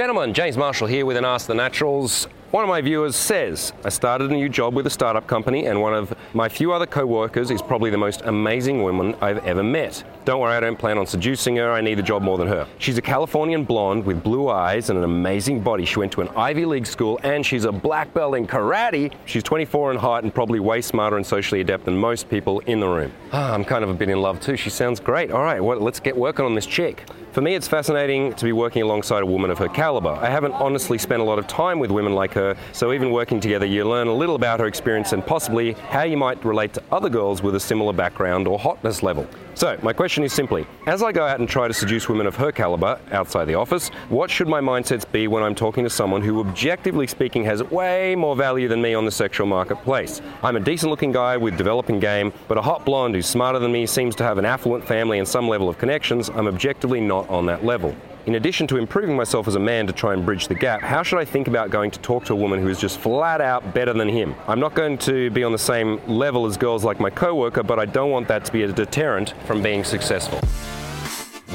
Gentlemen, 0.00 0.32
James 0.32 0.56
Marshall 0.56 0.86
here 0.86 1.04
with 1.04 1.18
an 1.18 1.26
Ask 1.26 1.46
the 1.46 1.54
Naturals. 1.54 2.26
One 2.50 2.64
of 2.64 2.68
my 2.68 2.80
viewers 2.80 3.14
says, 3.14 3.72
I 3.84 3.90
started 3.90 4.32
a 4.32 4.34
new 4.34 4.48
job 4.48 4.74
with 4.74 4.84
a 4.84 4.90
startup 4.90 5.28
company, 5.28 5.66
and 5.66 5.80
one 5.80 5.94
of 5.94 6.12
my 6.34 6.48
few 6.48 6.72
other 6.72 6.84
co 6.84 7.06
workers 7.06 7.52
is 7.52 7.62
probably 7.62 7.90
the 7.90 7.96
most 7.96 8.22
amazing 8.22 8.82
woman 8.82 9.14
I've 9.20 9.38
ever 9.46 9.62
met. 9.62 10.02
Don't 10.24 10.40
worry, 10.40 10.54
I 10.54 10.58
don't 10.58 10.76
plan 10.76 10.98
on 10.98 11.06
seducing 11.06 11.54
her, 11.56 11.70
I 11.70 11.80
need 11.80 11.94
the 11.94 12.02
job 12.02 12.22
more 12.22 12.38
than 12.38 12.48
her. 12.48 12.66
She's 12.78 12.98
a 12.98 13.02
Californian 13.02 13.62
blonde 13.62 14.04
with 14.04 14.24
blue 14.24 14.48
eyes 14.48 14.90
and 14.90 14.98
an 14.98 15.04
amazing 15.04 15.60
body. 15.60 15.84
She 15.84 16.00
went 16.00 16.10
to 16.12 16.22
an 16.22 16.28
Ivy 16.30 16.64
League 16.64 16.86
school, 16.88 17.20
and 17.22 17.46
she's 17.46 17.66
a 17.66 17.70
black 17.70 18.12
belt 18.14 18.34
in 18.34 18.48
karate. 18.48 19.14
She's 19.26 19.44
24 19.44 19.92
in 19.92 19.98
height 19.98 20.24
and 20.24 20.34
probably 20.34 20.58
way 20.58 20.80
smarter 20.80 21.18
and 21.18 21.24
socially 21.24 21.60
adept 21.60 21.84
than 21.84 21.96
most 21.96 22.28
people 22.28 22.58
in 22.66 22.80
the 22.80 22.88
room. 22.88 23.12
Ah, 23.32 23.54
I'm 23.54 23.64
kind 23.64 23.84
of 23.84 23.90
a 23.90 23.94
bit 23.94 24.08
in 24.08 24.20
love 24.20 24.40
too. 24.40 24.56
She 24.56 24.70
sounds 24.70 24.98
great. 24.98 25.30
All 25.30 25.44
right, 25.44 25.62
well, 25.62 25.78
let's 25.78 26.00
get 26.00 26.16
working 26.16 26.44
on 26.44 26.56
this 26.56 26.66
chick. 26.66 27.06
For 27.32 27.40
me, 27.40 27.54
it's 27.54 27.68
fascinating 27.68 28.34
to 28.34 28.44
be 28.44 28.50
working 28.50 28.82
alongside 28.82 29.22
a 29.22 29.26
woman 29.26 29.52
of 29.52 29.58
her 29.58 29.68
caliber. 29.68 30.10
I 30.10 30.28
haven't 30.28 30.52
honestly 30.54 30.98
spent 30.98 31.22
a 31.22 31.24
lot 31.24 31.38
of 31.38 31.46
time 31.46 31.78
with 31.78 31.92
women 31.92 32.12
like 32.12 32.32
her, 32.34 32.39
so 32.72 32.92
even 32.92 33.10
working 33.10 33.40
together, 33.40 33.66
you 33.66 33.84
learn 33.84 34.08
a 34.08 34.14
little 34.14 34.34
about 34.34 34.60
her 34.60 34.66
experience 34.66 35.12
and 35.12 35.24
possibly 35.24 35.72
how 35.90 36.02
you 36.02 36.16
might 36.16 36.44
relate 36.44 36.72
to 36.74 36.82
other 36.90 37.08
girls 37.08 37.42
with 37.42 37.54
a 37.54 37.60
similar 37.60 37.92
background 37.92 38.46
or 38.46 38.58
hotness 38.58 39.02
level. 39.02 39.26
So, 39.54 39.78
my 39.82 39.92
question 39.92 40.24
is 40.24 40.32
simply 40.32 40.66
as 40.86 41.02
I 41.02 41.12
go 41.12 41.26
out 41.26 41.38
and 41.40 41.48
try 41.48 41.68
to 41.68 41.74
seduce 41.74 42.08
women 42.08 42.26
of 42.26 42.34
her 42.36 42.50
caliber 42.50 42.98
outside 43.12 43.44
the 43.44 43.56
office, 43.56 43.88
what 44.08 44.30
should 44.30 44.48
my 44.48 44.60
mindsets 44.60 45.10
be 45.10 45.28
when 45.28 45.42
I'm 45.42 45.54
talking 45.54 45.84
to 45.84 45.90
someone 45.90 46.22
who, 46.22 46.40
objectively 46.40 47.06
speaking, 47.06 47.44
has 47.44 47.62
way 47.64 48.14
more 48.16 48.34
value 48.34 48.68
than 48.68 48.80
me 48.80 48.94
on 48.94 49.04
the 49.04 49.10
sexual 49.10 49.46
marketplace? 49.46 50.22
I'm 50.42 50.56
a 50.56 50.60
decent 50.60 50.90
looking 50.90 51.12
guy 51.12 51.36
with 51.36 51.58
developing 51.58 52.00
game, 52.00 52.32
but 52.48 52.58
a 52.58 52.62
hot 52.62 52.84
blonde 52.84 53.14
who's 53.14 53.26
smarter 53.26 53.58
than 53.58 53.72
me 53.72 53.86
seems 53.86 54.14
to 54.16 54.24
have 54.24 54.38
an 54.38 54.44
affluent 54.44 54.86
family 54.86 55.18
and 55.18 55.28
some 55.28 55.48
level 55.48 55.68
of 55.68 55.78
connections. 55.78 56.30
I'm 56.30 56.46
objectively 56.46 57.00
not 57.00 57.28
on 57.28 57.44
that 57.46 57.64
level. 57.64 57.94
In 58.26 58.34
addition 58.34 58.66
to 58.66 58.76
improving 58.76 59.16
myself 59.16 59.48
as 59.48 59.54
a 59.54 59.58
man 59.58 59.86
to 59.86 59.94
try 59.94 60.12
and 60.12 60.26
bridge 60.26 60.46
the 60.46 60.54
gap, 60.54 60.82
how 60.82 61.02
should 61.02 61.18
I 61.18 61.24
think 61.24 61.48
about 61.48 61.70
going 61.70 61.90
to 61.90 61.98
talk 62.00 62.26
to 62.26 62.34
a 62.34 62.36
woman 62.36 62.60
who 62.60 62.68
is 62.68 62.78
just 62.78 62.98
flat 62.98 63.40
out 63.40 63.72
better 63.72 63.94
than 63.94 64.10
him? 64.10 64.34
I'm 64.46 64.60
not 64.60 64.74
going 64.74 64.98
to 64.98 65.30
be 65.30 65.42
on 65.42 65.52
the 65.52 65.58
same 65.58 66.06
level 66.06 66.44
as 66.44 66.58
girls 66.58 66.84
like 66.84 67.00
my 67.00 67.08
coworker, 67.08 67.62
but 67.62 67.78
I 67.78 67.86
don't 67.86 68.10
want 68.10 68.28
that 68.28 68.44
to 68.44 68.52
be 68.52 68.64
a 68.64 68.70
deterrent 68.70 69.32
from 69.46 69.62
being 69.62 69.84
successful. 69.84 70.38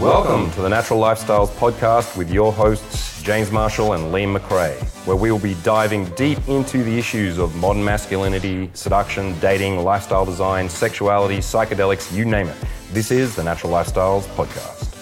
Welcome 0.02 0.50
to 0.54 0.62
the 0.64 0.68
Natural 0.68 1.00
Lifestyles 1.00 1.50
Podcast 1.50 2.18
with 2.18 2.32
your 2.32 2.52
hosts, 2.52 3.22
James 3.22 3.52
Marshall 3.52 3.94
and 3.94 4.06
Liam 4.12 4.36
McRae, 4.36 4.76
where 5.06 5.16
we 5.16 5.32
will 5.32 5.38
be 5.38 5.54
diving 5.62 6.06
deep 6.16 6.40
into 6.48 6.84
the 6.84 6.98
issues 6.98 7.38
of 7.38 7.56
modern 7.58 7.84
masculinity, 7.84 8.72
seduction, 8.74 9.40
dating, 9.40 9.84
lifestyle 9.84 10.26
design, 10.26 10.68
sexuality, 10.68 11.38
psychedelics, 11.38 12.12
you 12.12 12.26
name 12.26 12.48
it. 12.48 12.58
This 12.92 13.12
is 13.12 13.36
the 13.36 13.44
Natural 13.44 13.72
Lifestyles 13.72 14.24
Podcast. 14.36 14.95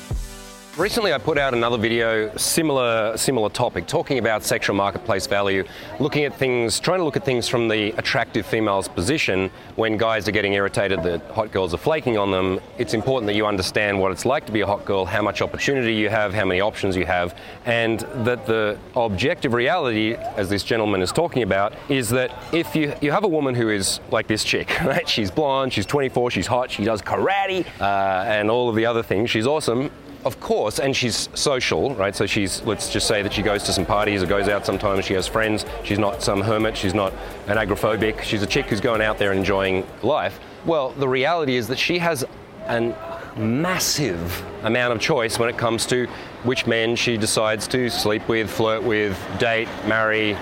Recently, 0.75 1.13
I 1.13 1.19
put 1.19 1.38
out 1.38 1.53
another 1.53 1.77
video, 1.77 2.35
similar 2.35 3.16
similar 3.16 3.49
topic, 3.49 3.85
talking 3.85 4.17
about 4.17 4.41
sexual 4.43 4.75
marketplace 4.75 5.27
value, 5.27 5.66
looking 5.99 6.23
at 6.23 6.35
things, 6.35 6.79
trying 6.79 6.97
to 6.97 7.03
look 7.03 7.16
at 7.16 7.23
things 7.23 7.47
from 7.47 7.67
the 7.67 7.91
attractive 7.99 8.43
female's 8.43 8.88
position. 8.88 9.51
When 9.75 9.97
guys 9.97 10.27
are 10.27 10.31
getting 10.31 10.53
irritated 10.53 11.03
that 11.03 11.21
hot 11.29 11.51
girls 11.51 11.75
are 11.75 11.77
flaking 11.77 12.17
on 12.17 12.31
them, 12.31 12.59
it's 12.79 12.95
important 12.95 13.27
that 13.27 13.35
you 13.35 13.45
understand 13.45 13.99
what 13.99 14.11
it's 14.11 14.25
like 14.25 14.47
to 14.47 14.51
be 14.51 14.61
a 14.61 14.66
hot 14.66 14.83
girl, 14.83 15.05
how 15.05 15.21
much 15.21 15.44
opportunity 15.44 15.94
you 15.94 16.09
have, 16.09 16.33
how 16.33 16.44
many 16.44 16.59
options 16.59 16.95
you 16.95 17.05
have, 17.05 17.38
and 17.67 17.99
that 18.25 18.47
the 18.47 18.75
objective 18.95 19.53
reality, 19.53 20.16
as 20.16 20.49
this 20.49 20.63
gentleman 20.63 21.03
is 21.03 21.11
talking 21.11 21.44
about, 21.44 21.73
is 21.88 22.09
that 22.09 22.31
if 22.51 22.75
you 22.75 22.95
you 22.99 23.11
have 23.11 23.25
a 23.25 23.27
woman 23.27 23.53
who 23.53 23.69
is 23.69 23.99
like 24.09 24.25
this 24.25 24.44
chick, 24.44 24.75
right? 24.83 25.07
She's 25.07 25.29
blonde, 25.29 25.71
she's 25.71 25.85
24, 25.85 26.31
she's 26.31 26.47
hot, 26.47 26.71
she 26.71 26.83
does 26.83 27.03
karate, 27.03 27.63
uh, 27.79 28.23
and 28.25 28.49
all 28.49 28.69
of 28.69 28.75
the 28.75 28.88
other 28.88 29.03
things. 29.03 29.29
She's 29.29 29.45
awesome 29.45 29.91
of 30.25 30.39
course, 30.39 30.79
and 30.79 30.95
she's 30.95 31.29
social, 31.33 31.93
right? 31.95 32.16
So 32.16 32.25
she's, 32.25 32.61
let's 32.63 32.91
just 32.91 33.07
say 33.07 33.21
that 33.21 33.33
she 33.33 33.41
goes 33.41 33.63
to 33.63 33.73
some 33.73 33.85
parties 33.85 34.23
or 34.23 34.25
goes 34.25 34.47
out 34.47 34.66
sometimes, 34.66 35.05
she 35.05 35.13
has 35.13 35.27
friends. 35.27 35.66
She's 35.83 35.99
not 35.99 36.23
some 36.23 36.41
hermit, 36.41 36.77
she's 36.77 36.93
not 36.93 37.13
an 37.47 37.57
agoraphobic. 37.57 38.21
She's 38.21 38.41
a 38.41 38.47
chick 38.47 38.67
who's 38.67 38.81
going 38.81 39.01
out 39.01 39.17
there 39.17 39.33
enjoying 39.33 39.85
life. 40.01 40.39
Well, 40.66 40.91
the 40.91 41.07
reality 41.07 41.56
is 41.56 41.67
that 41.67 41.78
she 41.78 41.97
has 42.00 42.25
a 42.67 42.95
massive 43.38 44.44
amount 44.63 44.94
of 44.94 45.01
choice 45.01 45.38
when 45.38 45.50
it 45.50 45.57
comes 45.57 45.85
to 45.88 46.07
which 46.44 46.66
men 46.67 46.95
she 46.95 47.17
decides 47.17 47.67
to 47.67 47.89
sleep 47.89 48.28
with, 48.28 48.50
flirt 48.50 48.83
with, 48.83 49.19
date, 49.39 49.67
marry, 49.88 50.38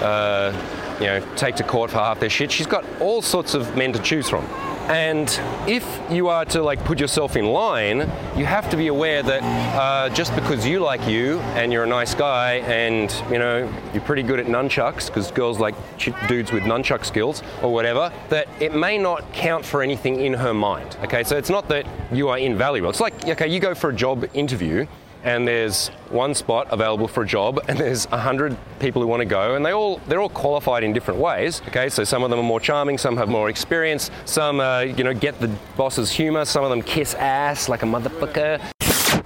uh, 0.00 0.52
you 1.00 1.06
know, 1.06 1.26
take 1.36 1.56
to 1.56 1.62
court 1.62 1.90
for 1.90 1.98
half 1.98 2.20
their 2.20 2.30
shit. 2.30 2.50
She's 2.50 2.66
got 2.66 2.84
all 3.00 3.22
sorts 3.22 3.54
of 3.54 3.76
men 3.76 3.92
to 3.92 3.98
choose 4.00 4.28
from. 4.28 4.46
And 4.90 5.28
if 5.68 5.86
you 6.10 6.26
are 6.26 6.44
to 6.46 6.62
like 6.62 6.84
put 6.84 6.98
yourself 6.98 7.36
in 7.36 7.44
line, 7.44 8.00
you 8.36 8.44
have 8.44 8.68
to 8.70 8.76
be 8.76 8.88
aware 8.88 9.22
that 9.22 9.40
uh, 9.76 10.12
just 10.12 10.34
because 10.34 10.66
you 10.66 10.80
like 10.80 11.06
you 11.06 11.38
and 11.54 11.72
you're 11.72 11.84
a 11.84 11.86
nice 11.86 12.12
guy 12.12 12.54
and 12.54 13.08
you 13.30 13.38
know 13.38 13.72
you're 13.92 14.02
pretty 14.02 14.24
good 14.24 14.40
at 14.40 14.46
nunchucks 14.46 15.06
because 15.06 15.30
girls 15.30 15.60
like 15.60 15.76
dudes 16.26 16.50
with 16.50 16.64
nunchuck 16.64 17.04
skills 17.04 17.44
or 17.62 17.72
whatever, 17.72 18.12
that 18.30 18.48
it 18.58 18.74
may 18.74 18.98
not 18.98 19.32
count 19.32 19.64
for 19.64 19.80
anything 19.80 20.22
in 20.22 20.32
her 20.32 20.52
mind. 20.52 20.96
Okay, 21.04 21.22
so 21.22 21.36
it's 21.36 21.50
not 21.50 21.68
that 21.68 21.86
you 22.10 22.28
are 22.28 22.38
invaluable. 22.38 22.90
It's 22.90 22.98
like 22.98 23.28
okay, 23.28 23.46
you 23.46 23.60
go 23.60 23.76
for 23.76 23.90
a 23.90 23.94
job 23.94 24.28
interview 24.34 24.88
and 25.24 25.46
there's 25.46 25.88
one 26.08 26.34
spot 26.34 26.66
available 26.70 27.06
for 27.06 27.22
a 27.22 27.26
job 27.26 27.60
and 27.68 27.78
there's 27.78 28.06
a 28.06 28.18
hundred 28.18 28.56
people 28.78 29.02
who 29.02 29.08
want 29.08 29.20
to 29.20 29.26
go 29.26 29.54
and 29.54 29.64
they 29.64 29.72
all 29.72 29.98
they're 30.08 30.20
all 30.20 30.28
qualified 30.28 30.82
in 30.82 30.92
different 30.92 31.20
ways 31.20 31.62
okay? 31.68 31.88
So 31.88 32.04
some 32.04 32.22
of 32.22 32.30
them 32.30 32.38
are 32.38 32.44
more 32.44 32.60
charming 32.60 32.98
some 32.98 33.16
have 33.16 33.28
more 33.28 33.48
experience 33.48 34.10
some 34.24 34.60
uh, 34.60 34.80
you 34.80 35.04
know 35.04 35.14
get 35.14 35.38
the 35.40 35.48
boss's 35.76 36.10
humor 36.10 36.44
some 36.44 36.64
of 36.64 36.70
them 36.70 36.82
kiss 36.82 37.14
ass 37.14 37.68
like 37.68 37.82
a 37.82 37.86
motherfucker 37.86 38.60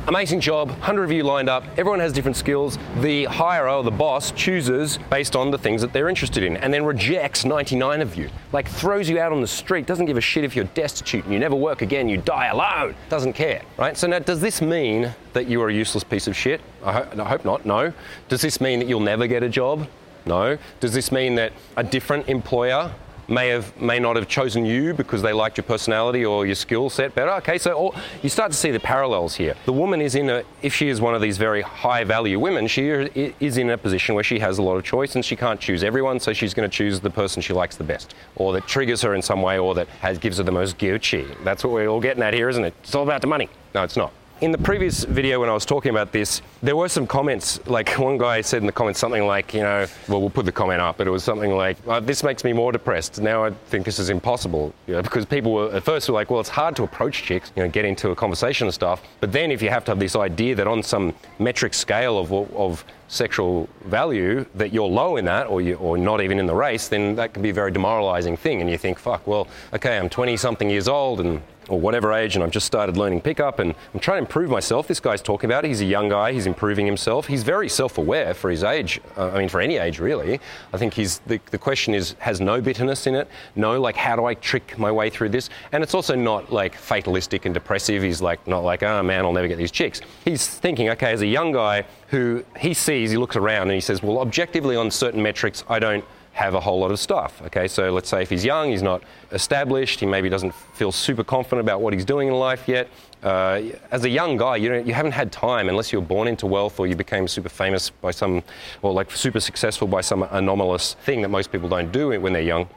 Amazing 0.07 0.41
job, 0.41 0.69
100 0.69 1.05
of 1.05 1.13
you 1.13 1.23
lined 1.23 1.49
up, 1.49 1.65
everyone 1.79 1.99
has 1.99 2.13
different 2.13 2.37
skills. 2.37 2.77
The 3.01 3.25
hirer 3.25 3.79
or 3.79 3.83
the 3.83 3.91
boss 3.91 4.33
chooses 4.33 4.99
based 5.09 5.35
on 5.35 5.51
the 5.51 5.57
things 5.57 5.81
that 5.81 5.95
they're 5.95 6.11
interested 6.11 6.43
in 6.43 6.59
and 6.59 6.75
then 6.75 6.85
rejects 6.85 7.47
99 7.47 8.03
of 8.03 8.15
you. 8.15 8.29
Like 8.53 8.69
throws 8.69 9.09
you 9.09 9.19
out 9.19 9.33
on 9.33 9.41
the 9.41 9.47
street, 9.47 9.87
doesn't 9.87 10.05
give 10.05 10.19
a 10.19 10.21
shit 10.21 10.45
if 10.45 10.55
you're 10.55 10.67
destitute 10.67 11.25
and 11.25 11.33
you 11.33 11.39
never 11.39 11.55
work 11.57 11.81
again, 11.81 12.07
you 12.11 12.19
die 12.19 12.49
alone, 12.49 12.95
doesn't 13.09 13.33
care, 13.33 13.63
right? 13.79 13.97
So 13.97 14.07
now 14.07 14.19
does 14.19 14.43
this 14.43 14.61
mean 14.61 15.15
that 15.33 15.47
you 15.47 15.63
are 15.63 15.71
a 15.71 15.75
useless 15.75 16.05
piece 16.05 16.27
of 16.27 16.37
shit? 16.37 16.61
I, 16.85 16.93
ho- 16.93 17.09
I 17.23 17.25
hope 17.27 17.47
not, 17.47 17.65
no. 17.65 17.91
Does 18.29 18.43
this 18.43 18.61
mean 18.61 18.81
that 18.81 18.89
you'll 18.89 19.01
never 19.01 19.27
get 19.27 19.43
a 19.43 19.49
job? 19.49 19.89
No. 20.27 20.59
Does 20.81 20.93
this 20.93 21.13
mean 21.13 21.35
that 21.37 21.55
a 21.79 21.83
different 21.83 22.29
employer 22.29 22.93
may 23.29 23.49
have 23.49 23.81
may 23.81 23.99
not 23.99 24.17
have 24.17 24.29
chosen 24.29 24.65
you 24.65 24.95
because 24.95 25.23
they 25.23 25.33
liked 25.33 25.57
your 25.57 25.65
personality 25.65 26.25
or 26.25 26.47
your 26.47 26.55
skill 26.55 26.91
set 26.91 27.15
better. 27.15 27.31
Okay, 27.33 27.59
so 27.59 27.73
all, 27.73 27.95
you 28.23 28.29
start 28.29 28.53
to 28.53 28.57
see 28.57 28.71
the 28.71 28.81
parallels 28.81 29.35
here. 29.35 29.55
The 29.65 29.73
woman 29.73 30.01
is 30.01 30.15
in 30.15 30.31
a 30.31 30.45
if 30.63 30.75
she 30.75 30.89
is 30.89 31.01
one 31.01 31.15
of 31.15 31.21
these 31.21 31.39
very 31.39 31.63
high 31.63 32.05
value 32.05 32.39
women, 32.39 32.67
she 32.67 32.89
is 32.89 33.59
in 33.59 33.71
a 33.71 33.79
position 33.79 34.15
where 34.15 34.25
she 34.25 34.39
has 34.39 34.59
a 34.59 34.63
lot 34.63 34.77
of 34.77 34.85
choice 34.85 35.15
and 35.15 35.25
she 35.25 35.37
can't 35.37 35.61
choose 35.61 35.85
everyone, 35.85 36.21
so 36.21 36.33
she's 36.33 36.55
going 36.55 36.69
to 36.69 36.75
choose 36.75 37.01
the 37.01 37.11
person 37.11 37.43
she 37.43 37.53
likes 37.53 37.77
the 37.77 37.85
best, 37.85 38.15
or 38.37 38.53
that 38.53 38.67
triggers 38.67 39.03
her 39.03 39.15
in 39.15 39.23
some 39.23 39.43
way, 39.43 39.59
or 39.59 39.75
that 39.75 39.89
has, 40.01 40.19
gives 40.19 40.39
her 40.39 40.45
the 40.45 40.53
most 40.53 40.79
Gucci. 40.79 41.27
That's 41.45 41.65
what 41.65 41.73
we're 41.73 41.89
all 41.89 42.01
getting 42.01 42.23
at 42.23 42.35
here, 42.35 42.49
isn't 42.49 42.65
it? 42.65 42.75
It's 42.83 42.95
all 42.95 43.03
about 43.03 43.21
the 43.21 43.27
money. 43.27 43.49
No, 43.75 43.83
it's 43.83 43.97
not. 43.97 44.13
In 44.41 44.51
the 44.51 44.59
previous 44.59 45.05
video, 45.05 45.39
when 45.39 45.49
I 45.49 45.55
was 45.55 45.65
talking 45.65 45.91
about 45.91 46.11
this, 46.11 46.43
there 46.61 46.75
were 46.75 46.89
some 46.89 47.07
comments. 47.07 47.65
Like 47.69 47.91
one 47.99 48.19
guy 48.19 48.41
said 48.41 48.63
in 48.63 48.67
the 48.67 48.73
comments 48.73 48.99
something 48.99 49.25
like, 49.25 49.55
you 49.55 49.61
know, 49.61 49.87
well, 50.09 50.21
we'll 50.21 50.29
put 50.29 50.45
the 50.45 50.53
comment 50.53 50.81
up, 50.81 50.97
but 50.97 51.07
it 51.07 51.11
was 51.11 51.23
something 51.23 51.57
like, 51.57 51.77
oh, 51.87 52.01
"This 52.01 52.25
makes 52.25 52.43
me 52.43 52.53
more 52.53 52.73
depressed. 52.73 53.21
Now 53.21 53.45
I 53.45 53.51
think 53.51 53.85
this 53.85 54.01
is 54.01 54.11
impossible." 54.11 54.75
You 54.89 54.95
know, 54.95 55.03
because 55.03 55.25
people 55.25 55.53
were 55.53 55.73
at 55.73 55.85
first 55.85 56.09
were 56.09 56.15
like, 56.15 56.31
"Well, 56.31 56.41
it's 56.41 56.49
hard 56.49 56.75
to 56.77 56.83
approach 56.83 57.23
chicks, 57.23 57.53
you 57.55 57.63
know, 57.63 57.69
get 57.69 57.85
into 57.85 58.11
a 58.11 58.17
conversation 58.17 58.67
and 58.67 58.75
stuff." 58.75 59.03
But 59.21 59.31
then 59.31 59.53
if 59.53 59.63
you 59.63 59.71
have 59.71 59.85
to 59.85 59.93
have 59.93 60.01
this 60.01 60.17
idea 60.17 60.57
that 60.57 60.67
on 60.67 60.83
some 60.83 61.15
metric 61.39 61.73
scale 61.73 62.19
of 62.19 62.33
of 62.33 62.85
sexual 63.07 63.69
value 63.85 64.45
that 64.57 64.73
you're 64.73 64.89
low 64.89 65.17
in 65.17 65.25
that 65.27 65.47
or 65.47 65.61
you 65.61 65.77
or 65.77 65.97
not 65.97 66.21
even 66.21 66.41
in 66.41 66.47
the 66.47 66.55
race, 66.55 66.89
then 66.89 67.15
that 67.15 67.33
can 67.33 67.43
be 67.43 67.51
a 67.51 67.55
very 67.55 67.71
demoralizing 67.71 68.37
thing. 68.37 68.61
And 68.61 68.69
you 68.69 68.79
think, 68.79 68.99
fuck, 68.99 69.25
well, 69.27 69.47
okay, 69.73 69.97
I'm 69.97 70.09
20 70.09 70.37
something 70.37 70.69
years 70.69 70.89
old 70.89 71.21
and 71.21 71.41
or 71.69 71.81
whatever 71.81 72.13
age, 72.13 72.35
and 72.35 72.45
I've 72.45 72.51
just 72.51 72.67
started 72.67 72.97
learning 72.97 73.21
pickup 73.21 73.59
and 73.59 73.75
I'm 73.93 74.01
trying 74.01 74.19
to 74.19 74.27
improve 74.27 74.51
myself. 74.51 74.87
This 74.87 75.01
guy's 75.01 75.23
talking 75.23 75.51
about 75.51 75.65
it. 75.65 75.69
He's 75.69 75.81
a 75.81 75.87
young 75.87 76.09
guy, 76.09 76.33
he's 76.33 76.47
improving 76.47 76.87
himself. 76.87 77.27
He's 77.27 77.43
very 77.43 77.69
self 77.69 77.99
aware 77.99 78.35
for 78.35 78.51
his 78.51 78.65
age. 78.65 79.01
Uh, 79.17 79.31
I 79.31 79.39
mean, 79.39 79.49
for 79.49 79.61
any 79.61 79.77
age, 79.77 79.99
really. 79.99 80.41
I 80.73 80.79
think 80.79 80.95
he's 80.95 81.19
the, 81.21 81.41
the 81.51 81.59
question 81.59 81.95
is, 81.95 82.15
has 82.19 82.41
no 82.41 82.61
bitterness 82.61 83.07
in 83.07 83.15
it. 83.15 83.29
No, 83.57 83.81
like, 83.81 83.97
how 83.97 84.17
do 84.17 84.25
I 84.25 84.35
trick 84.35 84.79
my 84.79 84.91
way 84.91 85.11
through 85.11 85.31
this? 85.31 85.51
And 85.73 85.83
it's 85.83 85.95
also 85.95 86.15
not 86.15 86.53
like 86.53 86.75
fatalistic 86.75 87.45
and 87.45 87.55
depressive. 87.55 88.03
He's 88.03 88.23
like, 88.23 88.47
not 88.47 88.65
like, 88.65 88.83
oh 88.83 89.03
man, 89.03 89.25
I'll 89.25 89.33
never 89.33 89.49
get 89.49 89.59
these 89.59 89.73
chicks. 89.73 90.01
He's 90.25 90.47
thinking, 90.47 90.89
okay, 90.91 91.13
as 91.13 91.23
a 91.23 91.27
young 91.27 91.53
guy 91.53 91.85
who 92.09 92.45
he 92.59 92.75
sees, 92.75 93.11
he 93.11 93.17
looks 93.17 93.37
around 93.37 93.63
and 93.63 93.73
he 93.73 93.81
says, 93.81 94.03
well, 94.03 94.19
objectively 94.19 94.77
on 94.77 94.91
certain 94.91 95.23
metrics, 95.23 95.65
I 95.69 95.79
don't 95.79 96.05
have 96.35 96.55
a 96.55 96.61
whole 96.61 96.81
lot 96.81 96.91
of 96.91 96.99
stuff. 96.99 97.41
Okay, 97.47 97.69
so 97.69 97.93
let's 97.93 98.09
say 98.09 98.21
if 98.21 98.29
he's 98.29 98.45
young, 98.45 98.71
he's 98.71 98.83
not 98.83 99.03
established, 99.31 100.01
he 100.01 100.07
maybe 100.07 100.29
doesn't 100.29 100.53
feel 100.53 100.91
super 100.91 101.23
confident 101.23 101.61
about 101.61 101.81
what 101.81 101.93
he's 101.93 102.05
doing 102.05 102.27
in 102.27 102.35
life 102.35 102.69
yet. 102.69 102.89
Uh, 103.23 103.63
as 103.93 104.05
a 104.05 104.09
young 104.09 104.37
guy, 104.37 104.57
you, 104.57 104.75
you 104.83 104.93
haven't 104.93 105.13
had 105.13 105.31
time 105.31 105.69
unless 105.69 105.93
you 105.93 106.01
were 106.01 106.07
born 106.07 106.27
into 106.27 106.47
wealth 106.47 106.81
or 106.81 106.89
you 106.89 106.97
became 106.97 107.29
super 107.29 107.49
famous 107.49 107.89
by 107.89 108.11
some, 108.11 108.43
or 108.83 108.93
like 108.93 109.13
super 109.13 109.39
successful 109.39 109.87
by 109.87 110.01
some 110.01 110.25
anomalous 110.25 110.95
thing 111.05 111.23
that 111.23 111.29
most 111.29 111.53
people 111.53 111.69
don't 111.69 111.93
do 111.93 112.09
when 112.21 112.33
they're 112.33 112.43
young. 112.43 112.69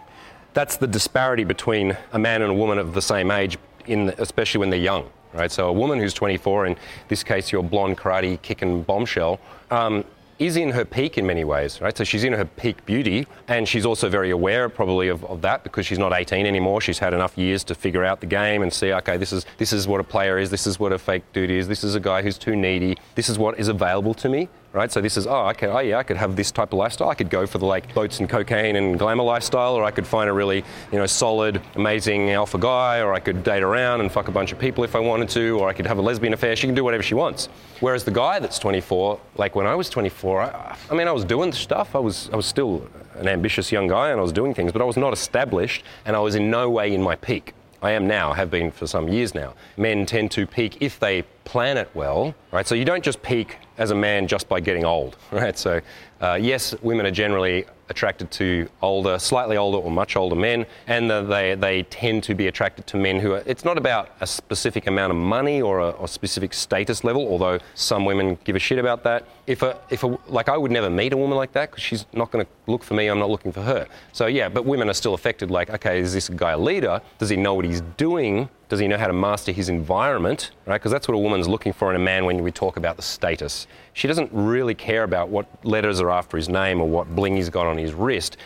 That's 0.54 0.78
the 0.78 0.88
disparity 0.88 1.44
between 1.44 1.98
a 2.14 2.20
man 2.20 2.44
and 2.44 2.52
a 2.52 2.56
woman 2.56 2.78
of 2.78 2.94
the 2.94 3.02
same 3.02 3.32
age, 3.32 3.58
in, 3.88 4.10
especially 4.20 4.60
when 4.60 4.70
they're 4.70 4.80
young. 4.80 5.10
Right? 5.34 5.52
So 5.52 5.68
a 5.68 5.74
woman 5.74 6.00
who's 6.00 6.14
24, 6.14 6.68
in 6.68 6.76
this 7.08 7.24
case, 7.24 7.52
your 7.52 7.64
blonde 7.64 7.98
karate 7.98 8.42
kicking 8.42 8.84
bombshell, 8.84 9.40
um, 9.72 10.06
is 10.40 10.56
in 10.56 10.72
her 10.72 10.86
peak 10.86 11.18
in 11.18 11.26
many 11.26 11.44
ways, 11.44 11.82
right? 11.82 11.98
So 11.98 12.04
she's 12.04 12.24
in 12.24 12.34
her 12.34 12.46
peak 12.46 12.86
beauty, 12.86 13.28
and 13.48 13.68
she's 13.68 13.86
also 13.86 14.10
very 14.10 14.30
aware 14.30 14.70
probably 14.70 15.08
of, 15.08 15.24
of, 15.26 15.42
that 15.42 15.64
because 15.64 15.86
she's 15.86 16.00
not 16.00 16.14
18 16.14 16.46
anymore. 16.46 16.82
She's 16.82 17.00
had 17.00 17.14
enough 17.14 17.38
years 17.38 17.64
to 17.66 17.76
figure 17.76 18.04
out 18.04 18.22
the 18.22 18.28
game 18.28 18.62
and 18.62 18.72
see, 18.72 18.94
okay, 18.94 19.18
this 19.18 19.34
is 19.34 19.46
this 19.58 19.74
is 19.74 19.88
what 19.88 20.00
a 20.00 20.04
player 20.04 20.38
is, 20.38 20.50
this 20.50 20.68
is 20.68 20.80
what 20.80 20.92
a 20.92 21.00
fake 21.00 21.24
dude 21.34 21.52
is, 21.52 21.68
this 21.68 21.84
is 21.84 21.96
a 21.96 22.00
guy 22.00 22.22
who's 22.22 22.38
too 22.38 22.56
needy, 22.56 22.98
this 23.16 23.30
is 23.30 23.40
what 23.40 23.60
is 23.60 23.68
available 23.68 24.14
to 24.16 24.30
me 24.30 24.50
right? 24.78 24.92
So 24.92 25.02
this 25.02 25.18
is, 25.18 25.26
oh, 25.28 25.50
okay, 25.50 25.68
oh 25.68 25.80
yeah, 25.80 25.98
I 25.98 26.04
could 26.04 26.18
have 26.18 26.36
this 26.36 26.52
type 26.52 26.72
of 26.72 26.80
lifestyle. 26.80 27.10
I 27.10 27.16
could 27.16 27.30
go 27.30 27.46
for 27.48 27.58
the 27.58 27.66
like 27.66 27.94
boats 27.94 28.20
and 28.20 28.30
cocaine 28.30 28.76
and 28.76 28.98
glamour 28.98 29.24
lifestyle, 29.24 29.74
or 29.74 29.84
I 29.84 29.92
could 29.92 30.06
find 30.06 30.30
a 30.30 30.34
really, 30.34 30.64
you 30.92 31.00
know, 31.00 31.06
solid, 31.08 31.62
amazing 31.76 32.30
alpha 32.30 32.60
guy, 32.60 33.02
or 33.02 33.14
I 33.14 33.20
could 33.20 33.44
date 33.44 33.64
around 33.64 34.02
and 34.02 34.12
fuck 34.12 34.28
a 34.28 34.32
bunch 34.32 34.52
of 34.52 34.60
people 34.60 34.84
if 34.84 34.96
I 34.96 35.00
wanted 35.00 35.30
to, 35.30 35.60
or 35.60 35.68
I 35.68 35.74
could 35.74 35.88
have 35.88 35.98
a 35.98 36.02
lesbian 36.02 36.34
affair. 36.34 36.56
She 36.56 36.68
can 36.68 36.76
do 36.76 36.84
whatever 36.84 37.04
she 37.04 37.16
wants. 37.16 37.50
Whereas 37.80 38.04
the 38.04 38.12
guy 38.12 38.40
that's 38.40 38.60
24, 38.60 39.20
like 39.36 39.56
when 39.56 39.66
I 39.66 39.76
was 39.76 39.90
24, 39.90 40.42
I, 40.44 40.78
I 40.92 40.94
mean, 40.94 41.08
I 41.08 41.12
was 41.12 41.26
doing 41.26 41.52
stuff. 41.52 41.96
I 41.96 42.00
was, 42.00 42.30
I 42.32 42.36
was 42.36 42.46
still 42.46 42.88
an 43.16 43.28
ambitious 43.28 43.72
young 43.72 43.88
guy 43.88 44.12
and 44.12 44.20
I 44.20 44.24
was 44.24 44.32
doing 44.32 44.54
things, 44.54 44.72
but 44.72 44.82
I 44.82 44.86
was 44.86 44.98
not 44.98 45.12
established 45.12 45.84
and 46.06 46.16
I 46.16 46.20
was 46.20 46.36
in 46.36 46.52
no 46.52 46.70
way 46.70 46.94
in 46.94 47.02
my 47.02 47.16
peak. 47.16 47.54
I 47.82 47.92
am 47.92 48.08
now, 48.08 48.34
have 48.34 48.50
been 48.50 48.72
for 48.72 48.88
some 48.88 49.08
years 49.08 49.36
now. 49.36 49.54
Men 49.78 50.06
tend 50.06 50.32
to 50.32 50.48
peak 50.48 50.78
if 50.82 51.00
they 51.00 51.24
plan 51.46 51.78
it 51.78 51.90
well, 51.94 52.34
right? 52.52 52.68
So 52.68 52.76
you 52.76 52.86
don't 52.86 53.04
just 53.04 53.22
peak 53.22 53.58
as 53.78 53.92
a 53.92 53.96
man 53.96 54.28
just 54.28 54.50
by 54.50 54.60
getting 54.60 54.84
old, 54.84 55.16
right? 55.32 55.58
So 55.58 55.82
uh, 56.20 56.38
yes, 56.42 56.76
women 56.82 57.06
are 57.06 57.12
generally 57.12 57.66
attracted 57.90 58.30
to 58.32 58.68
older, 58.82 59.18
slightly 59.20 59.56
older 59.56 59.78
or 59.78 59.92
much 59.92 60.16
older 60.16 60.36
men, 60.36 60.66
and 60.88 61.10
they, 61.10 61.56
they 61.56 61.84
tend 61.84 62.24
to 62.24 62.36
be 62.36 62.48
attracted 62.48 62.86
to 62.88 62.98
men 62.98 63.20
who 63.20 63.34
are, 63.34 63.44
it's 63.46 63.64
not 63.64 63.78
about 63.78 64.10
a 64.20 64.28
specific 64.28 64.88
amount 64.88 65.12
of 65.12 65.18
money 65.18 65.62
or 65.62 65.80
a, 65.80 66.08
specific 66.08 66.54
status 66.54 67.04
level, 67.04 67.28
although 67.28 67.60
some 67.76 68.06
women 68.06 68.38
give 68.44 68.56
a 68.56 68.60
shit 68.60 68.80
about 68.80 69.04
that. 69.04 69.26
If 69.46 69.62
a, 69.62 69.80
if 69.90 70.04
a, 70.04 70.18
like 70.28 70.50
I 70.50 70.58
would 70.58 70.72
never 70.72 70.90
meet 70.90 71.14
a 71.14 71.18
woman 71.18 71.38
like 71.38 71.54
that 71.54 71.70
because 71.70 71.84
she's 71.84 72.06
not 72.14 72.32
going 72.32 72.46
to 72.46 72.52
look 72.68 72.84
for 72.84 72.94
me, 72.94 73.08
I'm 73.08 73.20
not 73.20 73.30
looking 73.30 73.52
for 73.52 73.62
her. 73.62 73.88
So 74.12 74.28
yeah, 74.28 74.50
but 74.50 74.66
women 74.66 74.90
are 74.90 74.94
still 74.94 75.14
affected 75.14 75.50
like, 75.50 75.70
okay, 75.70 76.00
is 76.00 76.14
this 76.14 76.30
guy 76.30 76.52
a 76.52 76.58
leader? 76.58 77.02
Does 77.18 77.30
he 77.30 77.38
know 77.38 77.54
what 77.54 77.66
he's 77.66 77.82
doing? 77.96 78.50
Does 78.70 78.80
he 78.80 78.88
know 78.88 78.98
how 78.98 79.08
to 79.08 79.14
master 79.14 79.52
his 79.52 79.70
environment? 79.70 80.52
Right? 80.66 80.76
Because 80.76 80.92
that's 80.92 81.08
what 81.08 81.16
a 81.16 81.20
woman's 81.20 81.48
looking 81.48 81.74
for 81.74 81.90
in 81.90 81.96
a 81.96 82.04
man 82.04 82.26
when 82.26 82.44
we 82.44 82.52
talk 82.52 82.78
about 82.78 82.98
the 82.98 83.02
status. 83.02 83.66
She 83.94 84.08
doesn't 84.08 84.30
really 84.34 84.76
care 84.76 85.04
about 85.04 85.30
what 85.30 85.48
letters 85.66 86.02
are 86.02 86.12
after 86.12 86.38
his 86.38 86.50
name 86.50 86.82
or 86.82 86.88
what 86.88 87.16
bling 87.16 87.38
he's 87.38 87.50
got 87.50 87.66
on 87.66 87.78
his 87.78 87.94
wrist, 87.94 88.38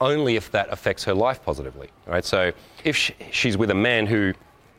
only 0.00 0.36
if 0.36 0.50
that 0.50 0.68
affects 0.70 1.04
her 1.04 1.14
life 1.14 1.42
positively. 1.44 1.90
Right? 2.06 2.24
So 2.24 2.52
if 2.84 2.96
she's 3.30 3.56
with 3.56 3.70
a 3.70 3.74
man 3.74 4.06
who 4.06 4.34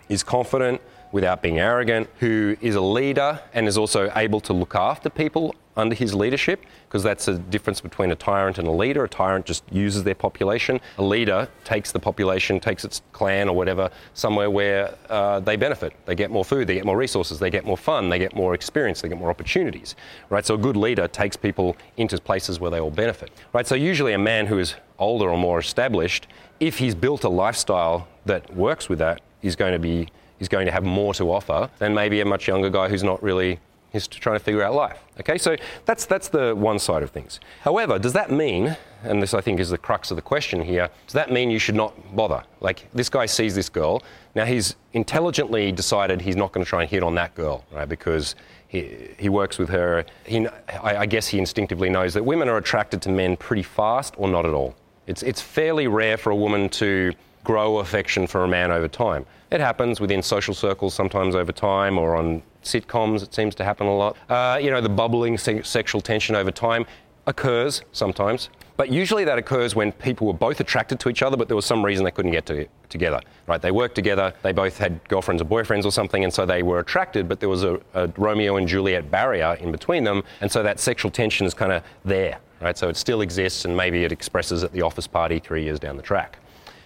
is 0.10 0.24
confident, 0.24 0.81
without 1.11 1.41
being 1.41 1.59
arrogant, 1.59 2.07
who 2.19 2.56
is 2.61 2.75
a 2.75 2.81
leader 2.81 3.39
and 3.53 3.67
is 3.67 3.77
also 3.77 4.11
able 4.15 4.39
to 4.41 4.53
look 4.53 4.75
after 4.75 5.09
people 5.09 5.56
under 5.79 5.95
his 5.95 6.13
leadership, 6.13 6.65
because 6.88 7.03
that's 7.03 7.25
the 7.25 7.38
difference 7.38 7.79
between 7.79 8.11
a 8.11 8.15
tyrant 8.15 8.57
and 8.57 8.67
a 8.67 8.71
leader. 8.71 9.03
A 9.06 9.09
tyrant 9.09 9.45
just 9.45 9.63
uses 9.71 10.03
their 10.03 10.15
population. 10.15 10.81
A 10.97 11.03
leader 11.03 11.47
takes 11.63 11.91
the 11.91 12.00
population, 12.00 12.59
takes 12.59 12.83
its 12.83 13.01
clan 13.13 13.47
or 13.47 13.56
whatever, 13.56 13.89
somewhere 14.13 14.50
where 14.50 14.94
uh, 15.09 15.39
they 15.39 15.56
benefit. 15.56 15.94
They 16.06 16.15
get 16.15 16.31
more 16.31 16.44
food, 16.44 16.67
they 16.67 16.75
get 16.75 16.85
more 16.85 16.97
resources, 16.97 17.39
they 17.39 17.50
get 17.50 17.65
more 17.65 17.77
fun, 17.77 18.09
they 18.09 18.19
get 18.19 18.35
more 18.35 18.53
experience, 18.53 19.01
they 19.01 19.09
get 19.09 19.17
more 19.17 19.29
opportunities. 19.29 19.95
Right? 20.29 20.45
So 20.45 20.55
a 20.55 20.57
good 20.57 20.75
leader 20.75 21.07
takes 21.07 21.38
people 21.38 21.77
into 21.95 22.19
places 22.19 22.59
where 22.59 22.71
they 22.71 22.79
all 22.79 22.91
benefit. 22.91 23.31
Right? 23.53 23.65
So 23.65 23.75
usually 23.75 24.13
a 24.13 24.19
man 24.19 24.47
who 24.47 24.59
is 24.59 24.75
older 24.97 25.29
or 25.29 25.38
more 25.38 25.59
established, 25.59 26.27
if 26.59 26.77
he's 26.77 26.94
built 26.94 27.23
a 27.23 27.29
lifestyle 27.29 28.07
that 28.25 28.53
works 28.53 28.89
with 28.89 29.00
that, 29.00 29.21
is 29.41 29.55
going 29.55 29.71
to 29.71 29.79
be 29.79 30.09
is 30.39 30.47
going 30.47 30.65
to 30.65 30.71
have 30.71 30.83
more 30.83 31.13
to 31.15 31.31
offer 31.31 31.69
than 31.80 31.94
maybe 31.94 32.21
a 32.21 32.25
much 32.25 32.47
younger 32.47 32.69
guy 32.69 32.89
who's 32.89 33.03
not 33.03 33.21
really 33.21 33.59
is 33.94 34.07
trying 34.07 34.38
to 34.38 34.44
figure 34.44 34.62
out 34.62 34.75
life. 34.75 35.00
Okay, 35.19 35.38
so 35.38 35.56
that's 35.86 36.06
that's 36.06 36.30
the 36.30 36.56
one 36.56 36.80
side 36.80 37.03
of 37.03 37.09
things. 37.09 37.39
However, 37.62 37.97
does 37.97 38.13
that 38.13 38.31
mean, 38.31 38.77
and 39.03 39.21
this 39.21 39.33
I 39.33 39.41
think 39.41 39.59
is 39.59 39.69
the 39.69 39.77
crux 39.77 40.12
of 40.12 40.15
the 40.15 40.21
question 40.21 40.62
here, 40.62 40.89
does 41.07 41.13
that 41.13 41.31
mean 41.31 41.50
you 41.50 41.59
should 41.59 41.75
not 41.75 42.15
bother? 42.15 42.44
Like 42.62 42.88
this 42.94 43.09
guy 43.09 43.25
sees 43.25 43.56
this 43.56 43.69
girl, 43.69 44.03
now 44.36 44.45
he's 44.45 44.75
intelligently 44.94 45.71
decided 45.71 46.21
he's 46.21 46.36
not 46.36 46.51
going 46.51 46.63
to 46.63 46.69
try 46.69 46.81
and 46.81 46.89
hit 46.89 47.03
on 47.03 47.15
that 47.15 47.33
girl, 47.36 47.65
right? 47.71 47.89
Because 47.89 48.36
he, 48.68 49.09
he 49.18 49.30
works 49.30 49.57
with 49.57 49.69
her. 49.69 50.06
He, 50.25 50.47
I, 50.47 51.01
I 51.01 51.06
guess 51.07 51.27
he 51.27 51.39
instinctively 51.39 51.89
knows 51.89 52.13
that 52.13 52.24
women 52.24 52.47
are 52.47 52.57
attracted 52.57 53.01
to 53.03 53.09
men 53.09 53.36
pretty 53.36 53.63
fast 53.63 54.13
or 54.18 54.27
not 54.27 54.45
at 54.45 54.53
all. 54.53 54.75
It's 55.07 55.24
it's 55.24 55.41
fairly 55.41 55.88
rare 55.88 56.18
for 56.18 56.30
a 56.30 56.36
woman 56.36 56.69
to 56.69 57.13
grow 57.50 57.80
affection 57.80 58.28
for 58.28 58.44
a 58.44 58.48
man 58.48 58.72
over 58.72 58.88
time. 58.88 59.25
It 59.50 59.60
happens 59.60 60.00
within 60.00 60.22
social 60.22 60.54
circles 60.54 60.94
sometimes 60.94 61.34
over 61.34 61.51
time 61.51 61.98
or 61.98 62.16
on 62.16 62.44
sitcoms, 62.63 63.24
it 63.24 63.34
seems 63.34 63.56
to 63.56 63.63
happen 63.63 63.88
a 63.88 63.96
lot. 63.96 64.16
Uh, 64.30 64.60
you 64.62 64.69
know, 64.69 64.81
the 64.81 64.96
bubbling 65.01 65.36
se- 65.36 65.63
sexual 65.63 66.00
tension 66.00 66.36
over 66.36 66.51
time 66.51 66.86
occurs 67.25 67.81
sometimes, 67.92 68.50
but 68.78 68.92
usually 68.92 69.24
that 69.24 69.40
occurs 69.40 69.75
when 69.75 69.92
people 69.94 70.28
were 70.28 70.34
both 70.34 70.60
attracted 70.60 71.00
to 71.00 71.10
each 71.10 71.24
other, 71.24 71.36
but 71.36 71.48
there 71.48 71.56
was 71.56 71.66
some 71.66 71.84
reason 71.84 72.06
they 72.06 72.12
couldn't 72.12 72.34
get 72.34 72.46
to, 72.46 72.68
together. 72.88 73.19
Right? 73.48 73.60
They 73.60 73.72
worked 73.72 73.96
together, 73.96 74.31
they 74.44 74.51
both 74.51 74.78
had 74.78 75.00
girlfriends 75.10 75.42
or 75.42 75.46
boyfriends 75.46 75.86
or 75.86 75.92
something, 75.92 76.24
and 76.24 76.31
so 76.31 76.46
they 76.46 76.62
were 76.62 76.78
attracted, 76.78 77.28
but 77.28 77.40
there 77.40 77.50
was 77.50 77.63
a, 77.63 77.81
a 77.96 78.10
Romeo 78.16 78.57
and 78.57 78.68
Juliet 78.68 79.10
barrier 79.10 79.57
in 79.60 79.72
between 79.72 80.04
them, 80.04 80.22
and 80.42 80.51
so 80.51 80.62
that 80.62 80.80
sexual 80.80 81.10
tension 81.10 81.48
is 81.48 81.56
kind 81.56 81.72
of 81.72 81.81
there. 82.06 82.38
Right? 82.62 82.78
So 82.78 82.90
it 82.90 82.96
still 82.96 83.22
exists, 83.22 83.66
and 83.66 83.75
maybe 83.75 84.04
it 84.04 84.12
expresses 84.12 84.63
at 84.63 84.72
the 84.72 84.84
office 84.84 85.07
party 85.07 85.40
three 85.40 85.63
years 85.63 85.80
down 85.80 85.98
the 85.98 86.04
track. 86.04 86.38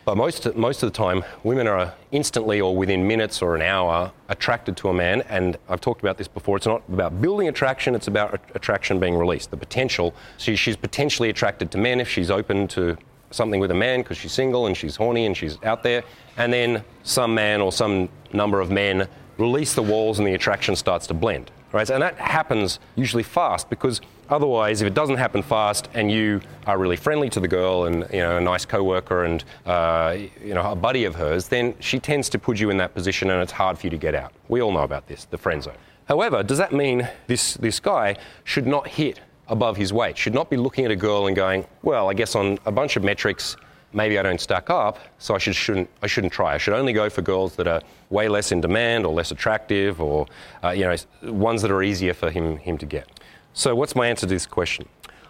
But 0.06 0.18
most, 0.18 0.54
most 0.56 0.84
of 0.84 0.92
the 0.92 0.98
time, 0.98 1.24
women 1.44 1.66
are 1.66 1.94
instantly 2.12 2.60
or 2.60 2.76
within 2.76 3.08
minutes 3.08 3.42
or 3.42 3.56
an 3.56 3.62
hour 3.62 4.12
attracted 4.28 4.76
to 4.78 4.90
a 4.90 4.94
man. 4.94 5.22
And 5.30 5.58
I've 5.70 5.80
talked 5.80 6.02
about 6.02 6.18
this 6.18 6.28
before. 6.28 6.58
It's 6.58 6.66
not 6.66 6.84
about 6.92 7.22
building 7.22 7.48
attraction, 7.48 7.96
it's 7.96 8.08
about 8.08 8.42
attraction 8.54 9.00
being 9.00 9.16
released, 9.16 9.52
the 9.52 9.58
potential. 9.58 10.14
So 10.38 10.56
she's 10.56 10.76
potentially 10.76 11.30
attracted 11.30 11.72
to 11.72 11.78
men 11.78 12.02
if 12.02 12.10
she's 12.10 12.30
open 12.30 12.68
to 12.70 12.98
something 13.32 13.60
with 13.60 13.72
a 13.72 13.76
man 13.76 14.02
because 14.02 14.18
she's 14.18 14.34
single 14.34 14.68
and 14.68 14.76
she's 14.76 14.96
horny 14.96 15.26
and 15.26 15.36
she's 15.36 15.58
out 15.64 15.84
there. 15.84 16.04
And 16.38 16.52
then 16.52 16.84
some 17.04 17.34
man 17.34 17.62
or 17.62 17.72
some 17.72 18.10
number 18.34 18.60
of 18.60 18.72
men 18.72 19.08
release 19.38 19.74
the 19.74 19.82
walls 19.82 20.20
and 20.20 20.28
the 20.28 20.34
attraction 20.34 20.76
starts 20.76 21.08
to 21.08 21.14
blend. 21.14 21.50
Right? 21.72 21.90
And 21.90 22.04
that 22.04 22.18
happens 22.18 22.80
usually 22.96 23.24
fast 23.24 23.70
because 23.70 24.00
Otherwise, 24.34 24.82
if 24.82 24.88
it 24.88 24.96
doesn't 24.96 25.18
happen 25.18 25.44
fast 25.44 25.90
and 25.94 26.12
you 26.12 26.42
are 26.66 26.80
really 26.80 26.96
friendly 26.96 27.30
to 27.30 27.40
the 27.40 27.48
girl 27.48 27.86
and 27.86 28.08
you 28.12 28.18
know 28.18 28.38
a 28.38 28.42
nice 28.42 28.66
coworker 28.66 29.26
and 29.26 29.44
uh, 29.68 30.18
you 30.44 30.56
know 30.56 30.72
a 30.72 30.76
buddy 30.76 31.06
of 31.06 31.14
hers, 31.14 31.48
then 31.48 31.76
she 31.80 32.00
tends 32.00 32.30
to 32.30 32.40
put 32.40 32.60
you 32.60 32.72
in 32.72 32.78
that 32.78 32.96
position 32.96 33.30
and 33.30 33.40
it's 33.44 33.52
hard 33.52 33.78
for 33.78 33.86
you 33.86 33.92
to 33.92 33.98
get 33.98 34.16
out. 34.16 34.34
We 34.48 34.60
all 34.60 34.72
know 34.72 34.82
about 34.82 35.06
this, 35.06 35.26
the 35.26 35.38
friend 35.38 35.62
zone. 35.62 35.76
However, 36.06 36.42
does 36.42 36.58
that 36.58 36.74
mean 36.74 37.08
this 37.28 37.54
this 37.56 37.80
guy 37.80 38.16
should 38.44 38.66
not 38.66 38.88
hit 38.88 39.20
above 39.50 39.78
his 39.78 39.94
weight? 39.94 40.18
Should 40.18 40.34
not 40.34 40.50
be 40.50 40.58
looking 40.58 40.84
at 40.84 40.90
a 40.90 40.96
girl 40.96 41.28
and 41.28 41.36
going, 41.36 41.64
well, 41.84 42.10
I 42.10 42.16
guess 42.16 42.34
on 42.34 42.58
a 42.66 42.72
bunch 42.72 42.96
of 42.96 43.04
metrics, 43.04 43.56
maybe 43.94 44.18
I 44.18 44.24
don't 44.24 44.42
stack 44.42 44.72
up, 44.72 44.98
so 45.20 45.36
I 45.36 45.38
should, 45.38 45.56
shouldn't 45.56 45.92
I 46.02 46.08
shouldn't 46.08 46.34
try. 46.34 46.56
I 46.56 46.58
should 46.58 46.74
only 46.74 46.94
go 46.94 47.08
for 47.08 47.22
girls 47.22 47.56
that 47.58 47.68
are 47.68 47.84
way 48.10 48.30
less 48.30 48.52
in 48.52 48.62
demand 48.62 49.06
or 49.06 49.14
less 49.14 49.30
attractive 49.30 50.02
or 50.02 50.26
uh, 50.64 50.72
you 50.72 50.86
know 50.86 50.96
ones 51.32 51.62
that 51.62 51.70
are 51.70 51.84
easier 51.84 52.16
for 52.16 52.32
him 52.32 52.58
him 52.58 52.80
to 52.80 52.88
get. 52.88 53.08
So, 53.56 53.76
what's 53.76 53.96
my 53.96 54.08
answer 54.08 54.26
to 54.26 54.34
this 54.34 54.48
question? 54.48 54.88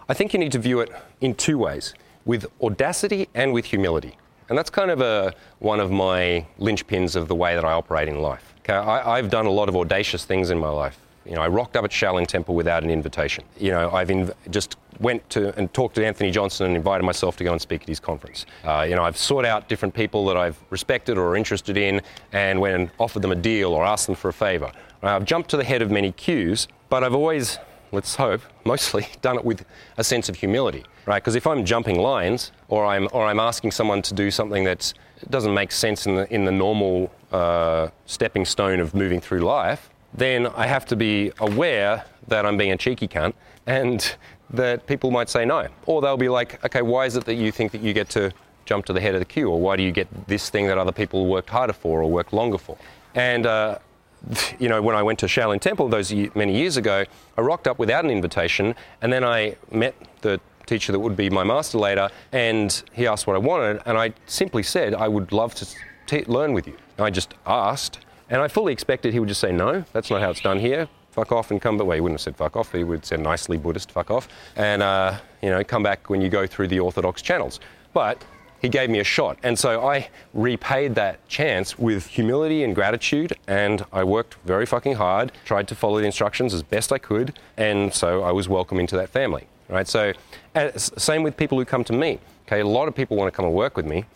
I 0.08 0.14
think 0.14 0.32
you 0.32 0.38
need 0.38 0.52
to 0.52 0.58
view 0.58 0.80
it 0.80 0.90
in 1.20 1.34
two 1.34 1.58
ways 1.58 1.92
with 2.24 2.46
audacity 2.62 3.28
and 3.34 3.52
with 3.52 3.66
humility. 3.66 4.16
And 4.48 4.56
that's 4.56 4.70
kind 4.70 4.90
of 4.90 5.02
a, 5.02 5.34
one 5.58 5.78
of 5.78 5.90
my 5.90 6.46
linchpins 6.58 7.16
of 7.16 7.28
the 7.28 7.34
way 7.34 7.54
that 7.54 7.66
I 7.66 7.72
operate 7.72 8.08
in 8.08 8.20
life. 8.22 8.54
Okay, 8.60 8.72
I, 8.72 9.16
have 9.16 9.28
done 9.28 9.44
a 9.44 9.50
lot 9.50 9.68
of 9.68 9.76
audacious 9.76 10.24
things 10.24 10.48
in 10.48 10.58
my 10.58 10.70
life. 10.70 10.98
You 11.26 11.34
know, 11.34 11.42
I 11.42 11.48
rocked 11.48 11.76
up 11.76 11.84
at 11.84 11.90
Shaolin 11.90 12.26
Temple 12.26 12.54
without 12.54 12.82
an 12.82 12.88
invitation. 12.88 13.44
You 13.58 13.72
know, 13.72 13.90
I've 13.90 14.08
inv- 14.08 14.34
just 14.50 14.76
went 15.00 15.28
to 15.30 15.54
and 15.58 15.72
talked 15.74 15.96
to 15.96 16.06
Anthony 16.06 16.30
Johnson 16.30 16.66
and 16.66 16.76
invited 16.76 17.04
myself 17.04 17.36
to 17.36 17.44
go 17.44 17.52
and 17.52 17.60
speak 17.60 17.82
at 17.82 17.88
his 17.88 18.00
conference. 18.00 18.46
Uh, 18.64 18.86
you 18.88 18.96
know, 18.96 19.04
I've 19.04 19.18
sought 19.18 19.44
out 19.44 19.68
different 19.68 19.94
people 19.94 20.24
that 20.26 20.38
I've 20.38 20.56
respected 20.70 21.18
or 21.18 21.36
interested 21.36 21.76
in 21.76 22.00
and 22.32 22.58
went 22.58 22.74
and 22.74 22.90
offered 22.98 23.20
them 23.20 23.32
a 23.32 23.36
deal 23.36 23.74
or 23.74 23.84
asked 23.84 24.06
them 24.06 24.16
for 24.16 24.30
a 24.30 24.32
favor. 24.32 24.72
I've 25.02 25.26
jumped 25.26 25.50
to 25.50 25.58
the 25.58 25.64
head 25.64 25.82
of 25.82 25.90
many 25.90 26.12
queues, 26.12 26.68
but 26.88 27.04
I've 27.04 27.14
always 27.14 27.58
let's 27.94 28.16
hope, 28.16 28.42
mostly 28.64 29.06
done 29.22 29.36
it 29.36 29.44
with 29.44 29.64
a 29.96 30.04
sense 30.04 30.28
of 30.28 30.36
humility, 30.36 30.84
right? 31.06 31.22
Because 31.22 31.34
if 31.34 31.46
I'm 31.46 31.64
jumping 31.64 31.98
lines 31.98 32.52
or 32.68 32.84
I'm, 32.84 33.08
or 33.12 33.26
I'm 33.26 33.40
asking 33.40 33.70
someone 33.70 34.02
to 34.02 34.14
do 34.14 34.30
something 34.30 34.64
that 34.64 34.92
doesn't 35.30 35.54
make 35.54 35.72
sense 35.72 36.06
in 36.06 36.16
the, 36.16 36.34
in 36.34 36.44
the 36.44 36.52
normal 36.52 37.10
uh, 37.32 37.88
stepping 38.06 38.44
stone 38.44 38.80
of 38.80 38.94
moving 38.94 39.20
through 39.20 39.40
life, 39.40 39.90
then 40.12 40.46
I 40.48 40.66
have 40.66 40.84
to 40.86 40.96
be 40.96 41.32
aware 41.38 42.04
that 42.28 42.46
I'm 42.46 42.56
being 42.56 42.72
a 42.72 42.76
cheeky 42.76 43.08
cunt 43.08 43.34
and 43.66 44.16
that 44.50 44.86
people 44.86 45.10
might 45.10 45.28
say 45.28 45.44
no. 45.44 45.68
Or 45.86 46.00
they'll 46.02 46.16
be 46.16 46.28
like, 46.28 46.64
okay, 46.64 46.82
why 46.82 47.06
is 47.06 47.16
it 47.16 47.24
that 47.24 47.34
you 47.34 47.50
think 47.50 47.72
that 47.72 47.80
you 47.80 47.92
get 47.92 48.08
to 48.10 48.32
jump 48.66 48.86
to 48.86 48.92
the 48.92 49.00
head 49.00 49.14
of 49.14 49.20
the 49.20 49.26
queue? 49.26 49.50
Or 49.50 49.60
why 49.60 49.76
do 49.76 49.82
you 49.82 49.90
get 49.90 50.08
this 50.28 50.50
thing 50.50 50.66
that 50.66 50.78
other 50.78 50.92
people 50.92 51.26
worked 51.26 51.50
harder 51.50 51.72
for 51.72 52.02
or 52.02 52.10
worked 52.10 52.32
longer 52.32 52.58
for? 52.58 52.76
And 53.14 53.46
uh, 53.46 53.78
you 54.58 54.68
know, 54.68 54.80
when 54.82 54.96
I 54.96 55.02
went 55.02 55.18
to 55.20 55.26
Shaolin 55.26 55.60
Temple 55.60 55.88
those 55.88 56.12
many 56.34 56.56
years 56.56 56.76
ago, 56.76 57.04
I 57.36 57.40
rocked 57.40 57.66
up 57.66 57.78
without 57.78 58.04
an 58.04 58.10
invitation, 58.10 58.74
and 59.02 59.12
then 59.12 59.24
I 59.24 59.56
met 59.70 59.94
the 60.22 60.40
teacher 60.66 60.92
that 60.92 61.00
would 61.00 61.16
be 61.16 61.30
my 61.30 61.44
master 61.44 61.78
later, 61.78 62.08
and 62.32 62.82
he 62.92 63.06
asked 63.06 63.26
what 63.26 63.36
I 63.36 63.38
wanted, 63.38 63.82
and 63.86 63.98
I 63.98 64.12
simply 64.26 64.62
said, 64.62 64.94
I 64.94 65.08
would 65.08 65.32
love 65.32 65.54
to 65.56 65.66
t- 66.06 66.24
learn 66.24 66.52
with 66.52 66.66
you. 66.66 66.76
I 66.98 67.10
just 67.10 67.34
asked, 67.46 67.98
and 68.30 68.40
I 68.40 68.48
fully 68.48 68.72
expected 68.72 69.12
he 69.12 69.20
would 69.20 69.28
just 69.28 69.40
say, 69.40 69.52
no, 69.52 69.84
that's 69.92 70.10
not 70.10 70.20
how 70.20 70.30
it's 70.30 70.40
done 70.40 70.58
here. 70.58 70.88
fuck 71.10 71.30
off 71.32 71.50
and 71.50 71.60
come 71.60 71.76
back. 71.76 71.86
Well, 71.86 71.94
he 71.94 72.00
wouldn't 72.00 72.18
have 72.18 72.24
said 72.24 72.36
fuck 72.36 72.56
off. 72.56 72.72
He 72.72 72.82
would 72.82 73.00
have 73.00 73.04
said 73.04 73.20
nicely 73.20 73.56
Buddhist, 73.56 73.92
fuck 73.92 74.10
off, 74.10 74.28
and 74.56 74.82
uh, 74.82 75.18
you 75.42 75.50
know, 75.50 75.62
come 75.62 75.82
back 75.82 76.08
when 76.08 76.20
you 76.20 76.28
go 76.28 76.46
through 76.46 76.68
the 76.68 76.80
orthodox 76.80 77.22
channels. 77.22 77.60
But 77.92 78.24
he 78.64 78.70
gave 78.70 78.88
me 78.88 78.98
a 78.98 79.04
shot, 79.04 79.36
and 79.42 79.58
so 79.58 79.86
I 79.86 80.08
repaid 80.32 80.94
that 80.94 81.28
chance 81.28 81.78
with 81.78 82.06
humility 82.06 82.64
and 82.64 82.74
gratitude, 82.74 83.36
and 83.46 83.84
I 83.92 84.04
worked 84.04 84.36
very 84.46 84.64
fucking 84.64 84.94
hard, 84.94 85.32
tried 85.44 85.68
to 85.68 85.74
follow 85.74 85.98
the 86.00 86.06
instructions 86.06 86.54
as 86.54 86.62
best 86.62 86.90
I 86.90 86.96
could, 86.96 87.38
and 87.58 87.92
so 87.92 88.22
I 88.22 88.32
was 88.32 88.48
welcome 88.48 88.80
into 88.80 88.96
that 88.96 89.10
family. 89.10 89.46
Right. 89.68 89.86
So, 89.86 90.14
uh, 90.54 90.70
same 90.78 91.22
with 91.22 91.36
people 91.36 91.58
who 91.58 91.66
come 91.66 91.84
to 91.84 91.92
me. 91.92 92.20
Okay, 92.46 92.60
a 92.60 92.66
lot 92.66 92.88
of 92.88 92.94
people 92.94 93.18
want 93.18 93.30
to 93.32 93.36
come 93.36 93.44
and 93.44 93.54
work 93.54 93.76
with 93.76 93.84
me 93.86 94.06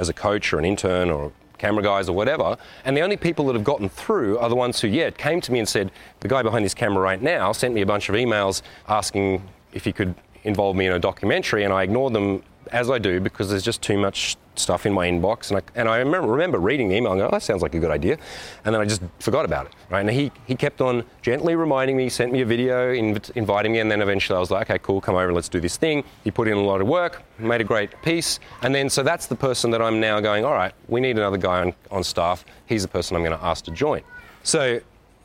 as 0.00 0.08
a 0.08 0.12
coach 0.12 0.52
or 0.52 0.58
an 0.58 0.64
intern 0.64 1.08
or 1.08 1.30
camera 1.58 1.82
guys 1.82 2.08
or 2.08 2.16
whatever. 2.16 2.56
And 2.84 2.96
the 2.96 3.00
only 3.00 3.16
people 3.16 3.46
that 3.46 3.54
have 3.54 3.64
gotten 3.64 3.88
through 3.88 4.38
are 4.38 4.48
the 4.48 4.56
ones 4.56 4.80
who, 4.80 4.88
yeah, 4.88 5.10
came 5.10 5.40
to 5.40 5.52
me 5.52 5.60
and 5.60 5.68
said, 5.68 5.92
the 6.18 6.28
guy 6.28 6.42
behind 6.42 6.64
this 6.64 6.74
camera 6.74 7.00
right 7.00 7.22
now 7.22 7.52
sent 7.52 7.74
me 7.74 7.80
a 7.80 7.86
bunch 7.86 8.08
of 8.08 8.16
emails 8.16 8.62
asking 8.88 9.48
if 9.72 9.84
he 9.84 9.92
could 9.92 10.16
involve 10.44 10.76
me 10.76 10.86
in 10.86 10.92
a 10.92 10.98
documentary, 10.98 11.64
and 11.64 11.72
I 11.72 11.82
ignored 11.84 12.12
them 12.12 12.42
as 12.74 12.90
I 12.90 12.98
do 12.98 13.20
because 13.20 13.48
there's 13.48 13.62
just 13.62 13.82
too 13.82 13.96
much 13.96 14.36
stuff 14.56 14.84
in 14.84 14.92
my 14.92 15.08
inbox. 15.08 15.50
And 15.50 15.58
I, 15.58 15.62
and 15.76 15.88
I 15.88 15.98
remember, 15.98 16.26
remember 16.26 16.58
reading 16.58 16.88
the 16.88 16.96
email 16.96 17.12
and 17.12 17.22
oh, 17.22 17.30
that 17.30 17.42
sounds 17.42 17.62
like 17.62 17.74
a 17.74 17.78
good 17.78 17.90
idea. 17.90 18.18
And 18.64 18.74
then 18.74 18.82
I 18.82 18.84
just 18.84 19.00
forgot 19.20 19.44
about 19.44 19.66
it. 19.66 19.72
Right? 19.90 20.00
And 20.00 20.10
he, 20.10 20.32
he 20.46 20.56
kept 20.56 20.80
on 20.80 21.04
gently 21.22 21.54
reminding 21.54 21.96
me, 21.96 22.08
sent 22.08 22.32
me 22.32 22.40
a 22.40 22.44
video, 22.44 22.92
inv- 22.92 23.30
inviting 23.36 23.72
me. 23.72 23.78
And 23.78 23.88
then 23.88 24.02
eventually 24.02 24.36
I 24.36 24.40
was 24.40 24.50
like, 24.50 24.68
okay, 24.68 24.80
cool, 24.80 25.00
come 25.00 25.14
over, 25.14 25.32
let's 25.32 25.48
do 25.48 25.60
this 25.60 25.76
thing. 25.76 26.02
He 26.24 26.32
put 26.32 26.48
in 26.48 26.56
a 26.56 26.62
lot 26.62 26.80
of 26.80 26.88
work, 26.88 27.22
made 27.38 27.60
a 27.60 27.64
great 27.64 27.90
piece. 28.02 28.40
And 28.62 28.74
then, 28.74 28.90
so 28.90 29.04
that's 29.04 29.26
the 29.26 29.36
person 29.36 29.70
that 29.70 29.80
I'm 29.80 30.00
now 30.00 30.18
going, 30.18 30.44
all 30.44 30.54
right, 30.54 30.74
we 30.88 31.00
need 31.00 31.16
another 31.16 31.38
guy 31.38 31.60
on, 31.60 31.74
on 31.92 32.02
staff. 32.02 32.44
He's 32.66 32.82
the 32.82 32.88
person 32.88 33.16
I'm 33.16 33.22
going 33.22 33.38
to 33.38 33.44
ask 33.44 33.64
to 33.66 33.70
join. 33.70 34.02
So 34.42 34.80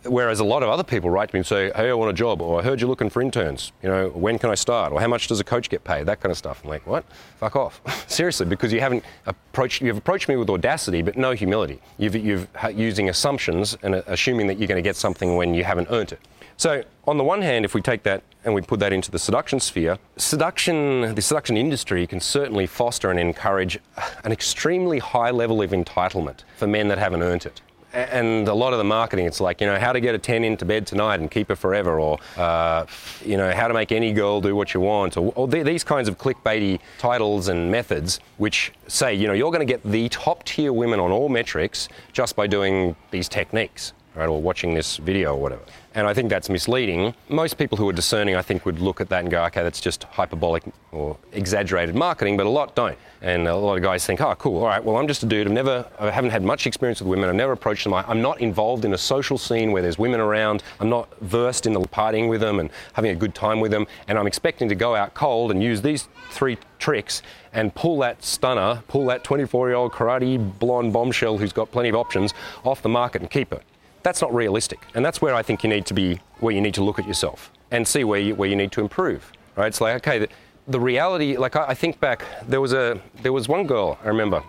Whereas 0.05 0.39
a 0.39 0.45
lot 0.45 0.63
of 0.63 0.69
other 0.69 0.83
people 0.83 1.09
write 1.09 1.29
to 1.29 1.35
me 1.35 1.39
and 1.39 1.47
say, 1.47 1.71
hey, 1.75 1.89
I 1.89 1.93
want 1.93 2.09
a 2.09 2.13
job, 2.13 2.41
or 2.41 2.59
I 2.59 2.63
heard 2.63 2.79
you're 2.79 2.89
looking 2.89 3.09
for 3.09 3.21
interns. 3.21 3.73
You 3.83 3.89
know, 3.89 4.09
when 4.09 4.39
can 4.39 4.49
I 4.49 4.55
start? 4.55 4.93
Or 4.93 5.01
how 5.01 5.07
much 5.07 5.27
does 5.27 5.41
a 5.41 5.43
coach 5.43 5.69
get 5.69 5.83
paid? 5.83 6.05
That 6.05 6.21
kind 6.21 6.31
of 6.31 6.37
stuff. 6.37 6.61
I'm 6.63 6.69
like, 6.69 6.87
what? 6.87 7.03
Fuck 7.37 7.57
off. 7.57 7.81
Seriously, 8.09 8.45
because 8.45 8.71
you 8.71 8.79
haven't 8.79 9.03
approached, 9.25 9.81
you've 9.81 9.97
approached 9.97 10.29
me 10.29 10.37
with 10.37 10.49
audacity, 10.49 11.01
but 11.01 11.17
no 11.17 11.31
humility. 11.31 11.81
You've, 11.97 12.15
you've 12.15 12.47
using 12.73 13.09
assumptions 13.09 13.77
and 13.83 13.95
assuming 13.95 14.47
that 14.47 14.57
you're 14.57 14.67
going 14.67 14.81
to 14.81 14.87
get 14.87 14.95
something 14.95 15.35
when 15.35 15.53
you 15.53 15.65
haven't 15.65 15.89
earned 15.89 16.13
it. 16.13 16.19
So, 16.55 16.83
on 17.07 17.17
the 17.17 17.23
one 17.23 17.41
hand, 17.41 17.63
if 17.63 17.73
we 17.73 17.81
take 17.81 18.03
that 18.03 18.21
and 18.43 18.53
we 18.53 18.61
put 18.61 18.79
that 18.81 18.91
into 18.91 19.11
the 19.11 19.19
seduction 19.19 19.59
sphere, 19.59 19.97
seduction, 20.17 21.15
the 21.15 21.21
seduction 21.21 21.55
industry 21.55 22.05
can 22.05 22.19
certainly 22.19 22.67
foster 22.67 23.11
and 23.11 23.19
encourage 23.19 23.79
an 24.23 24.31
extremely 24.31 24.99
high 24.99 25.31
level 25.31 25.61
of 25.61 25.71
entitlement 25.71 26.43
for 26.57 26.67
men 26.67 26.89
that 26.89 26.97
haven't 26.97 27.23
earned 27.23 27.45
it 27.45 27.61
and 27.93 28.47
a 28.47 28.53
lot 28.53 28.73
of 28.73 28.77
the 28.79 28.83
marketing, 28.83 29.25
it's 29.25 29.41
like, 29.41 29.61
you 29.61 29.67
know, 29.67 29.79
how 29.79 29.91
to 29.91 29.99
get 29.99 30.15
a 30.15 30.17
10 30.17 30.43
into 30.43 30.65
bed 30.65 30.85
tonight 30.85 31.19
and 31.19 31.29
keep 31.29 31.47
her 31.49 31.55
forever, 31.55 31.99
or, 31.99 32.19
uh, 32.37 32.85
you 33.25 33.37
know, 33.37 33.51
how 33.51 33.67
to 33.67 33.73
make 33.73 33.91
any 33.91 34.13
girl 34.13 34.41
do 34.41 34.55
what 34.55 34.73
you 34.73 34.79
want, 34.79 35.17
or, 35.17 35.33
or 35.35 35.47
th- 35.47 35.65
these 35.65 35.83
kinds 35.83 36.07
of 36.07 36.17
clickbaity 36.17 36.79
titles 36.97 37.47
and 37.47 37.71
methods, 37.71 38.19
which 38.37 38.71
say, 38.87 39.13
you 39.13 39.27
know, 39.27 39.33
you're 39.33 39.51
going 39.51 39.65
to 39.65 39.71
get 39.71 39.83
the 39.83 40.07
top 40.09 40.43
tier 40.43 40.71
women 40.73 40.99
on 40.99 41.11
all 41.11 41.29
metrics 41.29 41.89
just 42.13 42.35
by 42.35 42.47
doing 42.47 42.95
these 43.11 43.27
techniques, 43.27 43.93
right, 44.15 44.27
or 44.27 44.41
watching 44.41 44.73
this 44.73 44.97
video 44.97 45.35
or 45.35 45.41
whatever. 45.41 45.61
And 45.95 46.07
I 46.07 46.13
think 46.13 46.29
that's 46.29 46.49
misleading. 46.49 47.15
Most 47.29 47.57
people 47.57 47.77
who 47.77 47.89
are 47.89 47.93
discerning, 47.93 48.35
I 48.35 48.43
think, 48.43 48.65
would 48.65 48.79
look 48.79 49.01
at 49.01 49.09
that 49.09 49.21
and 49.21 49.31
go, 49.31 49.43
okay, 49.45 49.63
that's 49.63 49.81
just 49.81 50.03
hyperbolic 50.03 50.63
or 50.91 51.17
exaggerated 51.33 51.95
marketing, 51.95 52.37
but 52.37 52.45
a 52.45 52.49
lot 52.49 52.75
don't. 52.75 52.97
And 53.21 53.47
a 53.47 53.55
lot 53.55 53.75
of 53.75 53.83
guys 53.83 54.05
think, 54.05 54.21
oh, 54.21 54.35
cool, 54.35 54.59
all 54.59 54.67
right, 54.67 54.83
well, 54.83 54.97
I'm 54.97 55.07
just 55.07 55.23
a 55.23 55.25
dude. 55.25 55.47
I've 55.47 55.53
never, 55.53 55.85
I 55.99 56.11
haven't 56.11 56.29
had 56.29 56.43
much 56.43 56.67
experience 56.67 57.01
with 57.01 57.09
women. 57.09 57.27
I've 57.27 57.35
never 57.35 57.53
approached 57.53 57.83
them. 57.83 57.93
I'm 57.93 58.21
not 58.21 58.39
involved 58.39 58.85
in 58.85 58.93
a 58.93 58.97
social 58.97 59.37
scene 59.37 59.71
where 59.71 59.81
there's 59.81 59.97
women 59.97 60.19
around. 60.19 60.63
I'm 60.79 60.89
not 60.89 61.09
versed 61.21 61.65
in 61.65 61.73
the 61.73 61.81
partying 61.81 62.29
with 62.29 62.41
them 62.41 62.59
and 62.59 62.69
having 62.93 63.11
a 63.11 63.15
good 63.15 63.33
time 63.33 63.59
with 63.59 63.71
them. 63.71 63.87
And 64.07 64.17
I'm 64.17 64.27
expecting 64.27 64.69
to 64.69 64.75
go 64.75 64.95
out 64.95 65.15
cold 65.15 65.51
and 65.51 65.61
use 65.61 65.81
these 65.81 66.07
three 66.29 66.57
tricks 66.77 67.23
and 67.51 67.73
pull 67.73 67.97
that 67.99 68.23
stunner, 68.23 68.83
pull 68.87 69.05
that 69.07 69.23
24 69.23 69.69
year 69.69 69.75
old 69.75 69.91
karate 69.91 70.59
blonde 70.59 70.93
bombshell 70.93 71.37
who's 71.39 71.51
got 71.51 71.71
plenty 71.71 71.89
of 71.89 71.95
options 71.95 72.33
off 72.63 72.83
the 72.83 72.89
market 72.89 73.21
and 73.21 73.31
keep 73.31 73.51
it 73.51 73.63
that's 74.03 74.21
not 74.21 74.33
realistic. 74.33 74.79
And 74.95 75.05
that's 75.05 75.21
where 75.21 75.35
I 75.35 75.43
think 75.43 75.63
you 75.63 75.69
need 75.69 75.85
to 75.87 75.93
be, 75.93 76.19
where 76.39 76.53
you 76.53 76.61
need 76.61 76.73
to 76.75 76.83
look 76.83 76.99
at 76.99 77.07
yourself 77.07 77.51
and 77.71 77.87
see 77.87 78.03
where 78.03 78.19
you, 78.19 78.35
where 78.35 78.49
you 78.49 78.55
need 78.55 78.71
to 78.73 78.81
improve. 78.81 79.31
Right? 79.55 79.67
It's 79.67 79.81
like, 79.81 79.95
okay, 79.97 80.19
the, 80.19 80.29
the 80.67 80.79
reality, 80.79 81.37
like 81.37 81.55
I, 81.55 81.67
I, 81.69 81.73
think 81.73 81.99
back, 81.99 82.23
there 82.47 82.61
was, 82.61 82.73
a, 82.73 83.01
there 83.21 83.33
was 83.33 83.47
one 83.47 83.67
girl, 83.67 83.97
I 84.03 84.07
remember. 84.07 84.43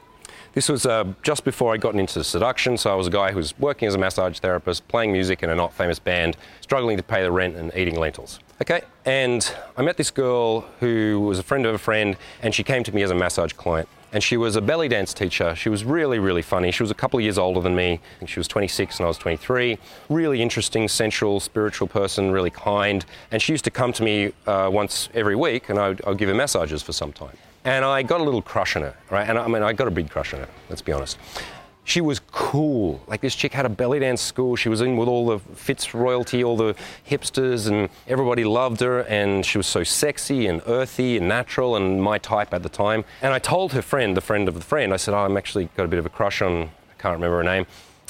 This 0.52 0.68
was 0.68 0.84
uh, 0.84 1.04
just 1.22 1.44
before 1.44 1.72
I'd 1.74 1.80
gotten 1.80 2.00
into 2.00 2.24
seduction, 2.24 2.76
so 2.76 2.90
I 2.90 2.94
was 2.96 3.06
a 3.06 3.10
guy 3.10 3.30
who 3.30 3.36
was 3.36 3.56
working 3.58 3.86
as 3.86 3.94
a 3.94 3.98
massage 3.98 4.40
therapist, 4.40 4.86
playing 4.88 5.12
music 5.12 5.44
in 5.44 5.50
a 5.50 5.54
not 5.54 5.72
famous 5.72 6.00
band, 6.00 6.36
struggling 6.60 6.96
to 6.96 7.04
pay 7.04 7.22
the 7.22 7.30
rent 7.30 7.54
and 7.54 7.72
eating 7.76 7.96
lentils. 7.96 8.40
Okay, 8.60 8.82
and 9.04 9.54
I 9.76 9.82
met 9.82 9.96
this 9.96 10.10
girl 10.10 10.62
who 10.80 11.20
was 11.20 11.38
a 11.38 11.44
friend 11.44 11.66
of 11.66 11.74
a 11.74 11.78
friend, 11.78 12.16
and 12.42 12.52
she 12.52 12.64
came 12.64 12.82
to 12.82 12.92
me 12.92 13.02
as 13.02 13.12
a 13.12 13.14
massage 13.14 13.52
client 13.52 13.88
and 14.12 14.22
she 14.22 14.36
was 14.36 14.56
a 14.56 14.60
belly 14.60 14.88
dance 14.88 15.14
teacher. 15.14 15.54
She 15.54 15.68
was 15.68 15.84
really, 15.84 16.18
really 16.18 16.42
funny. 16.42 16.70
She 16.70 16.82
was 16.82 16.90
a 16.90 16.94
couple 16.94 17.18
of 17.18 17.22
years 17.22 17.38
older 17.38 17.60
than 17.60 17.74
me. 17.74 17.92
I 17.92 18.18
think 18.18 18.28
she 18.28 18.40
was 18.40 18.48
26 18.48 18.98
and 18.98 19.04
I 19.04 19.08
was 19.08 19.18
23. 19.18 19.78
Really 20.08 20.42
interesting, 20.42 20.88
sensual, 20.88 21.40
spiritual 21.40 21.88
person, 21.88 22.30
really 22.30 22.50
kind. 22.50 23.04
And 23.30 23.40
she 23.40 23.52
used 23.52 23.64
to 23.64 23.70
come 23.70 23.92
to 23.94 24.02
me 24.02 24.32
uh, 24.46 24.70
once 24.72 25.08
every 25.14 25.36
week 25.36 25.68
and 25.68 25.78
I'd, 25.78 26.04
I'd 26.04 26.18
give 26.18 26.28
her 26.28 26.34
massages 26.34 26.82
for 26.82 26.92
some 26.92 27.12
time. 27.12 27.36
And 27.64 27.84
I 27.84 28.02
got 28.02 28.20
a 28.20 28.24
little 28.24 28.42
crush 28.42 28.74
on 28.76 28.82
her, 28.82 28.96
right? 29.10 29.28
And 29.28 29.38
I 29.38 29.46
mean, 29.46 29.62
I 29.62 29.72
got 29.72 29.86
a 29.86 29.90
big 29.90 30.08
crush 30.10 30.32
on 30.32 30.40
her, 30.40 30.48
let's 30.68 30.82
be 30.82 30.92
honest 30.92 31.18
she 31.90 32.00
was 32.00 32.20
cool. 32.30 33.02
Like 33.08 33.20
this 33.20 33.34
chick 33.34 33.52
had 33.52 33.66
a 33.66 33.68
belly 33.68 33.98
dance 33.98 34.22
school. 34.22 34.54
She 34.54 34.68
was 34.68 34.80
in 34.80 34.96
with 34.96 35.08
all 35.08 35.26
the 35.26 35.40
Fitz 35.56 35.92
royalty, 35.92 36.44
all 36.44 36.56
the 36.56 36.76
hipsters, 37.08 37.66
and 37.66 37.88
everybody 38.06 38.44
loved 38.44 38.80
her. 38.80 39.00
And 39.00 39.44
she 39.44 39.58
was 39.58 39.66
so 39.66 39.82
sexy 39.82 40.46
and 40.46 40.62
earthy 40.66 41.16
and 41.16 41.26
natural 41.26 41.74
and 41.74 42.00
my 42.00 42.18
type 42.18 42.54
at 42.54 42.62
the 42.62 42.68
time. 42.68 43.04
And 43.22 43.34
I 43.34 43.40
told 43.40 43.72
her 43.72 43.82
friend, 43.82 44.16
the 44.16 44.20
friend 44.20 44.46
of 44.46 44.54
the 44.54 44.60
friend, 44.60 44.94
I 44.94 44.98
said, 44.98 45.14
oh, 45.14 45.24
I'm 45.24 45.36
actually 45.36 45.68
got 45.76 45.84
a 45.84 45.88
bit 45.88 45.98
of 45.98 46.06
a 46.06 46.10
crush 46.10 46.40
on, 46.40 46.62
I 46.62 47.02
can't 47.02 47.14
remember 47.14 47.38
her 47.38 47.44
name. 47.44 47.66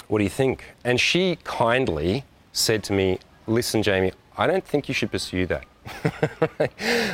What 0.08 0.18
do 0.18 0.24
you 0.24 0.30
think? 0.30 0.64
And 0.84 1.00
she 1.00 1.38
kindly 1.44 2.24
said 2.52 2.84
to 2.84 2.92
me, 2.92 3.18
listen, 3.46 3.82
Jamie, 3.82 4.12
I 4.36 4.46
don't 4.46 4.64
think 4.64 4.88
you 4.88 4.94
should 4.94 5.10
pursue 5.10 5.46
that. 5.46 5.64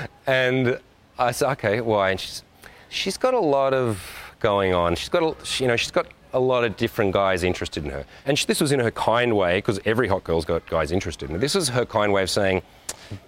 and 0.27 0.81
I 1.17 1.31
said, 1.31 1.53
okay, 1.53 1.81
why? 1.81 2.11
And 2.11 2.19
she's, 2.19 2.43
she's 2.89 3.17
got 3.17 3.35
a 3.35 3.41
lot 3.41 3.73
of 3.73 4.03
going 4.41 4.75
on. 4.75 4.97
She's 4.97 5.09
got, 5.09 5.23
a, 5.23 5.63
you 5.63 5.69
know, 5.69 5.77
she's 5.77 5.93
got 5.93 6.07
a 6.37 6.39
lot 6.39 6.65
of 6.65 6.77
different 6.77 7.13
guys 7.13 7.43
interested 7.43 7.83
in 7.83 7.91
her. 7.91 8.05
And 8.27 8.37
this 8.37 8.61
was 8.61 8.71
in 8.71 8.79
her 8.79 8.91
kind 8.91 9.35
way, 9.37 9.57
because 9.59 9.81
every 9.87 10.07
hot 10.07 10.23
girl's 10.23 10.45
got 10.45 10.69
guys 10.69 10.93
interested 10.93 11.31
in 11.31 11.35
her. 11.35 11.41
This 11.41 11.55
was 11.55 11.71
her 11.71 11.87
kind 11.87 12.13
way 12.13 12.23
of 12.23 12.29
saying, 12.29 12.63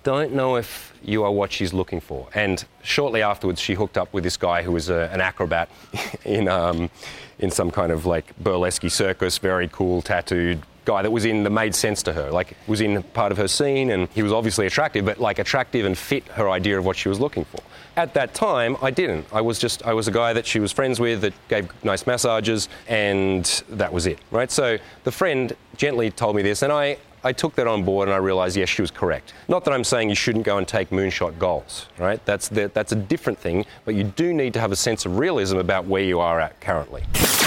don't 0.03 0.35
know 0.35 0.57
if 0.57 0.93
you 1.03 1.25
are 1.25 1.33
what 1.33 1.51
she's 1.51 1.73
looking 1.73 2.01
for. 2.01 2.29
And 2.35 2.63
shortly 2.83 3.23
afterwards, 3.23 3.61
she 3.61 3.75
hooked 3.75 3.97
up 3.97 4.13
with 4.13 4.25
this 4.25 4.37
guy 4.37 4.63
who 4.63 4.73
was 4.73 4.91
a, 4.91 5.09
an 5.11 5.23
acrobat 5.23 5.71
in, 6.25 6.49
um, 6.49 6.91
in 7.39 7.51
some 7.51 7.71
kind 7.71 7.93
of 7.93 8.05
like 8.05 8.37
burlesque 8.39 8.89
circus, 8.91 9.39
very 9.39 9.69
cool, 9.69 10.03
tattooed 10.03 10.63
guy 10.85 11.03
that 11.03 11.11
was 11.11 11.27
in 11.27 11.45
that 11.45 11.51
made 11.51 11.75
sense 11.75 12.03
to 12.03 12.13
her, 12.15 12.31
like 12.31 12.57
was 12.67 12.81
in 12.81 13.03
part 13.03 13.31
of 13.31 13.39
her 13.39 13.49
scene, 13.49 13.91
and 13.91 14.09
he 14.15 14.23
was 14.23 14.33
obviously 14.33 14.67
attractive, 14.67 15.05
but 15.05 15.19
like 15.19 15.39
attractive 15.39 15.85
and 15.85 15.97
fit 15.97 16.27
her 16.29 16.49
idea 16.49 16.79
of 16.79 16.85
what 16.85 16.97
she 16.97 17.09
was 17.09 17.21
looking 17.21 17.45
for. 17.45 17.61
At 17.99 18.15
that 18.15 18.33
time, 18.33 18.77
I 18.81 18.93
didn't. 18.93 19.27
I 19.33 19.41
was 19.41 19.59
just 19.59 19.83
I 19.83 19.93
was 19.93 20.07
a 20.07 20.13
guy 20.13 20.33
that 20.33 20.47
she 20.47 20.61
was 20.61 20.71
friends 20.71 21.01
with 21.01 21.21
that 21.23 21.33
gave 21.49 21.69
nice 21.83 22.07
massages, 22.07 22.69
and 22.87 23.45
that 23.71 23.93
was 23.93 24.07
it, 24.07 24.21
right? 24.31 24.53
So 24.53 24.79
the 25.03 25.11
friend 25.11 25.53
gently 25.77 26.13
told 26.13 26.37
me 26.37 26.43
this, 26.43 26.63
and 26.63 26.73
I 26.73 26.99
I 27.25 27.33
took 27.33 27.57
that 27.57 27.67
on 27.67 27.83
board 27.83 28.07
and 28.07 28.15
I 28.15 28.19
realized, 28.19 28.57
yes, 28.57 28.69
she 28.69 28.83
was 28.83 28.93
correct. 28.93 29.35
Not 29.49 29.65
that 29.65 29.75
I'm 29.75 29.83
saying 29.83 30.11
you 30.11 30.15
shouldn't 30.15 30.45
go 30.45 30.59
and 30.59 30.69
take 30.69 30.91
moonshot 30.91 31.41
goals, 31.41 31.89
right? 31.99 32.25
That's, 32.25 32.49
the, 32.49 32.71
that's 32.73 32.93
a 32.93 32.97
different 32.97 33.41
thing, 33.41 33.67
but 33.85 33.97
you 33.97 34.05
do 34.05 34.33
need 34.33 34.55
to 34.55 34.61
have 34.61 34.71
a 34.71 34.77
sense 34.77 35.05
of 35.05 35.19
realism 35.19 35.59
about 35.59 35.85
where 35.85 36.05
you 36.05 36.21
are 36.21 36.39
at 36.39 36.61
currently. 36.61 37.03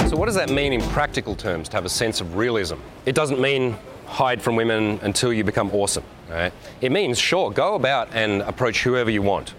So, 0.09 0.17
what 0.17 0.25
does 0.25 0.35
that 0.35 0.49
mean 0.49 0.73
in 0.73 0.81
practical 0.89 1.37
terms 1.37 1.69
to 1.69 1.77
have 1.77 1.85
a 1.85 1.89
sense 1.89 2.19
of 2.19 2.35
realism? 2.35 2.75
It 3.05 3.15
doesn't 3.15 3.39
mean 3.39 3.77
hide 4.05 4.41
from 4.41 4.57
women 4.57 4.99
until 5.03 5.31
you 5.31 5.45
become 5.45 5.71
awesome, 5.71 6.03
right? 6.29 6.51
It 6.81 6.91
means, 6.91 7.17
sure, 7.17 7.49
go 7.49 7.75
about 7.75 8.09
and 8.11 8.41
approach 8.41 8.83
whoever 8.83 9.09
you 9.09 9.21
want. 9.21 9.53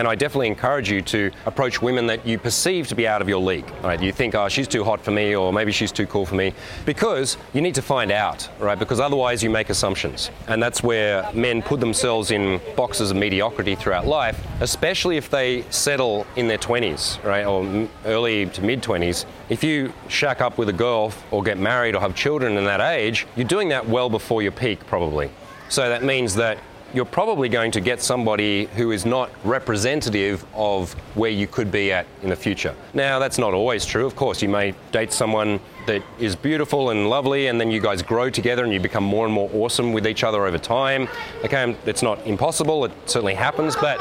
And 0.00 0.08
I 0.08 0.14
definitely 0.14 0.46
encourage 0.46 0.90
you 0.90 1.02
to 1.02 1.30
approach 1.44 1.82
women 1.82 2.06
that 2.06 2.26
you 2.26 2.38
perceive 2.38 2.88
to 2.88 2.94
be 2.94 3.06
out 3.06 3.20
of 3.20 3.28
your 3.28 3.38
league. 3.38 3.70
Right? 3.82 4.00
You 4.00 4.12
think, 4.12 4.34
oh, 4.34 4.48
she's 4.48 4.66
too 4.66 4.82
hot 4.82 4.98
for 5.04 5.10
me, 5.10 5.36
or 5.36 5.52
maybe 5.52 5.72
she's 5.72 5.92
too 5.92 6.06
cool 6.06 6.24
for 6.24 6.36
me, 6.36 6.54
because 6.86 7.36
you 7.52 7.60
need 7.60 7.74
to 7.74 7.82
find 7.82 8.10
out, 8.10 8.48
right? 8.58 8.78
Because 8.78 8.98
otherwise 8.98 9.42
you 9.42 9.50
make 9.50 9.68
assumptions, 9.68 10.30
and 10.48 10.62
that's 10.62 10.82
where 10.82 11.30
men 11.34 11.60
put 11.60 11.80
themselves 11.80 12.30
in 12.30 12.62
boxes 12.76 13.10
of 13.10 13.18
mediocrity 13.18 13.74
throughout 13.74 14.06
life, 14.06 14.42
especially 14.60 15.18
if 15.18 15.28
they 15.28 15.66
settle 15.68 16.26
in 16.34 16.48
their 16.48 16.56
20s, 16.56 17.22
right, 17.22 17.44
or 17.44 17.86
early 18.06 18.46
to 18.46 18.62
mid 18.62 18.82
20s. 18.82 19.26
If 19.50 19.62
you 19.62 19.92
shack 20.08 20.40
up 20.40 20.56
with 20.56 20.70
a 20.70 20.72
girl 20.72 21.12
or 21.30 21.42
get 21.42 21.58
married 21.58 21.94
or 21.94 22.00
have 22.00 22.14
children 22.14 22.56
in 22.56 22.64
that 22.64 22.80
age, 22.80 23.26
you're 23.36 23.46
doing 23.46 23.68
that 23.68 23.86
well 23.86 24.08
before 24.08 24.40
your 24.40 24.52
peak, 24.52 24.80
probably. 24.86 25.30
So 25.68 25.90
that 25.90 26.02
means 26.02 26.34
that 26.36 26.56
you're 26.92 27.04
probably 27.04 27.48
going 27.48 27.70
to 27.72 27.80
get 27.80 28.00
somebody 28.02 28.66
who 28.76 28.90
is 28.90 29.06
not 29.06 29.30
representative 29.44 30.44
of 30.54 30.92
where 31.14 31.30
you 31.30 31.46
could 31.46 31.70
be 31.70 31.92
at 31.92 32.06
in 32.22 32.30
the 32.30 32.36
future. 32.36 32.74
Now, 32.94 33.18
that's 33.18 33.38
not 33.38 33.54
always 33.54 33.84
true. 33.84 34.06
Of 34.06 34.16
course, 34.16 34.42
you 34.42 34.48
may 34.48 34.74
date 34.90 35.12
someone 35.12 35.60
that 35.86 36.02
is 36.18 36.34
beautiful 36.34 36.90
and 36.90 37.08
lovely, 37.08 37.46
and 37.46 37.60
then 37.60 37.70
you 37.70 37.80
guys 37.80 38.02
grow 38.02 38.30
together 38.30 38.64
and 38.64 38.72
you 38.72 38.80
become 38.80 39.04
more 39.04 39.24
and 39.24 39.32
more 39.32 39.50
awesome 39.54 39.92
with 39.92 40.06
each 40.06 40.24
other 40.24 40.46
over 40.46 40.58
time. 40.58 41.08
Okay, 41.44 41.76
it's 41.86 42.02
not 42.02 42.24
impossible, 42.26 42.84
it 42.84 42.92
certainly 43.06 43.34
happens, 43.34 43.76
but 43.76 43.98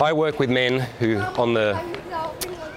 I 0.00 0.12
work 0.12 0.38
with 0.38 0.50
men 0.50 0.80
who, 0.98 1.18
on 1.18 1.54
the, 1.54 1.74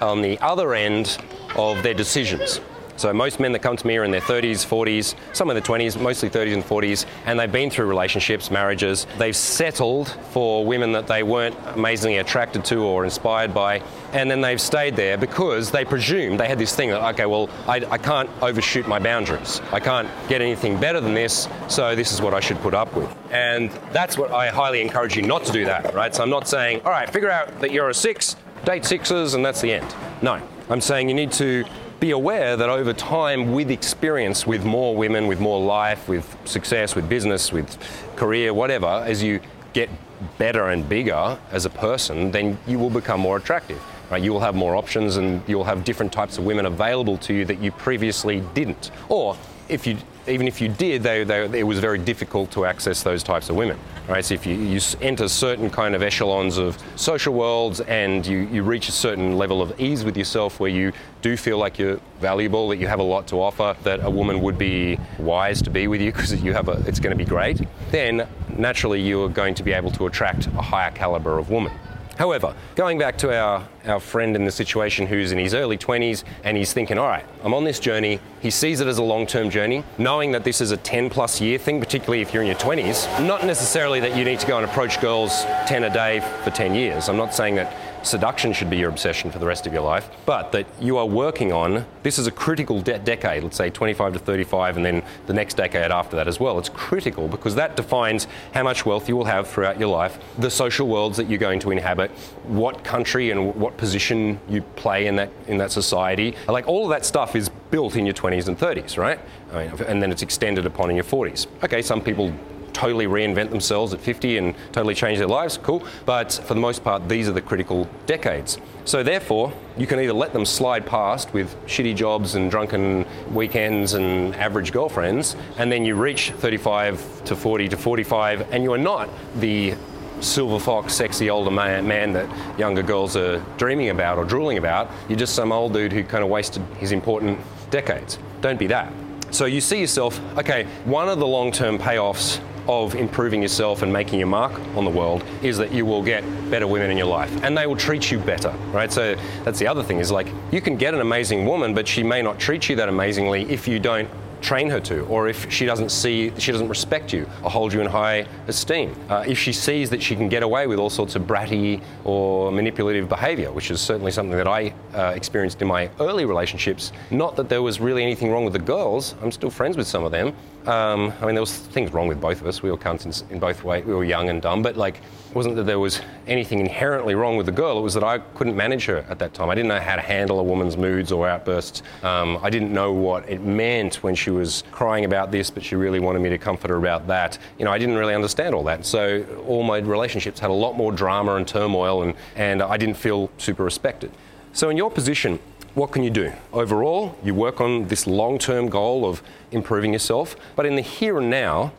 on 0.00 0.20
the 0.20 0.38
other 0.40 0.74
end 0.74 1.18
of 1.56 1.82
their 1.82 1.94
decisions, 1.94 2.60
so 3.02 3.12
most 3.12 3.40
men 3.40 3.50
that 3.50 3.58
come 3.58 3.76
to 3.76 3.84
me 3.84 3.96
are 3.96 4.04
in 4.04 4.12
their 4.12 4.20
30s, 4.20 4.64
40s, 4.64 5.16
some 5.32 5.50
in 5.50 5.56
their 5.56 5.62
20s, 5.62 6.00
mostly 6.00 6.30
30s 6.30 6.54
and 6.54 6.62
40s, 6.62 7.04
and 7.26 7.36
they've 7.36 7.50
been 7.50 7.68
through 7.68 7.86
relationships, 7.86 8.48
marriages. 8.48 9.08
They've 9.18 9.34
settled 9.34 10.16
for 10.30 10.64
women 10.64 10.92
that 10.92 11.08
they 11.08 11.24
weren't 11.24 11.56
amazingly 11.74 12.18
attracted 12.18 12.64
to 12.66 12.84
or 12.84 13.02
inspired 13.02 13.52
by, 13.52 13.82
and 14.12 14.30
then 14.30 14.40
they've 14.40 14.60
stayed 14.60 14.94
there 14.94 15.18
because 15.18 15.72
they 15.72 15.84
presumed 15.84 16.38
they 16.38 16.46
had 16.46 16.60
this 16.60 16.76
thing 16.76 16.90
that, 16.90 17.02
okay, 17.14 17.26
well, 17.26 17.50
I, 17.66 17.84
I 17.90 17.98
can't 17.98 18.30
overshoot 18.40 18.86
my 18.86 19.00
boundaries. 19.00 19.60
I 19.72 19.80
can't 19.80 20.08
get 20.28 20.40
anything 20.40 20.78
better 20.78 21.00
than 21.00 21.12
this, 21.12 21.48
so 21.68 21.96
this 21.96 22.12
is 22.12 22.22
what 22.22 22.34
I 22.34 22.40
should 22.40 22.58
put 22.58 22.72
up 22.72 22.94
with. 22.94 23.12
And 23.32 23.72
that's 23.92 24.16
what 24.16 24.30
I 24.30 24.46
highly 24.46 24.80
encourage 24.80 25.16
you 25.16 25.22
not 25.22 25.44
to 25.46 25.52
do 25.52 25.64
that, 25.64 25.92
right? 25.92 26.14
So 26.14 26.22
I'm 26.22 26.30
not 26.30 26.46
saying, 26.46 26.82
all 26.84 26.92
right, 26.92 27.10
figure 27.10 27.32
out 27.32 27.60
that 27.62 27.72
you're 27.72 27.88
a 27.88 27.94
six, 27.94 28.36
date 28.64 28.84
sixes, 28.84 29.34
and 29.34 29.44
that's 29.44 29.60
the 29.60 29.72
end. 29.72 29.92
No, 30.22 30.40
I'm 30.70 30.80
saying 30.80 31.08
you 31.08 31.14
need 31.16 31.32
to 31.32 31.64
be 32.02 32.10
aware 32.10 32.56
that 32.56 32.68
over 32.68 32.92
time, 32.92 33.52
with 33.52 33.70
experience, 33.70 34.44
with 34.44 34.64
more 34.64 34.96
women, 34.96 35.28
with 35.28 35.38
more 35.38 35.60
life, 35.60 36.08
with 36.08 36.36
success, 36.44 36.96
with 36.96 37.08
business, 37.08 37.52
with 37.52 37.78
career, 38.16 38.52
whatever, 38.52 39.04
as 39.06 39.22
you 39.22 39.38
get 39.72 39.88
better 40.36 40.70
and 40.70 40.88
bigger 40.88 41.38
as 41.52 41.64
a 41.64 41.70
person, 41.70 42.32
then 42.32 42.58
you 42.66 42.76
will 42.76 42.90
become 42.90 43.20
more 43.20 43.36
attractive. 43.36 43.80
Right? 44.10 44.20
You 44.20 44.32
will 44.32 44.40
have 44.40 44.56
more 44.56 44.74
options 44.74 45.16
and 45.16 45.48
you'll 45.48 45.62
have 45.62 45.84
different 45.84 46.12
types 46.12 46.38
of 46.38 46.44
women 46.44 46.66
available 46.66 47.18
to 47.18 47.32
you 47.32 47.44
that 47.44 47.60
you 47.60 47.70
previously 47.70 48.42
didn't. 48.52 48.90
Or 49.08 49.36
if 49.68 49.86
you 49.86 49.96
even 50.28 50.46
if 50.46 50.60
you 50.60 50.68
did, 50.68 51.02
they, 51.02 51.24
they, 51.24 51.60
it 51.60 51.64
was 51.64 51.78
very 51.78 51.98
difficult 51.98 52.50
to 52.52 52.64
access 52.64 53.02
those 53.02 53.22
types 53.22 53.48
of 53.48 53.56
women. 53.56 53.78
Right? 54.08 54.24
So 54.24 54.34
if 54.34 54.46
you, 54.46 54.54
you 54.54 54.80
enter 55.00 55.28
certain 55.28 55.68
kind 55.70 55.94
of 55.94 56.02
echelons 56.02 56.58
of 56.58 56.78
social 56.96 57.34
worlds 57.34 57.80
and 57.80 58.24
you, 58.24 58.38
you 58.38 58.62
reach 58.62 58.88
a 58.88 58.92
certain 58.92 59.36
level 59.36 59.60
of 59.60 59.78
ease 59.80 60.04
with 60.04 60.16
yourself 60.16 60.60
where 60.60 60.70
you 60.70 60.92
do 61.22 61.36
feel 61.36 61.58
like 61.58 61.78
you're 61.78 62.00
valuable, 62.20 62.68
that 62.68 62.76
you 62.76 62.86
have 62.86 63.00
a 63.00 63.04
lot 63.04 63.26
to 63.28 63.40
offer, 63.40 63.76
that 63.82 64.04
a 64.04 64.10
woman 64.10 64.40
would 64.42 64.58
be 64.58 64.98
wise 65.18 65.60
to 65.62 65.70
be 65.70 65.88
with 65.88 66.00
you 66.00 66.12
because 66.12 66.32
you 66.42 66.52
have 66.52 66.68
a, 66.68 66.82
it's 66.86 67.00
going 67.00 67.16
to 67.16 67.24
be 67.24 67.28
great, 67.28 67.60
then 67.90 68.28
naturally 68.56 69.00
you 69.00 69.22
are 69.22 69.28
going 69.28 69.54
to 69.54 69.62
be 69.62 69.72
able 69.72 69.90
to 69.90 70.06
attract 70.06 70.46
a 70.46 70.62
higher 70.62 70.90
caliber 70.92 71.38
of 71.38 71.50
woman. 71.50 71.72
However, 72.18 72.54
going 72.74 72.98
back 72.98 73.16
to 73.18 73.36
our, 73.36 73.66
our 73.86 74.00
friend 74.00 74.36
in 74.36 74.44
the 74.44 74.50
situation 74.50 75.06
who's 75.06 75.32
in 75.32 75.38
his 75.38 75.54
early 75.54 75.78
20s 75.78 76.24
and 76.44 76.56
he's 76.56 76.72
thinking, 76.72 76.98
all 76.98 77.08
right, 77.08 77.24
I'm 77.42 77.54
on 77.54 77.64
this 77.64 77.80
journey. 77.80 78.20
He 78.40 78.50
sees 78.50 78.80
it 78.80 78.86
as 78.86 78.98
a 78.98 79.02
long 79.02 79.26
term 79.26 79.50
journey, 79.50 79.84
knowing 79.98 80.32
that 80.32 80.44
this 80.44 80.60
is 80.60 80.70
a 80.70 80.76
10 80.76 81.10
plus 81.10 81.40
year 81.40 81.58
thing, 81.58 81.80
particularly 81.80 82.20
if 82.20 82.32
you're 82.32 82.42
in 82.42 82.48
your 82.48 82.58
20s. 82.58 83.26
Not 83.26 83.44
necessarily 83.46 84.00
that 84.00 84.16
you 84.16 84.24
need 84.24 84.40
to 84.40 84.46
go 84.46 84.58
and 84.58 84.64
approach 84.64 85.00
girls 85.00 85.44
10 85.66 85.84
a 85.84 85.90
day 85.90 86.20
for 86.44 86.50
10 86.50 86.74
years. 86.74 87.08
I'm 87.08 87.16
not 87.16 87.34
saying 87.34 87.54
that 87.56 87.74
seduction 88.02 88.52
should 88.52 88.70
be 88.70 88.76
your 88.76 88.90
obsession 88.90 89.30
for 89.30 89.38
the 89.38 89.46
rest 89.46 89.66
of 89.66 89.72
your 89.72 89.82
life, 89.82 90.10
but 90.26 90.52
that 90.52 90.66
you 90.80 90.96
are 90.96 91.06
working 91.06 91.52
on 91.52 91.84
this 92.02 92.18
is 92.18 92.26
a 92.26 92.30
critical 92.30 92.80
de- 92.80 92.98
decade, 92.98 93.42
let's 93.42 93.56
say 93.56 93.70
25 93.70 94.14
to 94.14 94.18
35, 94.18 94.76
and 94.76 94.84
then 94.84 95.02
the 95.26 95.32
next 95.32 95.54
decade 95.54 95.90
after 95.90 96.16
that 96.16 96.28
as 96.28 96.40
well. 96.40 96.58
It's 96.58 96.68
critical 96.68 97.28
because 97.28 97.54
that 97.54 97.76
defines 97.76 98.26
how 98.54 98.62
much 98.62 98.84
wealth 98.84 99.08
you 99.08 99.16
will 99.16 99.24
have 99.24 99.48
throughout 99.48 99.78
your 99.78 99.88
life, 99.88 100.18
the 100.38 100.50
social 100.50 100.88
worlds 100.88 101.16
that 101.16 101.28
you're 101.28 101.38
going 101.38 101.60
to 101.60 101.70
inhabit, 101.70 102.10
what 102.44 102.82
country 102.84 103.30
and 103.30 103.54
what 103.54 103.76
position 103.76 104.40
you 104.48 104.62
play 104.62 105.06
in 105.06 105.16
that 105.16 105.30
in 105.46 105.58
that 105.58 105.70
society. 105.70 106.34
Like 106.48 106.66
all 106.66 106.84
of 106.84 106.90
that 106.90 107.04
stuff 107.04 107.36
is 107.36 107.48
built 107.70 107.96
in 107.96 108.04
your 108.04 108.14
20s 108.14 108.48
and 108.48 108.58
30s, 108.58 108.98
right? 108.98 109.18
I 109.52 109.64
mean, 109.64 109.82
and 109.86 110.02
then 110.02 110.10
it's 110.10 110.22
extended 110.22 110.66
upon 110.66 110.90
in 110.90 110.96
your 110.96 111.04
40s. 111.04 111.46
Okay, 111.64 111.82
some 111.82 112.00
people 112.02 112.32
totally 112.72 113.06
reinvent 113.06 113.50
themselves 113.50 113.92
at 113.94 114.00
50 114.00 114.38
and 114.38 114.54
totally 114.72 114.94
change 114.94 115.18
their 115.18 115.28
lives, 115.28 115.58
cool. 115.58 115.84
But 116.06 116.32
for 116.32 116.54
the 116.54 116.60
most 116.60 116.82
part, 116.82 117.08
these 117.08 117.28
are 117.28 117.32
the 117.32 117.42
critical 117.42 117.88
decades. 118.06 118.58
So 118.84 119.02
therefore, 119.02 119.52
you 119.76 119.86
can 119.86 120.00
either 120.00 120.12
let 120.12 120.32
them 120.32 120.44
slide 120.44 120.86
past 120.86 121.32
with 121.32 121.54
shitty 121.66 121.94
jobs 121.94 122.34
and 122.34 122.50
drunken 122.50 123.06
weekends 123.32 123.94
and 123.94 124.34
average 124.36 124.72
girlfriends, 124.72 125.36
and 125.58 125.70
then 125.70 125.84
you 125.84 125.94
reach 125.94 126.30
35 126.32 127.24
to 127.24 127.36
40 127.36 127.68
to 127.68 127.76
45, 127.76 128.52
and 128.52 128.64
you 128.64 128.72
are 128.72 128.78
not 128.78 129.08
the 129.36 129.74
silver 130.20 130.58
fox, 130.58 130.94
sexy 130.94 131.30
older 131.30 131.50
man, 131.50 131.86
man, 131.86 132.12
that 132.12 132.28
younger 132.58 132.82
girls 132.82 133.16
are 133.16 133.38
dreaming 133.56 133.90
about 133.90 134.18
or 134.18 134.24
drooling 134.24 134.58
about. 134.58 134.90
You're 135.08 135.18
just 135.18 135.34
some 135.34 135.52
old 135.52 135.72
dude 135.72 135.92
who 135.92 136.04
kind 136.04 136.22
of 136.22 136.30
wasted 136.30 136.62
his 136.78 136.92
important 136.92 137.38
decades. 137.70 138.18
Don't 138.40 138.58
be 138.58 138.66
that. 138.68 138.92
So 139.30 139.46
you 139.46 139.60
see 139.60 139.80
yourself, 139.80 140.20
okay, 140.36 140.64
one 140.84 141.08
of 141.08 141.18
the 141.18 141.26
long 141.26 141.52
term 141.52 141.78
payoffs 141.78 142.40
of 142.68 142.94
improving 142.94 143.42
yourself 143.42 143.82
and 143.82 143.92
making 143.92 144.18
your 144.18 144.28
mark 144.28 144.52
on 144.76 144.84
the 144.84 144.90
world 144.90 145.24
is 145.42 145.58
that 145.58 145.72
you 145.72 145.84
will 145.84 146.02
get 146.02 146.22
better 146.50 146.66
women 146.66 146.90
in 146.90 146.96
your 146.96 147.06
life 147.06 147.30
and 147.42 147.56
they 147.56 147.66
will 147.66 147.76
treat 147.76 148.10
you 148.10 148.18
better, 148.18 148.50
right? 148.72 148.92
So 148.92 149.16
that's 149.44 149.58
the 149.58 149.66
other 149.66 149.82
thing 149.82 149.98
is 149.98 150.10
like 150.10 150.28
you 150.50 150.60
can 150.60 150.76
get 150.76 150.94
an 150.94 151.00
amazing 151.00 151.46
woman, 151.46 151.74
but 151.74 151.86
she 151.88 152.02
may 152.02 152.22
not 152.22 152.38
treat 152.38 152.68
you 152.68 152.76
that 152.76 152.88
amazingly 152.88 153.50
if 153.50 153.66
you 153.66 153.78
don't 153.78 154.08
train 154.42 154.68
her 154.68 154.80
to, 154.80 155.04
or 155.06 155.28
if 155.28 155.50
she 155.50 155.64
doesn't 155.64 155.90
see, 155.90 156.32
she 156.38 156.52
doesn't 156.52 156.68
respect 156.68 157.12
you 157.12 157.26
or 157.42 157.50
hold 157.50 157.72
you 157.72 157.80
in 157.80 157.86
high 157.86 158.26
esteem. 158.48 158.94
Uh, 159.08 159.24
if 159.26 159.38
she 159.38 159.52
sees 159.52 159.88
that 159.90 160.02
she 160.02 160.14
can 160.14 160.28
get 160.28 160.42
away 160.42 160.66
with 160.66 160.78
all 160.78 160.90
sorts 160.90 161.16
of 161.16 161.22
bratty 161.22 161.80
or 162.04 162.52
manipulative 162.52 163.08
behaviour, 163.08 163.50
which 163.52 163.70
is 163.70 163.80
certainly 163.80 164.10
something 164.10 164.36
that 164.36 164.48
I 164.48 164.74
uh, 164.94 165.12
experienced 165.14 165.62
in 165.62 165.68
my 165.68 165.88
early 166.00 166.24
relationships. 166.24 166.92
Not 167.10 167.36
that 167.36 167.48
there 167.48 167.62
was 167.62 167.80
really 167.80 168.02
anything 168.02 168.30
wrong 168.30 168.44
with 168.44 168.52
the 168.52 168.58
girls. 168.58 169.14
I'm 169.22 169.32
still 169.32 169.50
friends 169.50 169.76
with 169.76 169.86
some 169.86 170.04
of 170.04 170.12
them. 170.12 170.34
Um, 170.66 171.12
I 171.20 171.26
mean, 171.26 171.34
there 171.34 171.42
was 171.42 171.56
things 171.56 171.92
wrong 171.92 172.08
with 172.08 172.20
both 172.20 172.40
of 172.40 172.46
us. 172.46 172.62
We 172.62 172.70
were 172.70 172.76
cunts 172.76 173.04
in, 173.06 173.32
in 173.32 173.38
both 173.38 173.64
ways. 173.64 173.84
We 173.84 173.94
were 173.94 174.04
young 174.04 174.28
and 174.28 174.42
dumb, 174.42 174.62
but 174.62 174.76
like, 174.76 175.00
wasn't 175.34 175.56
that 175.56 175.64
there 175.64 175.78
was 175.78 176.00
anything 176.26 176.60
inherently 176.60 177.14
wrong 177.14 177.36
with 177.36 177.46
the 177.46 177.52
girl. 177.52 177.78
It 177.78 177.82
was 177.82 177.94
that 177.94 178.04
I 178.04 178.18
couldn't 178.18 178.56
manage 178.56 178.86
her 178.86 178.98
at 179.08 179.18
that 179.18 179.34
time. 179.34 179.48
I 179.48 179.54
didn't 179.54 179.68
know 179.68 179.80
how 179.80 179.96
to 179.96 180.02
handle 180.02 180.40
a 180.40 180.42
woman's 180.42 180.76
moods 180.76 181.12
or 181.12 181.28
outbursts. 181.28 181.82
Um, 182.02 182.38
I 182.42 182.50
didn't 182.50 182.72
know 182.72 182.92
what 182.92 183.28
it 183.28 183.42
meant 183.42 184.02
when 184.02 184.14
she 184.14 184.30
was 184.30 184.64
crying 184.72 185.04
about 185.04 185.30
this, 185.30 185.50
but 185.50 185.62
she 185.62 185.74
really 185.74 186.00
wanted 186.00 186.20
me 186.20 186.28
to 186.30 186.38
comfort 186.38 186.70
her 186.70 186.76
about 186.76 187.06
that. 187.06 187.38
You 187.58 187.64
know, 187.64 187.70
I 187.70 187.78
didn't 187.78 187.96
really 187.96 188.14
understand 188.14 188.54
all 188.54 188.64
that. 188.64 188.84
So 188.84 189.24
all 189.46 189.62
my 189.62 189.78
relationships 189.78 190.40
had 190.40 190.50
a 190.50 190.54
lot 190.54 190.76
more 190.76 190.92
drama 190.92 191.36
and 191.36 191.46
turmoil, 191.46 192.02
and, 192.02 192.14
and 192.36 192.62
I 192.62 192.76
didn't 192.76 192.96
feel 192.96 193.30
super 193.38 193.64
respected. 193.64 194.10
So 194.52 194.68
in 194.68 194.76
your 194.76 194.90
position, 194.90 195.38
what 195.74 195.92
can 195.92 196.02
you 196.02 196.10
do? 196.10 196.30
Overall, 196.52 197.16
you 197.24 197.34
work 197.34 197.60
on 197.60 197.88
this 197.88 198.06
long 198.06 198.38
term 198.38 198.68
goal 198.68 199.06
of 199.06 199.22
improving 199.50 199.94
yourself, 199.94 200.36
but 200.54 200.66
in 200.66 200.76
the 200.76 200.82
here 200.82 201.18
and 201.18 201.30
now, 201.30 201.72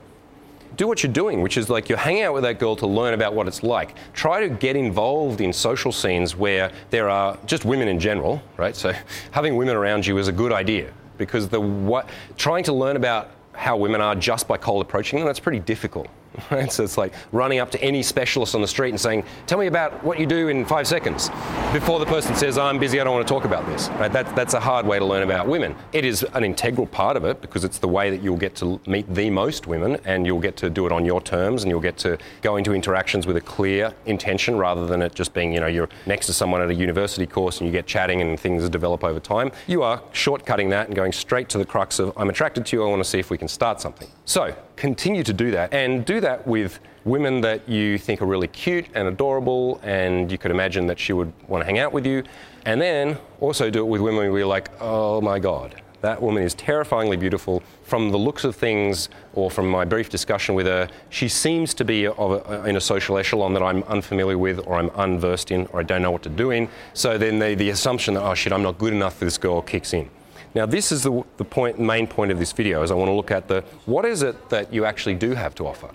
do 0.75 0.87
what 0.87 1.03
you're 1.03 1.11
doing, 1.11 1.41
which 1.41 1.57
is 1.57 1.69
like 1.69 1.89
you're 1.89 1.97
hanging 1.97 2.23
out 2.23 2.33
with 2.33 2.43
that 2.43 2.59
girl 2.59 2.75
to 2.77 2.87
learn 2.87 3.13
about 3.13 3.33
what 3.33 3.47
it's 3.47 3.63
like. 3.63 3.95
Try 4.13 4.41
to 4.41 4.49
get 4.49 4.75
involved 4.75 5.41
in 5.41 5.53
social 5.53 5.91
scenes 5.91 6.35
where 6.35 6.71
there 6.89 7.09
are 7.09 7.37
just 7.45 7.65
women 7.65 7.87
in 7.87 7.99
general, 7.99 8.41
right? 8.57 8.75
So 8.75 8.93
having 9.31 9.55
women 9.55 9.75
around 9.75 10.05
you 10.05 10.17
is 10.17 10.27
a 10.27 10.31
good 10.31 10.51
idea 10.51 10.91
because 11.17 11.47
the 11.47 11.59
what 11.59 12.09
trying 12.37 12.63
to 12.65 12.73
learn 12.73 12.95
about 12.95 13.31
how 13.53 13.77
women 13.77 14.01
are 14.01 14.15
just 14.15 14.47
by 14.47 14.57
cold 14.57 14.81
approaching 14.81 15.19
them, 15.19 15.27
that's 15.27 15.39
pretty 15.39 15.59
difficult. 15.59 16.07
Right? 16.51 16.71
So 16.71 16.83
it's 16.83 16.97
like 16.97 17.13
running 17.31 17.59
up 17.59 17.71
to 17.71 17.81
any 17.81 18.03
specialist 18.03 18.53
on 18.53 18.61
the 18.61 18.67
street 18.67 18.89
and 18.89 18.99
saying, 18.99 19.23
"Tell 19.47 19.57
me 19.57 19.67
about 19.67 20.03
what 20.03 20.19
you 20.19 20.25
do 20.25 20.49
in 20.49 20.65
five 20.65 20.87
seconds," 20.87 21.29
before 21.71 21.99
the 21.99 22.05
person 22.05 22.35
says, 22.35 22.57
"I'm 22.57 22.79
busy, 22.79 22.99
I 22.99 23.03
don't 23.03 23.13
want 23.13 23.27
to 23.27 23.33
talk 23.33 23.45
about 23.45 23.65
this." 23.65 23.89
Right? 23.89 24.11
That, 24.11 24.35
that's 24.35 24.53
a 24.53 24.59
hard 24.59 24.85
way 24.85 24.99
to 24.99 25.05
learn 25.05 25.23
about 25.23 25.47
women. 25.47 25.75
It 25.93 26.05
is 26.05 26.23
an 26.33 26.43
integral 26.43 26.87
part 26.87 27.17
of 27.17 27.25
it 27.25 27.41
because 27.41 27.63
it's 27.63 27.79
the 27.79 27.87
way 27.87 28.09
that 28.09 28.21
you'll 28.21 28.37
get 28.37 28.55
to 28.55 28.79
meet 28.87 29.11
the 29.13 29.29
most 29.29 29.67
women, 29.67 29.97
and 30.05 30.25
you'll 30.25 30.39
get 30.39 30.57
to 30.57 30.69
do 30.69 30.85
it 30.85 30.91
on 30.91 31.05
your 31.05 31.21
terms, 31.21 31.63
and 31.63 31.71
you'll 31.71 31.79
get 31.79 31.97
to 31.97 32.17
go 32.41 32.57
into 32.57 32.73
interactions 32.73 33.25
with 33.25 33.37
a 33.37 33.41
clear 33.41 33.93
intention 34.05 34.57
rather 34.57 34.85
than 34.85 35.01
it 35.01 35.15
just 35.15 35.33
being, 35.33 35.53
you 35.53 35.59
know, 35.59 35.67
you're 35.67 35.89
next 36.05 36.27
to 36.27 36.33
someone 36.33 36.61
at 36.61 36.69
a 36.69 36.75
university 36.75 37.25
course 37.25 37.59
and 37.59 37.67
you 37.67 37.71
get 37.71 37.85
chatting 37.85 38.21
and 38.21 38.39
things 38.39 38.67
develop 38.69 39.03
over 39.03 39.19
time. 39.19 39.51
You 39.67 39.83
are 39.83 39.99
shortcutting 40.13 40.69
that 40.71 40.87
and 40.87 40.95
going 40.95 41.11
straight 41.11 41.49
to 41.49 41.57
the 41.57 41.65
crux 41.65 41.99
of, 41.99 42.13
"I'm 42.17 42.29
attracted 42.29 42.65
to 42.67 42.77
you. 42.77 42.83
I 42.83 42.89
want 42.89 43.03
to 43.03 43.09
see 43.09 43.19
if 43.19 43.29
we 43.29 43.37
can 43.37 43.47
start 43.47 43.81
something." 43.81 44.07
So 44.25 44.53
continue 44.75 45.23
to 45.23 45.33
do 45.33 45.51
that 45.51 45.73
and 45.73 46.05
do 46.05 46.19
that 46.19 46.47
with 46.47 46.79
women 47.05 47.41
that 47.41 47.67
you 47.67 47.97
think 47.97 48.21
are 48.21 48.25
really 48.25 48.47
cute 48.47 48.87
and 48.93 49.07
adorable 49.07 49.79
and 49.83 50.31
you 50.31 50.37
could 50.37 50.51
imagine 50.51 50.87
that 50.87 50.99
she 50.99 51.13
would 51.13 51.31
want 51.47 51.61
to 51.61 51.65
hang 51.65 51.79
out 51.79 51.91
with 51.91 52.05
you. 52.05 52.23
And 52.65 52.81
then 52.81 53.17
also 53.39 53.69
do 53.69 53.79
it 53.79 53.87
with 53.87 54.01
women 54.01 54.29
where 54.29 54.39
you're 54.39 54.47
like, 54.47 54.69
oh 54.81 55.19
my 55.19 55.37
God, 55.39 55.81
that 56.03 56.21
woman 56.21 56.43
is 56.43 56.53
terrifyingly 56.53 57.17
beautiful. 57.17 57.63
From 57.83 58.11
the 58.11 58.17
looks 58.17 58.43
of 58.43 58.55
things, 58.55 59.09
or 59.33 59.49
from 59.49 59.69
my 59.69 59.85
brief 59.85 60.09
discussion 60.09 60.53
with 60.53 60.65
her, 60.65 60.89
she 61.09 61.29
seems 61.29 61.73
to 61.75 61.85
be 61.85 62.05
a, 62.05 62.63
in 62.65 62.75
a 62.75 62.81
social 62.81 63.17
echelon 63.17 63.53
that 63.53 63.63
I'm 63.63 63.83
unfamiliar 63.83 64.37
with, 64.37 64.59
or 64.65 64.75
I'm 64.75 64.91
unversed 64.95 65.51
in, 65.51 65.65
or 65.67 65.79
I 65.79 65.83
don't 65.83 66.01
know 66.01 66.11
what 66.11 66.23
to 66.23 66.29
do 66.29 66.51
in. 66.51 66.67
So 66.93 67.17
then 67.17 67.39
the, 67.39 67.55
the 67.55 67.69
assumption 67.69 68.15
that, 68.15 68.23
oh 68.23 68.33
shit, 68.33 68.51
I'm 68.51 68.63
not 68.63 68.77
good 68.77 68.93
enough 68.93 69.17
for 69.17 69.25
this 69.25 69.37
girl 69.37 69.61
kicks 69.61 69.93
in. 69.93 70.09
Now, 70.55 70.65
this 70.67 70.91
is 70.91 71.03
the, 71.03 71.23
the 71.37 71.45
point, 71.45 71.79
main 71.79 72.05
point 72.07 72.31
of 72.31 72.39
this 72.39 72.51
video, 72.51 72.83
is 72.83 72.91
I 72.91 72.95
want 72.95 73.09
to 73.09 73.13
look 73.13 73.31
at 73.31 73.47
the 73.47 73.61
what 73.85 74.05
is 74.05 74.21
it 74.21 74.49
that 74.49 74.71
you 74.73 74.85
actually 74.85 75.15
do 75.15 75.31
have 75.33 75.55
to 75.55 75.67
offer. 75.67 75.89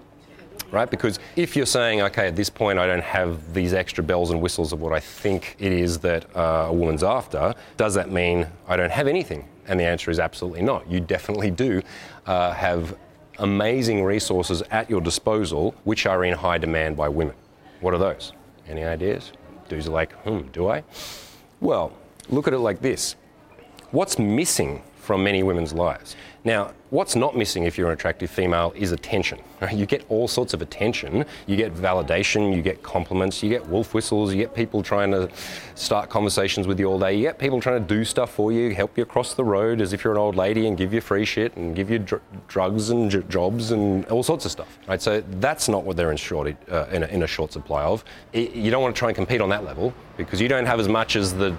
right? 0.70 0.90
Because 0.90 1.18
if 1.36 1.56
you're 1.56 1.66
saying, 1.66 2.02
okay, 2.02 2.28
at 2.28 2.36
this 2.36 2.50
point 2.50 2.78
I 2.78 2.86
don't 2.86 3.02
have 3.02 3.54
these 3.54 3.72
extra 3.72 4.02
bells 4.04 4.30
and 4.30 4.40
whistles 4.40 4.72
of 4.72 4.80
what 4.80 4.92
I 4.92 5.00
think 5.00 5.56
it 5.58 5.72
is 5.72 5.98
that 6.00 6.24
uh, 6.36 6.66
a 6.68 6.72
woman's 6.72 7.02
after, 7.02 7.54
does 7.76 7.94
that 7.94 8.10
mean 8.10 8.46
I 8.66 8.76
don't 8.76 8.92
have 8.92 9.06
anything? 9.06 9.48
And 9.66 9.78
the 9.78 9.84
answer 9.84 10.10
is 10.10 10.18
absolutely 10.18 10.62
not. 10.62 10.90
You 10.90 11.00
definitely 11.00 11.50
do 11.50 11.82
uh, 12.26 12.52
have 12.52 12.96
amazing 13.38 14.02
resources 14.02 14.62
at 14.70 14.90
your 14.90 15.00
disposal 15.00 15.74
which 15.84 16.06
are 16.06 16.24
in 16.24 16.34
high 16.34 16.58
demand 16.58 16.96
by 16.96 17.08
women. 17.08 17.34
What 17.80 17.94
are 17.94 17.98
those? 17.98 18.32
Any 18.66 18.84
ideas? 18.84 19.32
Dudes 19.68 19.86
are 19.86 19.92
like, 19.92 20.12
hmm, 20.22 20.40
do 20.52 20.68
I? 20.68 20.82
Well, 21.60 21.92
look 22.28 22.48
at 22.48 22.54
it 22.54 22.58
like 22.58 22.80
this. 22.80 23.14
What's 23.90 24.18
missing 24.18 24.82
from 24.96 25.24
many 25.24 25.42
women's 25.42 25.72
lives? 25.72 26.14
Now, 26.44 26.72
what's 26.90 27.16
not 27.16 27.34
missing 27.34 27.64
if 27.64 27.78
you're 27.78 27.88
an 27.88 27.94
attractive 27.94 28.30
female 28.30 28.74
is 28.76 28.92
attention. 28.92 29.38
You 29.72 29.86
get 29.86 30.04
all 30.10 30.28
sorts 30.28 30.52
of 30.52 30.60
attention. 30.60 31.24
You 31.46 31.56
get 31.56 31.74
validation, 31.74 32.54
you 32.54 32.60
get 32.60 32.82
compliments, 32.82 33.42
you 33.42 33.48
get 33.48 33.66
wolf 33.66 33.94
whistles, 33.94 34.32
you 34.32 34.42
get 34.42 34.54
people 34.54 34.82
trying 34.82 35.10
to 35.12 35.30
start 35.74 36.10
conversations 36.10 36.66
with 36.66 36.78
you 36.78 36.86
all 36.86 36.98
day, 36.98 37.14
you 37.16 37.22
get 37.22 37.38
people 37.38 37.60
trying 37.60 37.82
to 37.82 37.94
do 37.94 38.04
stuff 38.04 38.30
for 38.30 38.52
you, 38.52 38.74
help 38.74 38.96
you 38.98 39.02
across 39.02 39.32
the 39.32 39.42
road 39.42 39.80
as 39.80 39.94
if 39.94 40.04
you're 40.04 40.12
an 40.12 40.18
old 40.18 40.36
lady 40.36 40.66
and 40.68 40.76
give 40.76 40.92
you 40.92 41.00
free 41.00 41.24
shit 41.24 41.56
and 41.56 41.74
give 41.74 41.90
you 41.90 41.98
dr- 41.98 42.22
drugs 42.46 42.90
and 42.90 43.10
j- 43.10 43.22
jobs 43.30 43.70
and 43.70 44.04
all 44.06 44.22
sorts 44.22 44.44
of 44.44 44.50
stuff. 44.50 44.78
Right? 44.86 45.00
So 45.00 45.22
that's 45.40 45.66
not 45.66 45.84
what 45.84 45.96
they're 45.96 46.10
in, 46.10 46.18
short, 46.18 46.54
uh, 46.70 46.86
in, 46.92 47.02
a, 47.02 47.06
in 47.06 47.22
a 47.22 47.26
short 47.26 47.52
supply 47.52 47.82
of. 47.84 48.04
It, 48.34 48.52
you 48.52 48.70
don't 48.70 48.82
want 48.82 48.94
to 48.94 48.98
try 48.98 49.08
and 49.08 49.16
compete 49.16 49.40
on 49.40 49.48
that 49.48 49.64
level 49.64 49.94
because 50.18 50.40
you 50.40 50.48
don't 50.48 50.66
have 50.66 50.78
as 50.78 50.88
much 50.88 51.16
as 51.16 51.32
the 51.32 51.56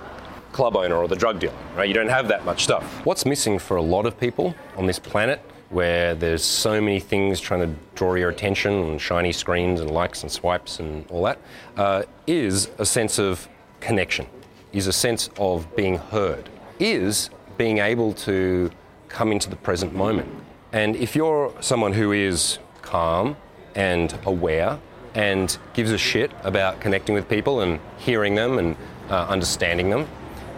club 0.52 0.76
owner 0.76 0.96
or 0.96 1.08
the 1.08 1.16
drug 1.16 1.40
dealer, 1.40 1.54
right? 1.76 1.88
You 1.88 1.94
don't 1.94 2.10
have 2.10 2.28
that 2.28 2.46
much 2.46 2.64
stuff. 2.64 2.84
What's 3.06 3.26
missing 3.26 3.60
for 3.60 3.78
a 3.78 3.82
lot 3.82 4.06
of 4.06 4.20
people 4.20 4.56
on 4.78 4.86
this 4.86 5.00
planet 5.00 5.42
where 5.70 6.16
there's 6.16 6.44
so 6.44 6.82
many 6.82 7.00
things 7.00 7.40
trying 7.40 7.62
to 7.62 7.80
draw 7.96 8.16
your 8.16 8.30
attention 8.30 8.74
and 8.74 9.00
shiny 9.00 9.32
screens 9.32 9.80
and 9.80 9.92
likes 9.92 10.24
and 10.24 10.32
swipes 10.32 10.80
and 10.80 11.06
all 11.12 11.24
that, 11.24 11.40
uh, 11.78 12.04
is 12.26 12.70
a 12.80 12.86
sense 12.86 13.20
of 13.20 13.48
connection, 13.80 14.26
is 14.74 14.88
a 14.88 14.94
sense 14.94 15.30
of 15.38 15.76
being 15.76 15.98
heard, 15.98 16.50
is 16.80 17.30
being 17.58 17.78
able 17.78 18.14
to 18.14 18.72
come 19.10 19.32
into 19.32 19.50
the 19.50 19.56
present 19.56 19.94
moment. 19.94 20.28
And 20.72 20.96
if 20.96 21.16
you're 21.16 21.54
someone 21.62 21.94
who 21.94 22.12
is 22.12 22.60
calm 22.82 23.36
and 23.76 24.18
aware 24.26 24.80
and 25.14 25.56
gives 25.74 25.92
a 25.92 25.98
shit 25.98 26.32
about 26.44 26.80
connecting 26.80 27.16
with 27.16 27.28
people 27.28 27.62
and 27.62 27.80
hearing 27.98 28.36
them 28.36 28.58
and 28.58 28.76
uh, 29.10 29.26
understanding 29.28 29.90
them, 29.90 30.08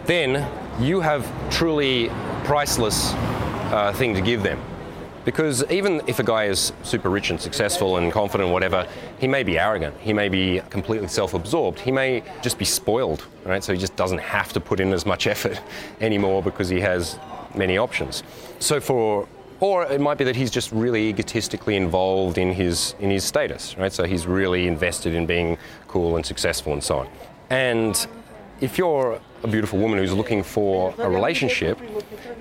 then 0.06 0.48
you 0.80 1.00
have 1.00 1.26
truly 1.50 2.10
priceless 2.44 3.12
uh, 3.72 3.92
thing 3.96 4.14
to 4.14 4.20
give 4.20 4.42
them. 4.42 4.60
Because 5.24 5.64
even 5.70 6.02
if 6.08 6.18
a 6.18 6.24
guy 6.24 6.46
is 6.46 6.72
super 6.82 7.08
rich 7.08 7.30
and 7.30 7.40
successful 7.40 7.96
and 7.96 8.10
confident, 8.10 8.50
whatever, 8.50 8.88
he 9.18 9.28
may 9.28 9.44
be 9.44 9.56
arrogant. 9.58 9.96
He 10.00 10.12
may 10.12 10.28
be 10.28 10.60
completely 10.68 11.06
self-absorbed. 11.06 11.78
He 11.78 11.92
may 11.92 12.24
just 12.42 12.58
be 12.58 12.64
spoiled, 12.64 13.24
right? 13.44 13.62
So 13.62 13.72
he 13.72 13.78
just 13.78 13.94
doesn't 13.94 14.18
have 14.18 14.52
to 14.54 14.60
put 14.60 14.80
in 14.80 14.92
as 14.92 15.06
much 15.06 15.26
effort 15.34 15.60
anymore 16.00 16.42
because 16.42 16.68
he 16.68 16.80
has 16.80 17.18
many 17.54 17.78
options. 17.78 18.24
So 18.58 18.80
for 18.80 19.28
or 19.60 19.84
it 19.84 20.00
might 20.00 20.18
be 20.18 20.24
that 20.24 20.34
he's 20.34 20.50
just 20.50 20.72
really 20.72 21.08
egotistically 21.08 21.76
involved 21.76 22.36
in 22.36 22.52
his 22.52 22.96
in 22.98 23.10
his 23.10 23.22
status, 23.22 23.78
right? 23.78 23.92
So 23.92 24.02
he's 24.02 24.26
really 24.26 24.66
invested 24.66 25.14
in 25.14 25.24
being 25.24 25.56
cool 25.86 26.16
and 26.16 26.26
successful 26.26 26.72
and 26.72 26.82
so 26.82 26.98
on. 26.98 27.08
And 27.48 28.06
if 28.62 28.78
you're 28.78 29.20
a 29.42 29.48
beautiful 29.48 29.76
woman 29.76 29.98
who's 29.98 30.12
looking 30.12 30.40
for 30.44 30.94
a 30.98 31.10
relationship, 31.10 31.80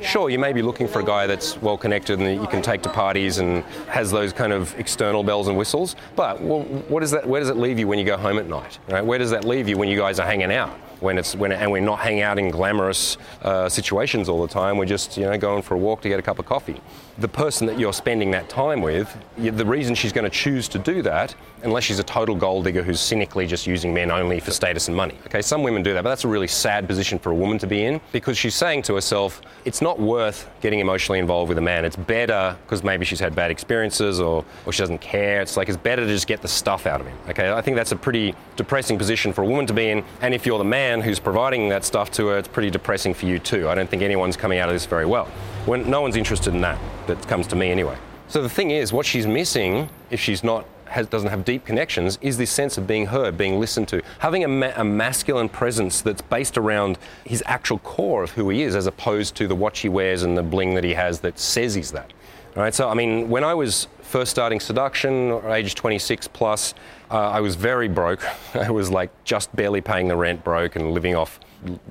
sure, 0.04 0.30
you 0.30 0.38
may 0.38 0.54
be 0.54 0.62
looking 0.62 0.88
for 0.88 1.00
a 1.00 1.04
guy 1.04 1.26
that's 1.26 1.60
well 1.64 1.78
connected 1.78 2.20
and 2.20 2.28
that 2.28 2.36
you 2.36 2.48
can 2.48 2.62
take 2.62 2.84
to 2.84 2.90
parties 2.90 3.40
and 3.40 3.64
has 3.90 4.12
those 4.12 4.32
kind 4.32 4.54
of 4.54 4.78
external 4.80 5.24
bells 5.24 5.48
and 5.48 5.58
whistles. 5.58 5.96
But 6.16 6.40
what 6.40 7.02
is 7.02 7.10
that? 7.10 7.26
Where 7.26 7.42
does 7.42 7.50
it 7.50 7.58
leave 7.58 7.80
you 7.80 7.88
when 7.88 7.98
you 7.98 8.06
go 8.06 8.18
home 8.18 8.38
at 8.38 8.48
night? 8.48 8.78
Right? 8.88 9.04
Where 9.04 9.18
does 9.18 9.32
that 9.32 9.46
leave 9.46 9.68
you 9.68 9.80
when 9.80 9.90
you 9.90 9.98
guys 9.98 10.20
are 10.20 10.28
hanging 10.28 10.54
out? 10.54 10.70
When 11.00 11.18
it's 11.18 11.36
when 11.36 11.52
and 11.52 11.72
we're 11.72 11.82
not 11.82 11.98
hanging 11.98 12.22
out 12.22 12.38
in 12.38 12.52
glamorous 12.52 13.18
uh, 13.42 13.68
situations 13.68 14.30
all 14.30 14.44
the 14.44 14.54
time. 14.54 14.78
We're 14.78 14.86
just 14.86 15.18
you 15.18 15.26
know 15.26 15.36
going 15.40 15.64
for 15.64 15.74
a 15.74 15.80
walk 15.80 16.02
to 16.02 16.10
get 16.10 16.20
a 16.20 16.22
cup 16.22 16.38
of 16.38 16.46
coffee. 16.46 16.80
The 17.18 17.28
person 17.28 17.68
that 17.68 17.78
you're 17.78 17.94
spending 17.94 18.32
that 18.32 18.50
time 18.50 18.82
with, 18.82 19.16
the 19.38 19.66
reason 19.66 19.96
she's 19.96 20.14
going 20.14 20.24
to 20.24 20.30
choose 20.30 20.68
to 20.70 20.80
do 20.80 21.02
that, 21.02 21.36
unless 21.64 21.84
she's 21.84 22.00
a 22.00 22.04
total 22.04 22.36
gold 22.36 22.64
digger 22.64 22.82
who's 22.82 23.00
cynically 23.00 23.46
just 23.46 23.68
using 23.68 23.94
men 23.94 24.10
only 24.10 24.40
for 24.40 24.52
status 24.52 24.88
and 24.88 24.98
money. 24.98 25.16
Okay, 25.28 25.42
some 25.42 25.64
women 25.64 25.84
do 25.84 25.94
that, 25.94 26.04
but 26.04 26.10
that's 26.10 26.24
a 26.24 26.28
really 26.28 26.48
sad 26.48 26.88
position 26.88 27.20
for 27.20 27.32
a 27.32 27.36
woman 27.36 27.58
to 27.60 27.68
be 27.68 27.84
in 27.84 28.02
because 28.12 28.38
she's 28.38 28.56
saying 28.56 28.82
to 28.84 28.96
herself, 28.96 29.42
it's 29.66 29.82
not 29.82 30.00
worth 30.00 30.50
getting 30.62 30.80
emotionally 30.80 31.20
involved 31.20 31.50
with 31.50 31.58
a 31.58 31.62
man. 31.62 31.86
It's 31.86 31.96
better 31.96 32.58
because 32.64 32.84
maybe 32.84 33.06
she's 33.06 33.20
had 33.20 33.36
bad 33.36 33.52
experiences 33.52 34.20
or, 34.20 34.44
or 34.66 34.74
she 34.74 34.82
doesn't 34.82 35.02
care. 35.02 35.42
It's 35.42 35.58
like 35.58 35.70
it's 35.70 35.78
better 35.78 36.04
to 36.04 36.08
just 36.08 36.28
get 36.28 36.42
the 36.42 36.48
stuff 36.48 36.88
out 36.88 37.02
of 37.02 37.08
him. 37.08 37.18
Okay, 37.30 37.52
I 37.52 37.62
think 37.62 37.76
that's 37.76 37.92
a 37.92 37.96
pretty 37.96 38.34
depressing 38.56 38.98
position 38.98 39.34
for 39.34 39.44
a 39.44 39.48
woman 39.48 39.68
to 39.68 39.74
be 39.74 39.90
in. 39.90 40.04
And 40.22 40.34
if 40.34 40.46
you're 40.46 40.58
the 40.58 40.64
man 40.64 41.02
who's 41.02 41.20
providing 41.20 41.70
that 41.70 41.84
stuff 41.84 42.10
to 42.12 42.28
her, 42.28 42.38
it's 42.38 42.48
pretty 42.48 42.70
depressing 42.70 43.14
for 43.14 43.26
you 43.26 43.38
too. 43.38 43.70
I 43.70 43.76
don't 43.76 43.90
think 43.90 44.02
anyone's 44.02 44.38
coming 44.38 44.60
out 44.60 44.70
of 44.70 44.76
this 44.76 44.86
very 44.86 45.06
well. 45.06 45.30
When 45.66 45.88
no 45.88 46.02
one's 46.02 46.16
interested 46.16 46.56
in 46.56 46.62
that, 46.62 46.80
that 47.06 47.28
comes 47.28 47.46
to 47.48 47.56
me 47.56 47.70
anyway. 47.70 47.96
So 48.28 48.42
the 48.42 48.50
thing 48.50 48.72
is, 48.72 48.92
what 48.92 49.06
she's 49.06 49.28
missing, 49.28 49.90
if 50.10 50.20
she's 50.20 50.44
not 50.44 50.66
has, 50.86 51.08
doesn't 51.08 51.30
have 51.30 51.46
deep 51.46 51.66
connections 51.66 52.18
is 52.22 52.38
this 52.38 52.52
sense 52.52 52.78
of 52.78 52.86
being 52.88 53.06
heard, 53.06 53.38
being 53.38 53.60
listened 53.60 53.88
to, 53.90 54.02
having 54.20 54.44
a, 54.44 54.48
ma- 54.48 54.74
a, 54.76 54.84
masculine 54.84 55.48
presence 55.48 56.02
that's 56.02 56.22
based 56.22 56.58
around 56.58 56.98
his 57.26 57.42
actual 57.46 57.80
core 57.80 58.24
of 58.24 58.32
who 58.32 58.50
he 58.50 58.64
is, 58.64 58.76
as 58.76 58.88
opposed 58.88 59.36
to 59.36 59.48
the 59.48 59.56
watch 59.56 59.80
he 59.80 59.90
wears 59.90 60.24
and 60.24 60.38
the 60.38 60.44
bling 60.44 60.74
that 60.74 60.84
he 60.84 60.94
has 60.94 61.20
that 61.22 61.40
says 61.40 61.76
he's 61.76 61.92
that. 61.92 62.12
All 62.54 62.62
right, 62.62 62.74
so 62.74 62.90
I 62.90 62.96
mean, 62.96 63.30
when 63.30 63.46
I 63.46 63.54
was 63.54 63.88
first 64.02 64.30
starting 64.30 64.60
seduction, 64.60 65.40
age 65.48 65.74
26 65.74 66.28
plus, 66.28 66.74
uh, 67.10 67.18
I 67.18 67.40
was 67.40 67.56
very 67.56 67.88
broke. 67.88 68.26
I 68.54 68.70
was 68.70 68.92
like 68.92 69.10
just 69.24 69.56
barely 69.56 69.80
paying 69.80 70.10
the 70.10 70.18
rent, 70.18 70.44
broke, 70.44 70.76
and 70.76 70.92
living 70.92 71.16
off 71.16 71.40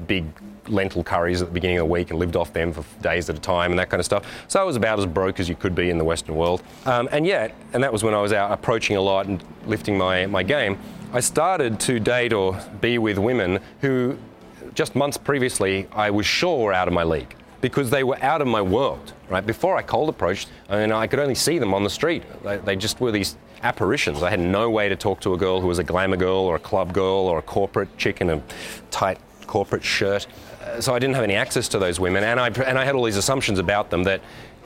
big 0.07 0.27
lentil 0.69 1.03
curries 1.03 1.41
at 1.41 1.49
the 1.49 1.55
beginning 1.55 1.79
of 1.79 1.87
the 1.87 1.91
week 1.91 2.11
and 2.11 2.19
lived 2.19 2.37
off 2.37 2.53
them 2.53 2.75
for 2.75 2.85
days 3.01 3.31
at 3.31 3.39
a 3.39 3.41
time 3.41 3.73
and 3.73 3.79
that 3.79 3.89
kind 3.89 4.01
of 4.01 4.05
stuff. 4.05 4.27
So 4.49 4.61
I 4.61 4.65
was 4.65 4.77
about 4.77 4.99
as 4.99 5.07
broke 5.07 5.41
as 5.41 5.49
you 5.49 5.55
could 5.55 5.75
be 5.75 5.89
in 5.89 5.97
the 5.97 6.05
Western 6.05 6.35
world. 6.35 6.63
Um, 6.85 7.09
and 7.11 7.27
yet, 7.27 7.55
and 7.73 7.83
that 7.83 7.91
was 7.91 8.05
when 8.05 8.13
I 8.13 8.21
was 8.21 8.35
out 8.35 8.53
approaching 8.53 8.97
a 8.97 9.01
lot 9.01 9.27
and 9.27 9.43
lifting 9.65 9.97
my, 9.97 10.27
my 10.27 10.43
game, 10.43 10.79
I 11.15 11.21
started 11.21 11.81
to 11.81 11.99
date 11.99 12.35
or 12.35 12.61
be 12.83 12.99
with 12.99 13.17
women 13.17 13.61
who 13.81 14.19
just 14.75 14.95
months 14.95 15.17
previously 15.17 15.89
I 15.91 16.11
was 16.11 16.27
sure 16.27 16.65
were 16.65 16.73
out 16.75 16.87
of 16.87 16.93
my 16.93 17.05
league 17.05 17.35
because 17.61 17.91
they 17.91 18.05
were 18.05 18.19
out 18.23 18.41
of 18.41 18.49
my 18.49 18.63
world, 18.63 19.13
right? 19.29 19.45
Before 19.45 19.77
I 19.77 19.83
cold 19.83 20.09
approached, 20.09 20.49
I 20.69 20.79
mean, 20.79 20.93
I 20.93 21.07
could 21.07 21.19
only 21.19 21.35
see 21.35 21.59
them 21.59 21.75
on 21.75 21.85
the 21.85 21.91
street. 21.91 22.23
They, 22.43 22.57
they 22.59 22.77
just 22.77 23.01
were 23.01 23.13
these 23.13 23.37
apparitions. 23.63 24.23
I 24.23 24.31
had 24.31 24.41
no 24.41 24.71
way 24.71 24.89
to 24.89 24.97
talk 24.97 25.21
to 25.21 25.35
a 25.35 25.37
girl 25.37 25.61
who 25.61 25.67
was 25.67 25.79
a 25.79 25.85
glamour 25.85 26.17
girl 26.17 26.39
or 26.39 26.57
a 26.57 26.61
club 26.61 26.93
girl 26.93 27.27
or 27.29 27.39
a 27.39 27.43
corporate 27.43 27.97
chick 27.99 28.21
in 28.21 28.31
a 28.31 28.43
tight 28.91 29.19
corporate 29.47 29.85
shirt. 29.85 30.27
Uh, 30.63 30.81
so 30.81 30.95
I 30.95 30.99
didn't 30.99 31.15
have 31.15 31.25
any 31.25 31.35
access 31.35 31.69
to 31.69 31.79
those 31.79 31.99
women, 31.99 32.25
and 32.25 32.39
I, 32.39 32.49
and 32.49 32.79
I 32.79 32.85
had 32.85 32.95
all 32.95 33.05
these 33.05 33.17
assumptions 33.17 33.59
about 33.59 33.91
them 33.91 34.05
that 34.05 34.21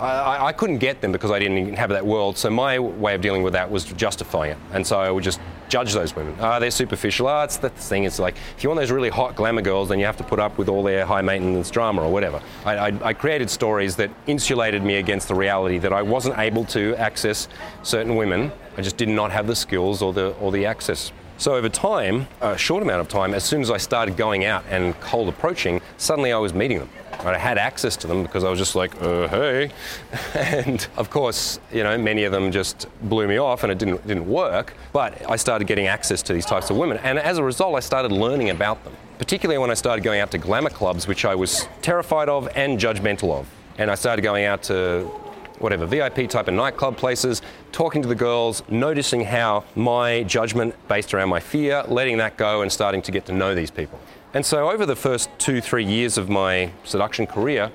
I, 0.04 0.46
I, 0.46 0.52
couldn't 0.52 0.78
get 0.78 1.00
them 1.00 1.12
because 1.12 1.30
I 1.30 1.38
didn't 1.38 1.74
have 1.74 1.90
that 1.90 2.04
world. 2.04 2.36
So 2.36 2.50
my 2.50 2.78
way 2.78 3.14
of 3.14 3.20
dealing 3.20 3.42
with 3.42 3.52
that 3.54 3.70
was 3.70 3.84
justifying 3.84 4.52
it, 4.52 4.58
and 4.72 4.86
so 4.86 4.98
I 4.98 5.10
would 5.10 5.24
just 5.24 5.40
judge 5.68 5.92
those 5.92 6.14
women. 6.14 6.36
Ah, 6.40 6.56
oh, 6.56 6.60
they're 6.60 6.70
superficial. 6.70 7.26
Ah, 7.26 7.40
oh, 7.40 7.44
it's 7.44 7.56
the 7.56 7.70
thing. 7.70 8.04
It's 8.04 8.18
like 8.18 8.36
if 8.56 8.62
you 8.62 8.68
want 8.68 8.80
those 8.80 8.90
really 8.90 9.08
hot 9.08 9.34
glamour 9.34 9.62
girls, 9.62 9.88
then 9.88 9.98
you 9.98 10.06
have 10.06 10.16
to 10.18 10.24
put 10.24 10.38
up 10.38 10.58
with 10.58 10.68
all 10.68 10.82
their 10.82 11.04
high 11.04 11.22
maintenance 11.22 11.70
drama 11.70 12.02
or 12.02 12.12
whatever. 12.12 12.40
I, 12.64 12.76
I, 12.76 13.08
I 13.08 13.12
created 13.12 13.50
stories 13.50 13.96
that 13.96 14.10
insulated 14.26 14.82
me 14.82 14.96
against 14.96 15.28
the 15.28 15.34
reality 15.34 15.78
that 15.78 15.92
I 15.92 16.02
wasn't 16.02 16.38
able 16.38 16.64
to 16.66 16.94
access 16.96 17.48
certain 17.82 18.16
women. 18.16 18.52
I 18.76 18.82
just 18.82 18.96
did 18.96 19.08
not 19.08 19.32
have 19.32 19.46
the 19.46 19.56
skills 19.56 20.02
or 20.02 20.12
the 20.12 20.30
or 20.40 20.52
the 20.52 20.66
access. 20.66 21.12
So 21.36 21.54
over 21.54 21.68
time, 21.68 22.28
a 22.40 22.56
short 22.56 22.82
amount 22.82 23.00
of 23.00 23.08
time, 23.08 23.34
as 23.34 23.44
soon 23.44 23.60
as 23.60 23.70
I 23.70 23.76
started 23.76 24.16
going 24.16 24.44
out 24.44 24.64
and 24.70 24.98
cold 25.00 25.28
approaching, 25.28 25.80
suddenly 25.96 26.32
I 26.32 26.38
was 26.38 26.54
meeting 26.54 26.78
them. 26.78 26.88
I 27.20 27.38
had 27.38 27.58
access 27.58 27.96
to 27.98 28.06
them 28.06 28.22
because 28.22 28.44
I 28.44 28.50
was 28.50 28.58
just 28.58 28.76
like, 28.76 29.00
uh, 29.02 29.28
hey. 29.28 29.70
and 30.34 30.86
of 30.96 31.10
course, 31.10 31.58
you 31.72 31.82
know, 31.82 31.96
many 31.96 32.24
of 32.24 32.32
them 32.32 32.52
just 32.52 32.86
blew 33.02 33.26
me 33.26 33.38
off 33.38 33.62
and 33.62 33.72
it 33.72 33.78
didn't, 33.78 34.06
didn't 34.06 34.28
work. 34.28 34.74
But 34.92 35.28
I 35.28 35.36
started 35.36 35.66
getting 35.66 35.86
access 35.86 36.22
to 36.22 36.32
these 36.32 36.46
types 36.46 36.70
of 36.70 36.76
women. 36.76 36.98
And 36.98 37.18
as 37.18 37.38
a 37.38 37.42
result, 37.42 37.74
I 37.74 37.80
started 37.80 38.12
learning 38.12 38.50
about 38.50 38.82
them, 38.84 38.94
particularly 39.18 39.58
when 39.58 39.70
I 39.70 39.74
started 39.74 40.02
going 40.02 40.20
out 40.20 40.30
to 40.32 40.38
glamour 40.38 40.70
clubs, 40.70 41.08
which 41.08 41.24
I 41.24 41.34
was 41.34 41.66
terrified 41.82 42.28
of 42.28 42.48
and 42.54 42.78
judgmental 42.78 43.32
of. 43.38 43.48
And 43.78 43.90
I 43.90 43.96
started 43.96 44.22
going 44.22 44.44
out 44.44 44.62
to 44.64 45.10
whatever, 45.58 45.86
VIP 45.86 46.28
type 46.28 46.48
of 46.48 46.54
nightclub 46.54 46.96
places, 46.96 47.42
talking 47.72 48.02
to 48.02 48.08
the 48.08 48.14
girls, 48.14 48.62
noticing 48.68 49.24
how 49.24 49.64
my 49.74 50.22
judgment 50.24 50.74
based 50.88 51.14
around 51.14 51.28
my 51.28 51.40
fear, 51.40 51.84
letting 51.88 52.16
that 52.18 52.36
go 52.36 52.62
and 52.62 52.70
starting 52.70 53.02
to 53.02 53.12
get 53.12 53.26
to 53.26 53.32
know 53.32 53.54
these 53.54 53.70
people. 53.70 53.98
And 54.32 54.44
so 54.44 54.70
over 54.70 54.84
the 54.84 54.96
first 54.96 55.30
two, 55.38 55.60
three 55.60 55.84
years 55.84 56.18
of 56.18 56.28
my 56.28 56.72
seduction 56.82 57.26
career, 57.26 57.70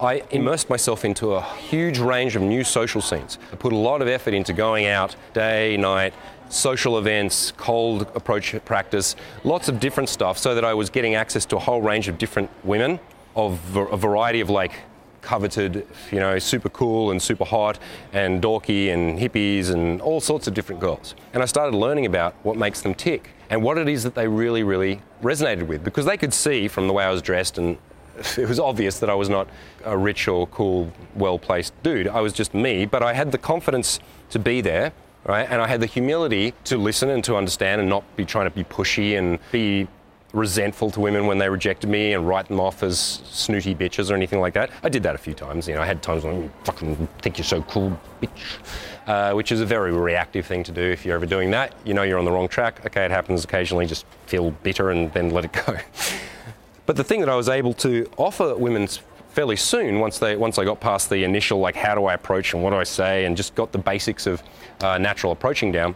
I 0.00 0.22
immersed 0.30 0.70
myself 0.70 1.04
into 1.04 1.34
a 1.34 1.42
huge 1.42 1.98
range 1.98 2.34
of 2.34 2.42
new 2.42 2.64
social 2.64 3.02
scenes. 3.02 3.38
I 3.52 3.56
put 3.56 3.72
a 3.72 3.76
lot 3.76 4.00
of 4.00 4.08
effort 4.08 4.34
into 4.34 4.52
going 4.52 4.86
out 4.86 5.14
day, 5.34 5.76
night, 5.76 6.14
social 6.48 6.98
events, 6.98 7.52
cold 7.56 8.02
approach 8.14 8.54
practice, 8.64 9.14
lots 9.44 9.68
of 9.68 9.78
different 9.78 10.08
stuff 10.08 10.36
so 10.38 10.54
that 10.54 10.64
I 10.64 10.74
was 10.74 10.90
getting 10.90 11.14
access 11.14 11.44
to 11.46 11.56
a 11.56 11.60
whole 11.60 11.82
range 11.82 12.08
of 12.08 12.18
different 12.18 12.50
women 12.64 12.98
of 13.36 13.76
a 13.76 13.96
variety 13.96 14.40
of 14.40 14.50
like 14.50 14.72
coveted, 15.22 15.86
you 16.10 16.20
know, 16.20 16.38
super 16.38 16.68
cool 16.68 17.10
and 17.10 17.20
super 17.20 17.44
hot 17.44 17.78
and 18.12 18.42
dorky 18.42 18.92
and 18.92 19.18
hippies 19.18 19.70
and 19.70 20.00
all 20.00 20.20
sorts 20.20 20.46
of 20.46 20.54
different 20.54 20.80
girls. 20.80 21.14
And 21.32 21.42
I 21.42 21.46
started 21.46 21.76
learning 21.76 22.06
about 22.06 22.34
what 22.42 22.56
makes 22.56 22.80
them 22.80 22.94
tick 22.94 23.30
and 23.48 23.62
what 23.62 23.78
it 23.78 23.88
is 23.88 24.02
that 24.04 24.14
they 24.14 24.28
really, 24.28 24.62
really 24.62 25.02
resonated 25.22 25.66
with 25.66 25.84
because 25.84 26.04
they 26.04 26.16
could 26.16 26.32
see 26.32 26.68
from 26.68 26.86
the 26.86 26.92
way 26.92 27.04
I 27.04 27.10
was 27.10 27.22
dressed 27.22 27.58
and 27.58 27.78
it 28.38 28.48
was 28.48 28.60
obvious 28.60 28.98
that 28.98 29.10
I 29.10 29.14
was 29.14 29.28
not 29.28 29.48
a 29.84 29.96
rich 29.96 30.28
or 30.28 30.46
cool, 30.48 30.92
well 31.14 31.38
placed 31.38 31.80
dude. 31.82 32.08
I 32.08 32.20
was 32.20 32.32
just 32.32 32.54
me, 32.54 32.86
but 32.86 33.02
I 33.02 33.14
had 33.14 33.32
the 33.32 33.38
confidence 33.38 33.98
to 34.30 34.38
be 34.38 34.60
there, 34.60 34.92
right? 35.24 35.48
And 35.50 35.60
I 35.60 35.66
had 35.66 35.80
the 35.80 35.86
humility 35.86 36.54
to 36.64 36.76
listen 36.76 37.10
and 37.10 37.24
to 37.24 37.36
understand 37.36 37.80
and 37.80 37.88
not 37.88 38.04
be 38.16 38.24
trying 38.24 38.46
to 38.46 38.54
be 38.54 38.64
pushy 38.64 39.18
and 39.18 39.38
be 39.52 39.88
resentful 40.32 40.90
to 40.92 41.00
women 41.00 41.26
when 41.26 41.38
they 41.38 41.48
rejected 41.48 41.88
me 41.88 42.12
and 42.12 42.26
write 42.26 42.48
them 42.48 42.60
off 42.60 42.82
as 42.82 42.98
snooty 42.98 43.74
bitches 43.74 44.10
or 44.10 44.14
anything 44.14 44.40
like 44.40 44.54
that. 44.54 44.70
I 44.82 44.88
did 44.88 45.02
that 45.02 45.14
a 45.14 45.18
few 45.18 45.34
times. 45.34 45.66
You 45.66 45.74
know, 45.74 45.82
I 45.82 45.86
had 45.86 46.02
times 46.02 46.24
when 46.24 46.44
I 46.44 46.64
fucking 46.64 47.08
think 47.20 47.38
you're 47.38 47.44
so 47.44 47.62
cool, 47.62 47.98
bitch, 48.20 48.30
uh, 49.06 49.32
which 49.32 49.52
is 49.52 49.60
a 49.60 49.66
very 49.66 49.92
reactive 49.92 50.46
thing 50.46 50.62
to 50.64 50.72
do. 50.72 50.82
If 50.82 51.04
you're 51.04 51.16
ever 51.16 51.26
doing 51.26 51.50
that, 51.50 51.74
you 51.84 51.94
know 51.94 52.02
you're 52.02 52.18
on 52.18 52.24
the 52.24 52.32
wrong 52.32 52.48
track. 52.48 52.84
Okay, 52.86 53.04
it 53.04 53.10
happens 53.10 53.44
occasionally. 53.44 53.86
Just 53.86 54.06
feel 54.26 54.50
bitter 54.50 54.90
and 54.90 55.12
then 55.12 55.30
let 55.30 55.44
it 55.44 55.52
go. 55.66 55.76
but 56.86 56.96
the 56.96 57.04
thing 57.04 57.20
that 57.20 57.28
I 57.28 57.36
was 57.36 57.48
able 57.48 57.74
to 57.74 58.08
offer 58.16 58.54
women 58.54 58.88
fairly 59.30 59.56
soon 59.56 60.00
once 60.00 60.18
they 60.18 60.36
once 60.36 60.58
I 60.58 60.64
got 60.64 60.80
past 60.80 61.08
the 61.08 61.22
initial 61.22 61.60
like 61.60 61.76
how 61.76 61.94
do 61.94 62.06
I 62.06 62.14
approach 62.14 62.52
and 62.52 62.64
what 62.64 62.70
do 62.70 62.76
I 62.76 62.82
say 62.84 63.26
and 63.26 63.36
just 63.36 63.54
got 63.54 63.70
the 63.70 63.78
basics 63.78 64.26
of 64.26 64.42
uh, 64.80 64.98
natural 64.98 65.32
approaching 65.32 65.70
down 65.70 65.94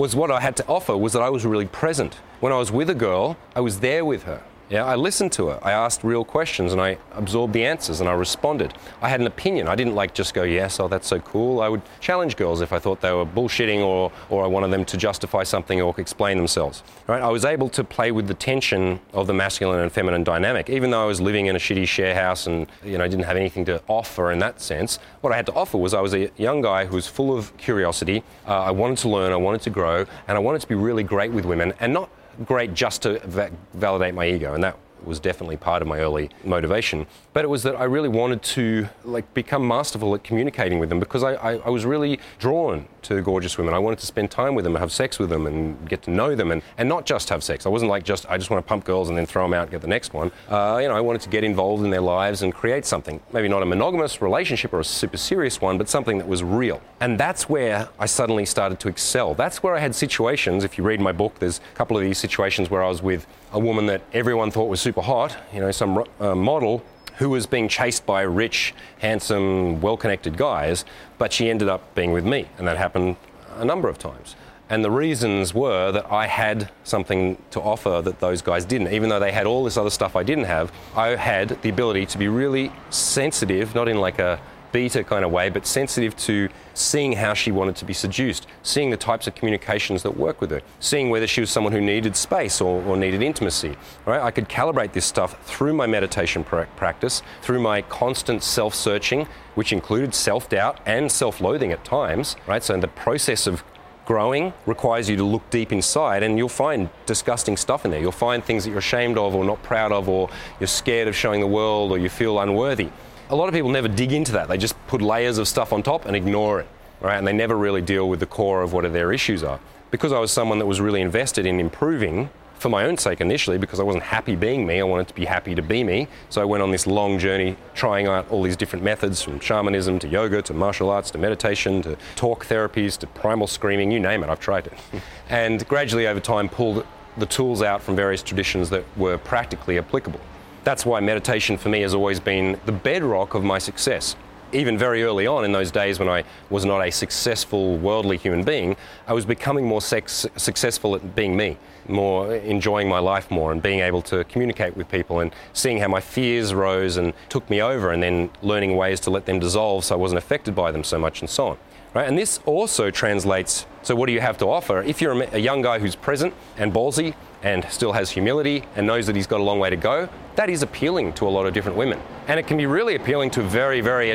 was 0.00 0.16
what 0.16 0.30
I 0.30 0.40
had 0.40 0.56
to 0.56 0.66
offer 0.66 0.96
was 0.96 1.12
that 1.12 1.20
I 1.20 1.28
was 1.28 1.44
really 1.44 1.66
present. 1.66 2.14
When 2.40 2.54
I 2.54 2.56
was 2.56 2.72
with 2.72 2.88
a 2.88 2.94
girl, 2.94 3.36
I 3.54 3.60
was 3.60 3.80
there 3.80 4.02
with 4.02 4.22
her. 4.22 4.42
Yeah, 4.70 4.84
I 4.84 4.94
listened 4.94 5.32
to 5.32 5.48
her. 5.48 5.58
I 5.62 5.72
asked 5.72 6.04
real 6.04 6.24
questions 6.24 6.72
and 6.72 6.80
I 6.80 6.96
absorbed 7.14 7.52
the 7.52 7.64
answers 7.64 7.98
and 7.98 8.08
I 8.08 8.12
responded. 8.12 8.72
I 9.02 9.08
had 9.08 9.18
an 9.18 9.26
opinion. 9.26 9.66
I 9.66 9.74
didn't 9.74 9.96
like 9.96 10.14
just 10.14 10.32
go, 10.32 10.44
yes, 10.44 10.78
oh, 10.78 10.86
that's 10.86 11.08
so 11.08 11.18
cool. 11.18 11.60
I 11.60 11.68
would 11.68 11.82
challenge 11.98 12.36
girls 12.36 12.60
if 12.60 12.72
I 12.72 12.78
thought 12.78 13.00
they 13.00 13.10
were 13.10 13.26
bullshitting 13.26 13.80
or, 13.80 14.12
or 14.28 14.44
I 14.44 14.46
wanted 14.46 14.70
them 14.70 14.84
to 14.84 14.96
justify 14.96 15.42
something 15.42 15.80
or 15.80 15.92
explain 15.98 16.36
themselves. 16.36 16.84
Right? 17.08 17.20
I 17.20 17.26
was 17.30 17.44
able 17.44 17.68
to 17.70 17.82
play 17.82 18.12
with 18.12 18.28
the 18.28 18.34
tension 18.34 19.00
of 19.12 19.26
the 19.26 19.34
masculine 19.34 19.80
and 19.80 19.90
feminine 19.90 20.22
dynamic. 20.22 20.70
Even 20.70 20.92
though 20.92 21.02
I 21.02 21.06
was 21.06 21.20
living 21.20 21.46
in 21.46 21.56
a 21.56 21.58
shitty 21.58 21.88
share 21.88 22.14
house 22.14 22.46
and 22.46 22.68
you 22.84 22.96
know, 22.96 23.08
didn't 23.08 23.24
have 23.24 23.36
anything 23.36 23.64
to 23.64 23.82
offer 23.88 24.30
in 24.30 24.38
that 24.38 24.60
sense, 24.60 25.00
what 25.20 25.32
I 25.32 25.36
had 25.36 25.46
to 25.46 25.52
offer 25.52 25.78
was 25.78 25.94
I 25.94 26.00
was 26.00 26.14
a 26.14 26.30
young 26.36 26.60
guy 26.60 26.84
who 26.84 26.94
was 26.94 27.08
full 27.08 27.36
of 27.36 27.56
curiosity. 27.56 28.22
Uh, 28.46 28.60
I 28.60 28.70
wanted 28.70 28.98
to 28.98 29.08
learn, 29.08 29.32
I 29.32 29.36
wanted 29.36 29.62
to 29.62 29.70
grow, 29.70 30.06
and 30.28 30.36
I 30.36 30.38
wanted 30.38 30.60
to 30.60 30.68
be 30.68 30.76
really 30.76 31.02
great 31.02 31.32
with 31.32 31.44
women 31.44 31.72
and 31.80 31.92
not 31.92 32.08
great 32.44 32.74
just 32.74 33.02
to 33.02 33.18
va- 33.26 33.50
validate 33.74 34.14
my 34.14 34.26
ego, 34.28 34.54
and 34.54 34.62
that 34.64 34.76
was 35.04 35.18
definitely 35.18 35.56
part 35.56 35.82
of 35.82 35.88
my 35.88 35.98
early 36.00 36.30
motivation. 36.44 37.06
But 37.32 37.44
it 37.44 37.48
was 37.48 37.62
that 37.62 37.76
I 37.76 37.84
really 37.84 38.08
wanted 38.08 38.42
to 38.42 38.88
like 39.04 39.32
become 39.34 39.66
masterful 39.66 40.14
at 40.14 40.24
communicating 40.24 40.78
with 40.78 40.88
them 40.88 41.00
because 41.00 41.22
I, 41.22 41.34
I, 41.34 41.52
I, 41.56 41.68
was 41.70 41.86
really 41.86 42.20
drawn 42.38 42.86
to 43.02 43.20
gorgeous 43.22 43.56
women. 43.58 43.74
I 43.74 43.78
wanted 43.78 43.98
to 44.00 44.06
spend 44.06 44.30
time 44.30 44.54
with 44.54 44.64
them, 44.64 44.74
have 44.74 44.92
sex 44.92 45.18
with 45.18 45.30
them, 45.30 45.46
and 45.46 45.88
get 45.88 46.02
to 46.02 46.10
know 46.10 46.34
them, 46.34 46.50
and, 46.50 46.62
and 46.78 46.88
not 46.88 47.06
just 47.06 47.28
have 47.28 47.42
sex. 47.42 47.66
I 47.66 47.68
wasn't 47.68 47.90
like 47.90 48.04
just 48.04 48.28
I 48.30 48.38
just 48.38 48.50
want 48.50 48.64
to 48.64 48.68
pump 48.68 48.84
girls 48.84 49.08
and 49.08 49.16
then 49.16 49.26
throw 49.26 49.42
them 49.42 49.54
out 49.54 49.62
and 49.62 49.70
get 49.70 49.80
the 49.80 49.88
next 49.88 50.12
one. 50.12 50.30
Uh, 50.48 50.78
you 50.82 50.88
know, 50.88 50.94
I 50.94 51.00
wanted 51.00 51.22
to 51.22 51.28
get 51.28 51.44
involved 51.44 51.84
in 51.84 51.90
their 51.90 52.00
lives 52.00 52.42
and 52.42 52.52
create 52.52 52.84
something. 52.84 53.20
Maybe 53.32 53.48
not 53.48 53.62
a 53.62 53.66
monogamous 53.66 54.20
relationship 54.22 54.72
or 54.72 54.80
a 54.80 54.84
super 54.84 55.16
serious 55.16 55.60
one, 55.60 55.78
but 55.78 55.88
something 55.88 56.18
that 56.18 56.28
was 56.28 56.42
real. 56.42 56.80
And 57.00 57.18
that's 57.18 57.48
where 57.48 57.88
I 57.98 58.06
suddenly 58.06 58.46
started 58.46 58.80
to 58.80 58.88
excel. 58.88 59.34
That's 59.34 59.62
where 59.62 59.74
I 59.74 59.80
had 59.80 59.94
situations. 59.94 60.64
If 60.64 60.78
you 60.78 60.84
read 60.84 61.00
my 61.00 61.12
book, 61.12 61.38
there's 61.38 61.60
a 61.72 61.76
couple 61.76 61.96
of 61.96 62.02
these 62.02 62.18
situations 62.18 62.70
where 62.70 62.82
I 62.82 62.88
was 62.88 63.02
with 63.02 63.26
a 63.52 63.58
woman 63.58 63.86
that 63.86 64.02
everyone 64.12 64.50
thought 64.50 64.68
was 64.68 64.80
super 64.80 65.00
hot, 65.00 65.36
you 65.52 65.60
know, 65.60 65.70
some 65.70 66.04
uh, 66.20 66.34
model 66.34 66.82
who 67.20 67.28
was 67.28 67.46
being 67.46 67.68
chased 67.68 68.06
by 68.06 68.22
rich, 68.22 68.74
handsome, 68.98 69.80
well 69.82 69.96
connected 69.96 70.38
guys, 70.38 70.86
but 71.18 71.32
she 71.32 71.50
ended 71.50 71.68
up 71.68 71.94
being 71.94 72.12
with 72.12 72.24
me. 72.24 72.48
And 72.56 72.66
that 72.66 72.78
happened 72.78 73.16
a 73.56 73.64
number 73.64 73.90
of 73.90 73.98
times. 73.98 74.36
And 74.70 74.82
the 74.82 74.90
reasons 74.90 75.52
were 75.52 75.92
that 75.92 76.10
I 76.10 76.26
had 76.26 76.70
something 76.82 77.36
to 77.50 77.60
offer 77.60 78.00
that 78.02 78.20
those 78.20 78.40
guys 78.40 78.64
didn't. 78.64 78.92
Even 78.94 79.10
though 79.10 79.20
they 79.20 79.32
had 79.32 79.46
all 79.46 79.64
this 79.64 79.76
other 79.76 79.90
stuff 79.90 80.16
I 80.16 80.22
didn't 80.22 80.44
have, 80.44 80.72
I 80.96 81.08
had 81.08 81.60
the 81.60 81.68
ability 81.68 82.06
to 82.06 82.18
be 82.18 82.28
really 82.28 82.72
sensitive, 82.88 83.74
not 83.74 83.86
in 83.86 83.98
like 83.98 84.18
a 84.18 84.40
beta 84.72 85.04
kind 85.04 85.24
of 85.24 85.30
way, 85.30 85.48
but 85.48 85.66
sensitive 85.66 86.16
to 86.16 86.48
seeing 86.74 87.12
how 87.12 87.34
she 87.34 87.50
wanted 87.50 87.76
to 87.76 87.84
be 87.84 87.92
seduced, 87.92 88.46
seeing 88.62 88.90
the 88.90 88.96
types 88.96 89.26
of 89.26 89.34
communications 89.34 90.02
that 90.02 90.16
work 90.16 90.40
with 90.40 90.50
her, 90.50 90.60
seeing 90.78 91.10
whether 91.10 91.26
she 91.26 91.40
was 91.40 91.50
someone 91.50 91.72
who 91.72 91.80
needed 91.80 92.16
space 92.16 92.60
or, 92.60 92.82
or 92.84 92.96
needed 92.96 93.22
intimacy. 93.22 93.76
Right? 94.06 94.20
I 94.20 94.30
could 94.30 94.48
calibrate 94.48 94.92
this 94.92 95.04
stuff 95.04 95.42
through 95.44 95.74
my 95.74 95.86
meditation 95.86 96.44
pra- 96.44 96.68
practice, 96.76 97.22
through 97.42 97.60
my 97.60 97.82
constant 97.82 98.42
self-searching, 98.42 99.26
which 99.54 99.72
included 99.72 100.14
self-doubt 100.14 100.80
and 100.86 101.10
self-loathing 101.10 101.72
at 101.72 101.84
times. 101.84 102.36
Right? 102.46 102.62
So 102.62 102.76
the 102.78 102.88
process 102.88 103.46
of 103.46 103.62
growing 104.06 104.52
requires 104.66 105.08
you 105.08 105.16
to 105.16 105.22
look 105.22 105.48
deep 105.50 105.70
inside 105.70 106.24
and 106.24 106.36
you'll 106.36 106.48
find 106.48 106.88
disgusting 107.06 107.56
stuff 107.56 107.84
in 107.84 107.92
there. 107.92 108.00
You'll 108.00 108.10
find 108.10 108.44
things 108.44 108.64
that 108.64 108.70
you're 108.70 108.80
ashamed 108.80 109.16
of 109.16 109.36
or 109.36 109.44
not 109.44 109.62
proud 109.62 109.92
of 109.92 110.08
or 110.08 110.28
you're 110.58 110.66
scared 110.66 111.06
of 111.06 111.14
showing 111.14 111.40
the 111.40 111.46
world 111.46 111.92
or 111.92 111.98
you 111.98 112.08
feel 112.08 112.40
unworthy 112.40 112.88
a 113.30 113.36
lot 113.36 113.48
of 113.48 113.54
people 113.54 113.70
never 113.70 113.88
dig 113.88 114.12
into 114.12 114.32
that. 114.32 114.48
They 114.48 114.58
just 114.58 114.74
put 114.88 115.00
layers 115.00 115.38
of 115.38 115.46
stuff 115.46 115.72
on 115.72 115.82
top 115.82 116.04
and 116.04 116.16
ignore 116.16 116.60
it, 116.60 116.68
right? 117.00 117.16
And 117.16 117.26
they 117.26 117.32
never 117.32 117.56
really 117.56 117.80
deal 117.80 118.08
with 118.08 118.20
the 118.20 118.26
core 118.26 118.60
of 118.62 118.72
what 118.72 118.90
their 118.92 119.12
issues 119.12 119.44
are. 119.44 119.60
Because 119.92 120.12
I 120.12 120.18
was 120.18 120.32
someone 120.32 120.58
that 120.58 120.66
was 120.66 120.80
really 120.80 121.00
invested 121.00 121.46
in 121.46 121.60
improving 121.60 122.28
for 122.58 122.68
my 122.68 122.84
own 122.84 122.98
sake 122.98 123.22
initially, 123.22 123.56
because 123.56 123.80
I 123.80 123.84
wasn't 123.84 124.04
happy 124.04 124.36
being 124.36 124.66
me, 124.66 124.80
I 124.80 124.82
wanted 124.82 125.08
to 125.08 125.14
be 125.14 125.24
happy 125.24 125.54
to 125.54 125.62
be 125.62 125.82
me. 125.82 126.08
So 126.28 126.42
I 126.42 126.44
went 126.44 126.62
on 126.62 126.70
this 126.70 126.86
long 126.86 127.18
journey 127.18 127.56
trying 127.74 128.06
out 128.06 128.30
all 128.30 128.42
these 128.42 128.56
different 128.56 128.84
methods 128.84 129.22
from 129.22 129.40
shamanism 129.40 129.98
to 130.00 130.08
yoga 130.08 130.42
to 130.42 130.52
martial 130.52 130.90
arts 130.90 131.10
to 131.12 131.18
meditation 131.18 131.80
to 131.82 131.96
talk 132.16 132.44
therapies 132.44 132.98
to 132.98 133.06
primal 133.06 133.46
screaming, 133.46 133.90
you 133.90 133.98
name 133.98 134.22
it, 134.22 134.28
I've 134.28 134.40
tried 134.40 134.66
it. 134.66 134.74
and 135.30 135.66
gradually 135.68 136.06
over 136.06 136.20
time 136.20 136.50
pulled 136.50 136.86
the 137.16 137.26
tools 137.26 137.62
out 137.62 137.80
from 137.80 137.96
various 137.96 138.22
traditions 138.22 138.68
that 138.70 138.84
were 138.96 139.16
practically 139.16 139.78
applicable. 139.78 140.20
That's 140.62 140.84
why 140.84 141.00
meditation 141.00 141.56
for 141.56 141.70
me 141.70 141.80
has 141.80 141.94
always 141.94 142.20
been 142.20 142.60
the 142.66 142.72
bedrock 142.72 143.34
of 143.34 143.42
my 143.42 143.58
success. 143.58 144.14
Even 144.52 144.76
very 144.76 145.02
early 145.04 145.26
on 145.26 145.44
in 145.44 145.52
those 145.52 145.70
days 145.70 145.98
when 145.98 146.08
I 146.08 146.24
was 146.50 146.64
not 146.64 146.80
a 146.80 146.90
successful 146.90 147.78
worldly 147.78 148.18
human 148.18 148.42
being, 148.42 148.76
I 149.06 149.14
was 149.14 149.24
becoming 149.24 149.64
more 149.64 149.80
sex- 149.80 150.26
successful 150.36 150.94
at 150.96 151.14
being 151.14 151.36
me, 151.36 151.56
more 151.88 152.34
enjoying 152.34 152.88
my 152.88 152.98
life 152.98 153.30
more 153.30 153.52
and 153.52 153.62
being 153.62 153.80
able 153.80 154.02
to 154.02 154.24
communicate 154.24 154.76
with 154.76 154.88
people 154.90 155.20
and 155.20 155.32
seeing 155.52 155.78
how 155.78 155.88
my 155.88 156.00
fears 156.00 156.52
rose 156.52 156.96
and 156.96 157.14
took 157.28 157.48
me 157.48 157.62
over 157.62 157.92
and 157.92 158.02
then 158.02 158.28
learning 158.42 158.76
ways 158.76 159.00
to 159.00 159.10
let 159.10 159.24
them 159.24 159.38
dissolve 159.38 159.84
so 159.84 159.94
I 159.94 159.98
wasn't 159.98 160.18
affected 160.18 160.54
by 160.54 160.72
them 160.72 160.84
so 160.84 160.98
much 160.98 161.20
and 161.20 161.30
so 161.30 161.48
on. 161.48 161.58
Right? 161.94 162.06
And 162.06 162.18
this 162.18 162.38
also 162.44 162.90
translates 162.90 163.66
so, 163.82 163.94
what 163.94 164.06
do 164.06 164.12
you 164.12 164.20
have 164.20 164.36
to 164.38 164.46
offer? 164.46 164.82
If 164.82 165.00
you're 165.00 165.22
a 165.22 165.38
young 165.38 165.62
guy 165.62 165.78
who's 165.78 165.96
present 165.96 166.34
and 166.58 166.72
ballsy 166.72 167.14
and 167.42 167.64
still 167.70 167.92
has 167.92 168.10
humility 168.10 168.64
and 168.76 168.86
knows 168.86 169.06
that 169.06 169.16
he's 169.16 169.26
got 169.26 169.40
a 169.40 169.42
long 169.42 169.58
way 169.58 169.70
to 169.70 169.76
go, 169.76 170.08
that 170.36 170.50
is 170.50 170.62
appealing 170.62 171.12
to 171.14 171.26
a 171.26 171.30
lot 171.30 171.46
of 171.46 171.52
different 171.52 171.76
women. 171.76 172.00
And 172.28 172.38
it 172.38 172.46
can 172.46 172.56
be 172.56 172.66
really 172.66 172.94
appealing 172.94 173.30
to 173.30 173.42
very, 173.42 173.80
very 173.80 174.12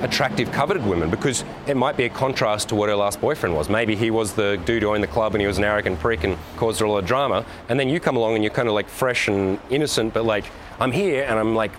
attractive, 0.00 0.50
coveted 0.52 0.84
women 0.86 1.10
because 1.10 1.44
it 1.66 1.76
might 1.76 1.96
be 1.96 2.04
a 2.04 2.08
contrast 2.08 2.68
to 2.70 2.74
what 2.74 2.88
her 2.88 2.96
last 2.96 3.20
boyfriend 3.20 3.54
was. 3.54 3.68
Maybe 3.68 3.94
he 3.96 4.10
was 4.10 4.32
the 4.32 4.60
dude 4.64 4.82
who 4.82 4.94
owned 4.94 5.02
the 5.02 5.08
club 5.08 5.34
and 5.34 5.40
he 5.40 5.46
was 5.46 5.58
an 5.58 5.64
arrogant 5.64 5.98
prick 6.00 6.24
and 6.24 6.38
caused 6.56 6.80
her 6.80 6.86
a 6.86 6.90
lot 6.90 6.98
of 6.98 7.06
drama. 7.06 7.44
And 7.68 7.78
then 7.78 7.88
you 7.88 8.00
come 8.00 8.16
along 8.16 8.34
and 8.34 8.44
you're 8.44 8.52
kind 8.52 8.68
of 8.68 8.74
like 8.74 8.88
fresh 8.88 9.28
and 9.28 9.58
innocent, 9.70 10.14
but 10.14 10.24
like, 10.24 10.44
I'm 10.80 10.92
here 10.92 11.24
and 11.24 11.38
I'm 11.38 11.54
like 11.54 11.72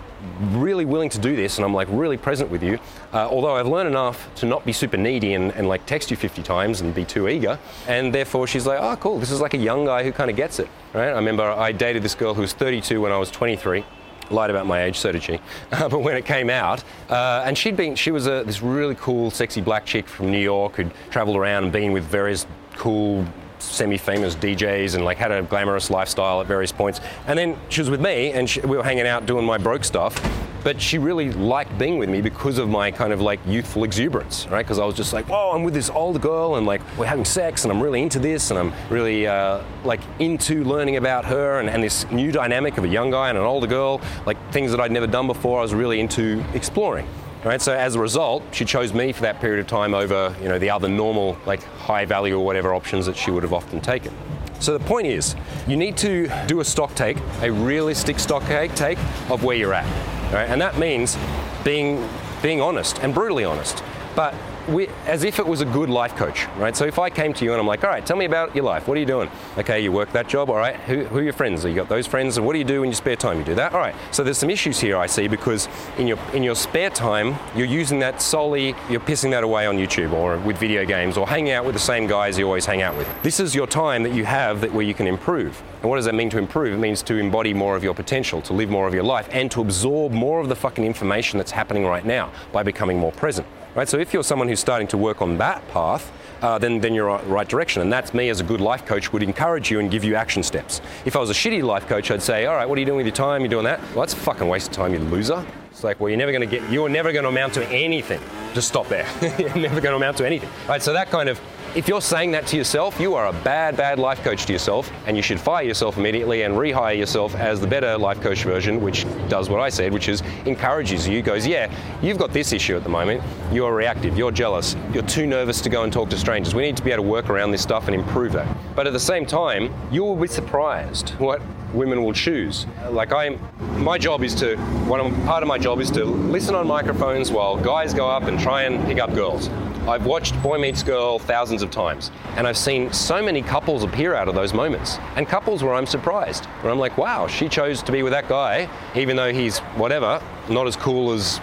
really 0.52 0.84
willing 0.84 1.08
to 1.10 1.18
do 1.18 1.36
this 1.36 1.58
and 1.58 1.64
I'm 1.64 1.74
like 1.74 1.88
really 1.90 2.16
present 2.16 2.50
with 2.50 2.62
you. 2.62 2.78
Uh, 3.12 3.28
although 3.28 3.56
I've 3.56 3.66
learned 3.66 3.88
enough 3.88 4.32
to 4.36 4.46
not 4.46 4.64
be 4.64 4.72
super 4.72 4.96
needy 4.96 5.34
and, 5.34 5.52
and 5.52 5.68
like 5.68 5.86
text 5.86 6.10
you 6.10 6.16
50 6.16 6.42
times 6.42 6.80
and 6.80 6.94
be 6.94 7.04
too 7.04 7.28
eager. 7.28 7.58
And 7.86 8.14
therefore 8.14 8.46
she's 8.46 8.66
like, 8.66 8.78
oh, 8.80 8.96
cool, 8.96 9.18
this 9.18 9.30
is 9.30 9.40
like 9.40 9.54
a 9.54 9.58
young 9.58 9.84
guy 9.84 10.02
who 10.04 10.12
kind 10.12 10.30
of 10.30 10.36
gets 10.36 10.58
it, 10.58 10.68
right? 10.92 11.08
I 11.08 11.16
remember 11.16 11.44
I 11.44 11.72
dated 11.72 12.02
this 12.02 12.14
girl 12.14 12.34
who 12.34 12.42
was 12.42 12.52
32 12.52 13.00
when 13.00 13.12
I 13.12 13.18
was 13.18 13.30
23 13.30 13.84
lied 14.30 14.50
about 14.50 14.66
my 14.66 14.84
age, 14.84 14.96
so 14.96 15.12
did 15.12 15.22
she. 15.22 15.40
Uh, 15.72 15.88
but 15.88 16.00
when 16.00 16.16
it 16.16 16.24
came 16.24 16.50
out, 16.50 16.82
uh, 17.08 17.42
and 17.46 17.56
she'd 17.56 17.76
been, 17.76 17.94
she 17.94 18.10
was 18.10 18.26
a, 18.26 18.42
this 18.44 18.60
really 18.60 18.96
cool, 18.96 19.30
sexy 19.30 19.60
black 19.60 19.86
chick 19.86 20.06
from 20.08 20.30
New 20.30 20.40
York 20.40 20.76
who'd 20.76 20.90
traveled 21.10 21.36
around 21.36 21.64
and 21.64 21.72
been 21.72 21.92
with 21.92 22.04
various 22.04 22.46
cool 22.76 23.24
semi-famous 23.62 24.34
DJs 24.36 24.94
and 24.94 25.04
like 25.04 25.18
had 25.18 25.32
a 25.32 25.42
glamorous 25.42 25.90
lifestyle 25.90 26.40
at 26.40 26.46
various 26.46 26.72
points. 26.72 27.00
And 27.26 27.38
then 27.38 27.56
she 27.68 27.80
was 27.80 27.90
with 27.90 28.00
me, 28.00 28.32
and 28.32 28.48
she, 28.48 28.60
we 28.60 28.76
were 28.76 28.84
hanging 28.84 29.06
out 29.06 29.26
doing 29.26 29.44
my 29.44 29.58
broke 29.58 29.84
stuff. 29.84 30.20
But 30.62 30.80
she 30.80 30.98
really 30.98 31.32
liked 31.32 31.78
being 31.78 31.96
with 31.96 32.10
me 32.10 32.20
because 32.20 32.58
of 32.58 32.68
my 32.68 32.90
kind 32.90 33.14
of 33.14 33.20
like 33.22 33.40
youthful 33.46 33.82
exuberance, 33.82 34.46
right? 34.48 34.62
Because 34.64 34.78
I 34.78 34.84
was 34.84 34.94
just 34.94 35.14
like, 35.14 35.26
whoa, 35.26 35.52
I'm 35.52 35.62
with 35.62 35.72
this 35.72 35.88
old 35.88 36.20
girl, 36.20 36.56
and 36.56 36.66
like 36.66 36.82
we're 36.98 37.06
having 37.06 37.24
sex, 37.24 37.64
and 37.64 37.72
I'm 37.72 37.82
really 37.82 38.02
into 38.02 38.18
this, 38.18 38.50
and 38.50 38.58
I'm 38.58 38.72
really 38.90 39.26
uh, 39.26 39.62
like 39.84 40.00
into 40.18 40.64
learning 40.64 40.96
about 40.96 41.24
her 41.24 41.60
and, 41.60 41.70
and 41.70 41.82
this 41.82 42.10
new 42.10 42.30
dynamic 42.30 42.76
of 42.76 42.84
a 42.84 42.88
young 42.88 43.10
guy 43.10 43.30
and 43.30 43.38
an 43.38 43.44
older 43.44 43.66
girl, 43.66 44.02
like 44.26 44.36
things 44.52 44.70
that 44.72 44.80
I'd 44.80 44.92
never 44.92 45.06
done 45.06 45.26
before. 45.26 45.60
I 45.60 45.62
was 45.62 45.72
really 45.72 45.98
into 45.98 46.44
exploring. 46.52 47.06
Right, 47.42 47.60
so 47.60 47.72
as 47.72 47.94
a 47.94 47.98
result, 47.98 48.42
she 48.52 48.66
chose 48.66 48.92
me 48.92 49.12
for 49.12 49.22
that 49.22 49.40
period 49.40 49.60
of 49.60 49.66
time 49.66 49.94
over, 49.94 50.34
you 50.42 50.48
know, 50.48 50.58
the 50.58 50.68
other 50.68 50.90
normal, 50.90 51.38
like 51.46 51.62
high 51.78 52.04
value 52.04 52.36
or 52.36 52.44
whatever 52.44 52.74
options 52.74 53.06
that 53.06 53.16
she 53.16 53.30
would 53.30 53.42
have 53.42 53.54
often 53.54 53.80
taken. 53.80 54.14
So 54.58 54.76
the 54.76 54.84
point 54.84 55.06
is, 55.06 55.34
you 55.66 55.78
need 55.78 55.96
to 55.98 56.30
do 56.46 56.60
a 56.60 56.64
stock 56.64 56.94
take, 56.94 57.16
a 57.40 57.50
realistic 57.50 58.18
stock 58.18 58.44
take 58.74 58.98
of 59.30 59.42
where 59.42 59.56
you're 59.56 59.72
at. 59.72 59.86
Right? 60.30 60.50
And 60.50 60.60
that 60.60 60.78
means 60.78 61.16
being 61.64 62.06
being 62.42 62.60
honest 62.60 62.98
and 62.98 63.14
brutally 63.14 63.44
honest. 63.44 63.82
But 64.14 64.34
we, 64.70 64.88
as 65.06 65.24
if 65.24 65.38
it 65.38 65.46
was 65.46 65.60
a 65.60 65.64
good 65.64 65.90
life 65.90 66.14
coach, 66.16 66.46
right? 66.56 66.76
So 66.76 66.86
if 66.86 66.98
I 66.98 67.10
came 67.10 67.34
to 67.34 67.44
you 67.44 67.52
and 67.52 67.60
I'm 67.60 67.66
like, 67.66 67.82
all 67.84 67.90
right, 67.90 68.04
tell 68.04 68.16
me 68.16 68.24
about 68.24 68.54
your 68.54 68.64
life. 68.64 68.86
What 68.86 68.96
are 68.96 69.00
you 69.00 69.06
doing? 69.06 69.28
Okay, 69.58 69.80
you 69.80 69.90
work 69.92 70.12
that 70.12 70.28
job. 70.28 70.48
All 70.48 70.56
right, 70.56 70.76
who, 70.76 71.04
who 71.04 71.18
are 71.18 71.22
your 71.22 71.32
friends? 71.32 71.64
You 71.64 71.74
got 71.74 71.88
those 71.88 72.06
friends, 72.06 72.36
and 72.36 72.46
what 72.46 72.52
do 72.52 72.58
you 72.58 72.64
do 72.64 72.82
in 72.82 72.90
your 72.90 72.94
spare 72.94 73.16
time? 73.16 73.38
You 73.38 73.44
do 73.44 73.54
that. 73.56 73.72
All 73.72 73.80
right. 73.80 73.94
So 74.12 74.22
there's 74.22 74.38
some 74.38 74.50
issues 74.50 74.78
here 74.80 74.96
I 74.96 75.06
see 75.06 75.28
because 75.28 75.68
in 75.98 76.06
your 76.06 76.18
in 76.32 76.42
your 76.42 76.54
spare 76.54 76.90
time 76.90 77.36
you're 77.54 77.66
using 77.66 77.98
that 78.00 78.22
solely. 78.22 78.74
You're 78.88 79.00
pissing 79.00 79.30
that 79.30 79.44
away 79.44 79.66
on 79.66 79.76
YouTube 79.76 80.12
or 80.12 80.38
with 80.38 80.58
video 80.58 80.84
games 80.84 81.16
or 81.16 81.26
hanging 81.26 81.52
out 81.52 81.64
with 81.64 81.74
the 81.74 81.80
same 81.80 82.06
guys 82.06 82.38
you 82.38 82.46
always 82.46 82.66
hang 82.66 82.82
out 82.82 82.96
with. 82.96 83.08
This 83.22 83.40
is 83.40 83.54
your 83.54 83.66
time 83.66 84.02
that 84.04 84.12
you 84.12 84.24
have 84.24 84.60
that 84.60 84.72
where 84.72 84.84
you 84.84 84.94
can 84.94 85.06
improve. 85.06 85.62
And 85.82 85.90
what 85.90 85.96
does 85.96 86.04
that 86.04 86.14
mean 86.14 86.30
to 86.30 86.38
improve? 86.38 86.74
It 86.74 86.78
means 86.78 87.02
to 87.04 87.16
embody 87.16 87.54
more 87.54 87.74
of 87.74 87.82
your 87.82 87.94
potential, 87.94 88.42
to 88.42 88.52
live 88.52 88.68
more 88.68 88.86
of 88.86 88.94
your 88.94 89.02
life, 89.02 89.28
and 89.32 89.50
to 89.52 89.60
absorb 89.62 90.12
more 90.12 90.40
of 90.40 90.48
the 90.48 90.56
fucking 90.56 90.84
information 90.84 91.38
that's 91.38 91.50
happening 91.50 91.86
right 91.86 92.04
now 92.04 92.30
by 92.52 92.62
becoming 92.62 92.98
more 92.98 93.12
present 93.12 93.46
right? 93.74 93.88
So 93.88 93.98
if 93.98 94.12
you're 94.12 94.24
someone 94.24 94.48
who's 94.48 94.60
starting 94.60 94.88
to 94.88 94.98
work 94.98 95.22
on 95.22 95.38
that 95.38 95.66
path, 95.68 96.12
uh, 96.42 96.58
then, 96.58 96.80
then 96.80 96.94
you're 96.94 97.06
right, 97.06 97.26
right 97.26 97.48
direction. 97.48 97.82
And 97.82 97.92
that's 97.92 98.14
me 98.14 98.28
as 98.28 98.40
a 98.40 98.44
good 98.44 98.60
life 98.60 98.86
coach 98.86 99.12
would 99.12 99.22
encourage 99.22 99.70
you 99.70 99.80
and 99.80 99.90
give 99.90 100.04
you 100.04 100.14
action 100.14 100.42
steps. 100.42 100.80
If 101.04 101.16
I 101.16 101.18
was 101.18 101.30
a 101.30 101.34
shitty 101.34 101.62
life 101.62 101.86
coach, 101.86 102.10
I'd 102.10 102.22
say, 102.22 102.46
all 102.46 102.56
right, 102.56 102.68
what 102.68 102.76
are 102.76 102.80
you 102.80 102.86
doing 102.86 102.98
with 102.98 103.06
your 103.06 103.14
time? 103.14 103.42
You're 103.42 103.50
doing 103.50 103.64
that? 103.64 103.80
Well, 103.94 104.00
that's 104.00 104.14
a 104.14 104.18
fucking 104.18 104.48
waste 104.48 104.68
of 104.68 104.74
time, 104.74 104.92
you 104.92 105.00
loser. 105.00 105.44
It's 105.70 105.84
like, 105.84 106.00
well, 106.00 106.08
you're 106.08 106.18
never 106.18 106.32
going 106.32 106.48
to 106.48 106.58
get, 106.58 106.68
you're 106.70 106.88
never 106.88 107.12
going 107.12 107.24
to 107.24 107.28
amount 107.28 107.54
to 107.54 107.66
anything. 107.68 108.20
Just 108.54 108.68
stop 108.68 108.88
there. 108.88 109.06
you're 109.38 109.54
never 109.56 109.80
going 109.80 109.92
to 109.92 109.96
amount 109.96 110.16
to 110.18 110.26
anything. 110.26 110.48
Right, 110.68 110.82
so 110.82 110.92
that 110.92 111.10
kind 111.10 111.28
of 111.28 111.40
if 111.76 111.86
you're 111.86 112.00
saying 112.00 112.32
that 112.32 112.48
to 112.48 112.56
yourself, 112.56 112.98
you 112.98 113.14
are 113.14 113.28
a 113.28 113.32
bad, 113.32 113.76
bad 113.76 114.00
life 114.00 114.22
coach 114.24 114.44
to 114.46 114.52
yourself, 114.52 114.90
and 115.06 115.16
you 115.16 115.22
should 115.22 115.38
fire 115.38 115.62
yourself 115.62 115.98
immediately 115.98 116.42
and 116.42 116.54
rehire 116.54 116.98
yourself 116.98 117.36
as 117.36 117.60
the 117.60 117.66
better 117.66 117.96
life 117.96 118.20
coach 118.20 118.42
version, 118.42 118.80
which 118.80 119.06
does 119.28 119.48
what 119.48 119.60
I 119.60 119.68
said, 119.68 119.92
which 119.92 120.08
is 120.08 120.22
encourages 120.46 121.06
you, 121.06 121.22
goes, 121.22 121.46
Yeah, 121.46 121.72
you've 122.02 122.18
got 122.18 122.32
this 122.32 122.52
issue 122.52 122.76
at 122.76 122.82
the 122.82 122.88
moment. 122.88 123.22
You're 123.52 123.72
reactive, 123.72 124.18
you're 124.18 124.32
jealous, 124.32 124.74
you're 124.92 125.04
too 125.04 125.26
nervous 125.26 125.60
to 125.60 125.68
go 125.68 125.84
and 125.84 125.92
talk 125.92 126.10
to 126.10 126.18
strangers. 126.18 126.56
We 126.56 126.62
need 126.62 126.76
to 126.76 126.82
be 126.82 126.90
able 126.90 127.04
to 127.04 127.10
work 127.10 127.30
around 127.30 127.52
this 127.52 127.62
stuff 127.62 127.86
and 127.86 127.94
improve 127.94 128.32
that. 128.32 128.48
But 128.74 128.88
at 128.88 128.92
the 128.92 128.98
same 128.98 129.24
time, 129.24 129.72
you 129.92 130.02
will 130.02 130.16
be 130.16 130.26
surprised 130.26 131.10
what 131.20 131.40
women 131.72 132.02
will 132.02 132.12
choose. 132.12 132.66
Like 132.88 133.12
I, 133.12 133.38
my 133.78 133.96
job 133.96 134.24
is 134.24 134.34
to, 134.36 134.56
one 134.86 135.24
part 135.24 135.44
of 135.44 135.48
my 135.48 135.58
job 135.58 135.80
is 135.80 135.90
to 135.92 136.04
listen 136.04 136.56
on 136.56 136.66
microphones 136.66 137.30
while 137.30 137.56
guys 137.56 137.94
go 137.94 138.10
up 138.10 138.24
and 138.24 138.40
try 138.40 138.62
and 138.62 138.84
pick 138.86 138.98
up 138.98 139.14
girls. 139.14 139.48
I've 139.90 140.06
watched 140.06 140.40
Boy 140.40 140.56
Meets 140.56 140.84
Girl 140.84 141.18
thousands 141.18 141.62
of 141.62 141.72
times, 141.72 142.12
and 142.36 142.46
I've 142.46 142.56
seen 142.56 142.92
so 142.92 143.20
many 143.20 143.42
couples 143.42 143.82
appear 143.82 144.14
out 144.14 144.28
of 144.28 144.36
those 144.36 144.54
moments. 144.54 144.98
And 145.16 145.28
couples 145.28 145.64
where 145.64 145.74
I'm 145.74 145.84
surprised, 145.84 146.44
where 146.62 146.72
I'm 146.72 146.78
like, 146.78 146.96
wow, 146.96 147.26
she 147.26 147.48
chose 147.48 147.82
to 147.82 147.90
be 147.90 148.04
with 148.04 148.12
that 148.12 148.28
guy, 148.28 148.70
even 148.94 149.16
though 149.16 149.32
he's 149.32 149.58
whatever, 149.74 150.22
not 150.48 150.68
as 150.68 150.76
cool 150.76 151.10
as 151.10 151.40